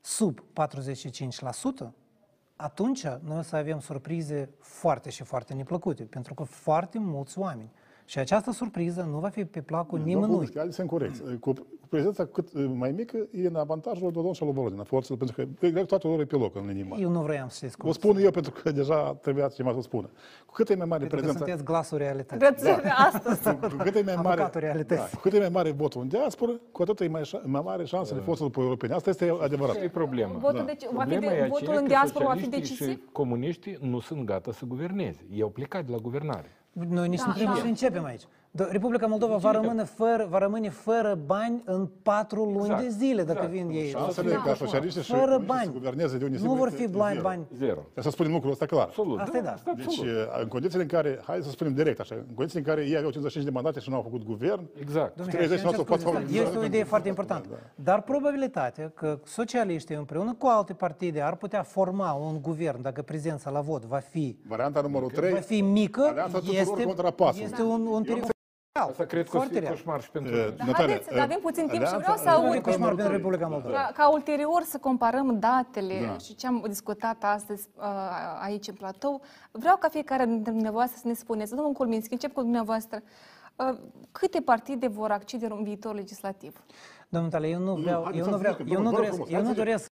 [0.00, 0.44] sub 45%,
[2.56, 7.70] atunci noi o să avem surprize foarte și foarte neplăcute, pentru că foarte mulți oameni.
[8.04, 10.48] Și această surpriză nu va fi pe placul nimănui.
[10.54, 11.38] Haideți să corect.
[11.40, 14.82] Cu cu prezența cât uh, mai mică e în avantajul lui Dodon și lui Volodin,
[14.82, 17.02] forță, pentru că direct toate lor e pe loc în linii mari.
[17.02, 17.88] Eu nu vreau să știți cum.
[17.88, 20.10] O spun eu pentru că deja trebuia cineva să o spună.
[20.46, 21.44] Cu cât e mai mare Pentru că prezența...
[21.44, 22.38] sunteți glasul realității.
[22.46, 23.42] Vreți astăzi.
[23.60, 25.04] Cu cât e mai mare, Avocatul realității.
[25.10, 27.60] da, cu cât e mai mare votul în diasporă, cu atât e mai, șa- mai
[27.64, 28.94] mare șansele forțelor europene.
[28.94, 29.74] Asta este adevărat.
[29.74, 30.32] Asta e problema.
[30.38, 32.76] Votul deci- va fi de- Problema e votul aceea în că diasporă va fi socialiștii
[32.76, 32.88] decisiv?
[32.88, 35.26] Și comuniștii nu sunt gata să guverneze.
[35.32, 36.56] Ei au plecat de la guvernare.
[36.72, 37.60] Noi nici Da, nu trebuie da.
[37.60, 38.22] să începem aici.
[38.54, 42.82] Do- Republica Moldova va rămâne fără, va rămâne fără bani în patru luni Exact.
[42.82, 43.52] de zile, dacă Exact.
[43.52, 43.88] vin ei.
[43.88, 45.64] Șansele ca socialiștii și Fără comuniștii bani.
[45.64, 47.22] să guverneze de unde Nu sigur vor este fi bani, zero.
[47.28, 47.46] bani.
[47.56, 47.80] Zero.
[48.00, 48.82] Să spunem lucrul ăsta clar.
[48.82, 49.20] Absolut.
[49.20, 49.54] Asta e da.
[49.76, 50.00] Deci,
[50.42, 53.10] în condițiile în care, hai să spunem direct așa, în condițiile în care ei aveau
[53.10, 55.16] 55 de mandate și nu au făcut guvern, Exact.
[55.16, 57.48] Domnule, 30 și îmi cer nu poate scuze, face Este o idee foarte importantă.
[57.74, 63.50] Dar probabilitatea că socialiștii împreună cu alte partide ar putea forma un guvern dacă prezența
[63.50, 67.44] la vot va fi, Varianta numărul 3, va fi mică, Alianța tuturor este, contra PAS-ului.
[67.44, 68.30] este un, un pericol.
[68.80, 69.72] Asta cred că o să Foarte fie real.
[69.72, 70.50] coșmar și pentru Uh, noi.
[70.56, 72.94] Dar Natalia, haideți, dar avem puțin timp și Alianța- vreau să Nu e aud coșmar
[72.94, 73.74] pentru Republica Moldova.
[73.74, 76.16] ca, ca ulterior să comparăm datele Da.
[76.18, 77.84] și ce am discutat astăzi uh,
[78.42, 79.22] aici în platou.
[79.50, 83.02] Vreau ca fiecare dintre dumneavoastră să ne spuneți, domnul Colminski, încep cu dumneavoastră,
[83.56, 83.78] uh,
[84.12, 86.64] câte partide vor accede în viitor legislativ?
[87.08, 88.94] Domnul Tale, eu nu vreau, haideți eu nu să vreau, zicem, eu nu vă rog
[88.96, 89.91] doresc, frumos, eu nu hai să doresc să Patru,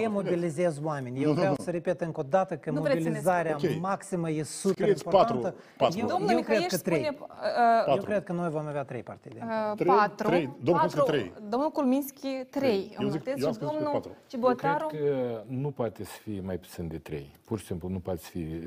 [0.00, 1.16] demobilizez oameni.
[1.16, 1.64] Eu Nu, nu, vreau nu.
[1.64, 3.76] să repet încă o dată că Nu vreți să ne mobilizarea spuneți.
[3.76, 3.82] Ok.
[3.82, 5.42] maximă e super Scrieți importantă.
[5.48, 5.98] patru- patru.
[5.98, 6.98] Eu, Domnul eu Mihaiș cred că trei.
[7.04, 7.36] spune uh,
[7.78, 8.04] Eu Patru.
[8.04, 9.38] cred că noi vom avea trei partide.
[9.42, 10.50] uh, Trei, patru, trei.
[10.62, 11.48] Domnul patru, Kulminski, trei.
[11.50, 12.90] domnul Kulminski, trei.
[12.98, 14.08] Eu Îmi zic- notez eu am și spus că domnul patru.
[14.10, 14.86] Eu cred Cibotaru.
[14.86, 17.30] că nu poate să fie mai puțin de trei.
[17.44, 18.62] Pur și simplu nu poate să fie,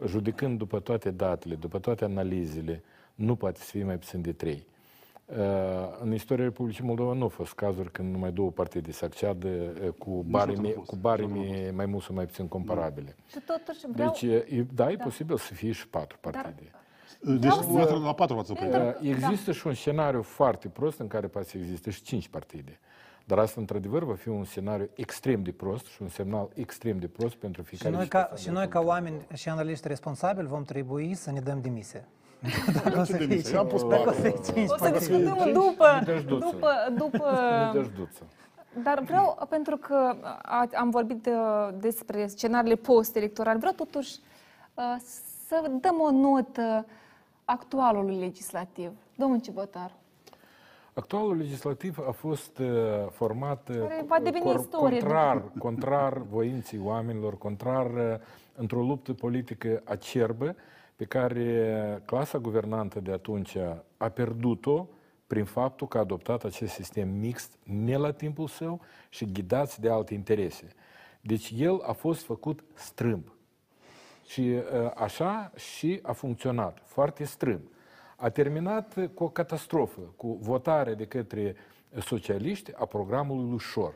[0.00, 2.82] uh, judecând după toate datele, după toate analizele,
[3.14, 4.66] nu poate să fie mai puțin de trei.
[5.26, 5.36] Uh,
[6.00, 9.88] În istoria Republicii Moldova nu au fost cazuri când numai două partide se acceadă uh,
[9.98, 10.86] cu barime, fost.
[10.88, 13.16] cu barime mai mult sau mai puțin comparabile.
[13.28, 14.08] Și totuși vreau...
[14.10, 16.70] Deci, e- da, e posibil să fie și patru partide.
[17.20, 18.74] Deci, Vreau să- dumneavoastră la patru v-ați oprit.
[18.74, 22.78] Uh, Există și un scenariu foarte prost în care poate să existe și cinci partide.
[23.24, 27.06] Dar asta, într-adevăr, va fi un scenariu extrem de prost și un semnal extrem de
[27.08, 29.88] prost pentru Și fiecare noi, ca, cetățean și din noi ca Republica oameni și analiști
[29.88, 32.04] responsabili vom trebui să ne dăm demisia.
[32.94, 34.14] Nu ce demisia, eu am pus Dacă o patru.
[34.14, 34.98] să fie cinci O să partide.
[34.98, 36.44] discutăm după, dăjduță.
[36.50, 37.30] după, după...
[37.74, 38.22] Nu dă duță.
[38.82, 44.18] Dar vreau, pentru că a- am vorbit uh, despre scenariile post-electorale, vreau totuși
[44.74, 44.82] uh,
[45.48, 46.86] să dăm o notă
[47.44, 48.90] actualului legislativ.
[49.16, 49.92] Domnul Cibotar.
[50.94, 52.66] Actualul legislativ a fost uh,
[53.10, 58.14] format uh, Care va deveni istorie contrar, contrar voinții oamenilor, contrar uh,
[58.56, 60.54] într-o luptă politică acerbă
[60.96, 63.56] pe care clasa guvernantă de atunci
[63.96, 64.88] a pierdut-o
[65.26, 69.90] prin faptul că a adoptat acest sistem mixt, ne la timpul său și ghidați de
[69.90, 70.68] alte interese.
[71.20, 73.32] Deci el a fost făcut strâmb.
[74.26, 77.62] Și uh, așa și a funcționat, foarte strâmb.
[78.16, 81.56] A terminat cu o catastrofă, cu votare de către
[82.00, 83.94] socialiști a programului lui Șor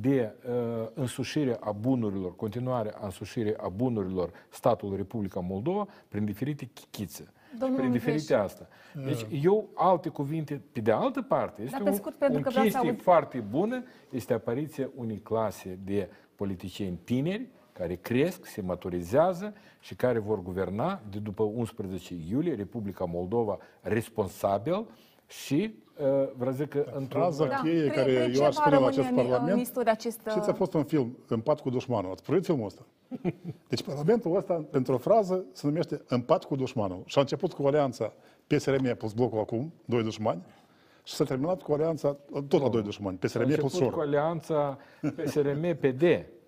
[0.00, 6.70] de uh, însușire a bunurilor, continuare a însușire a bunurilor statului Republica Moldova prin diferite
[6.72, 7.32] chichițe.
[7.58, 8.04] Domnul prin Miheș.
[8.04, 8.68] diferite asta.
[9.04, 12.42] Deci eu, alte cuvinte, pe de altă parte, este Dar pe un, scurt, pentru un
[12.42, 17.94] că vreau să chestie aud- foarte bună, este apariția unei clase de politicieni tineri care
[17.94, 24.86] cresc, se maturizează și care vor guverna de după 11 iulie Republica Moldova responsabil
[25.26, 27.18] și uh, vreau zic că într-o...
[27.18, 29.18] Fraza Da, cheie prin- care prin ce eu aș va spune la rămâne acest în-
[29.18, 32.10] în Parlament, istorie acest, știți, a fost un film, În pat cu dușmanul.
[32.10, 32.82] Ați privit filmul ăsta?
[33.70, 37.02] Deci Parlamentul ăsta, pentru o frază, se numește În pat cu dușmanul.
[37.04, 38.12] Și a început cu alianța
[38.46, 40.42] PSRM plus blocul acum, doi dușmani,
[41.04, 42.16] și s-a terminat cu alianța,
[42.48, 44.02] tot la doi dușmani, A PSRM plus început cu Șor.
[44.02, 44.78] alianța
[45.16, 46.02] PSRM-PD,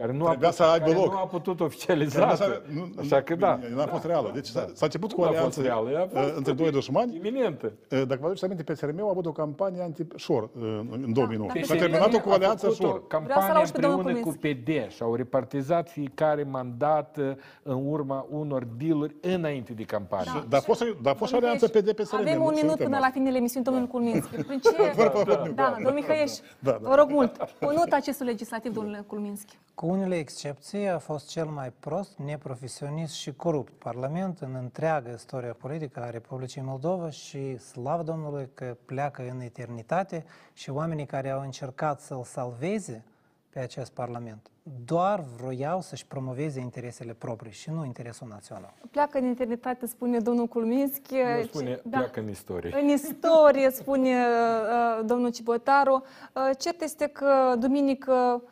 [0.00, 1.12] care nu a, Trebuia putut, să aibă care loc.
[1.12, 2.34] nu a putut Trebuia oficializa.
[2.34, 3.58] să- nu- Așa că da.
[3.74, 4.30] Nu a fost reală.
[4.34, 6.36] Deci s-a, s-a început cu Nu o a fost alianță reală, ea a fost uh,
[6.36, 7.16] între doi dușmani.
[7.16, 7.66] Iminentă.
[7.90, 10.50] Uh, Dacă vă aduceți aminte, PSRM a avut o campanie anti-Șor uh,
[10.90, 11.50] în 2009.
[11.54, 13.02] da, S-a terminat-o cu alianța a făcut o Șor.
[13.08, 17.30] Vreau să-l campanie auzi pe domnul împreună cu PD și au repartizat fiecare mandat uh,
[17.62, 20.44] în urma unor dealuri înainte de campanie.
[20.48, 22.16] Dar a fost, dar a fost și alianța PD-PSRM.
[22.16, 23.06] Avem nu un minut suntem până asta.
[23.06, 24.34] la finele emisiunii, domnul Culminski.
[24.42, 24.70] Prin ce...
[25.54, 26.88] Da, domnul Mihăieș, Da, da.
[26.88, 27.36] vă rog mult.
[27.60, 29.58] O notă acestul legislativ, domnule Culminski.
[29.80, 35.52] Cu unele excepții, a fost cel mai prost, neprofesionist și corupt parlament în întreaga istoria
[35.52, 41.40] politică a Republicii Moldova și slavă Domnului că pleacă în eternitate și oamenii care au
[41.40, 43.04] încercat să-l salveze
[43.50, 44.50] pe acest parlament
[44.84, 48.74] doar vroiau să-și promoveze interesele proprii și nu interesul național.
[48.90, 51.14] Pleacă în eternitate, spune domnul Culminski.
[51.16, 51.98] Eu spune, Da.
[51.98, 52.78] pleacă în istorie.
[52.82, 56.04] În istorie, spune uh, domnul Cibotaru.
[56.34, 58.42] Uh, cert este că duminică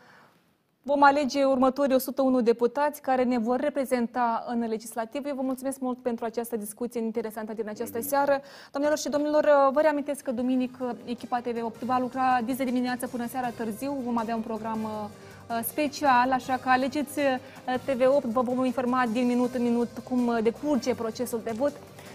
[0.89, 5.27] vom alege următorii 101 deputați care ne vor reprezenta în legislativ.
[5.27, 8.41] Eu vă mulțumesc mult pentru această discuție interesantă din această seară.
[8.71, 13.07] Doamnelor și domnilor, uh, vă reamintesc că duminică echipa TV8 va lucra dis de dimineață
[13.07, 13.97] până seara târziu.
[14.05, 19.05] Vom avea un program uh, uh, special, așa că alegeți uh, TV8, vă vom informa
[19.13, 21.73] din minut în minut cum uh, decurge procesul de vot.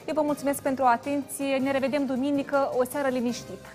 [0.07, 3.67] Eu vă mulțumesc pentru atenție, ne revedem duminică, o seară liniștită.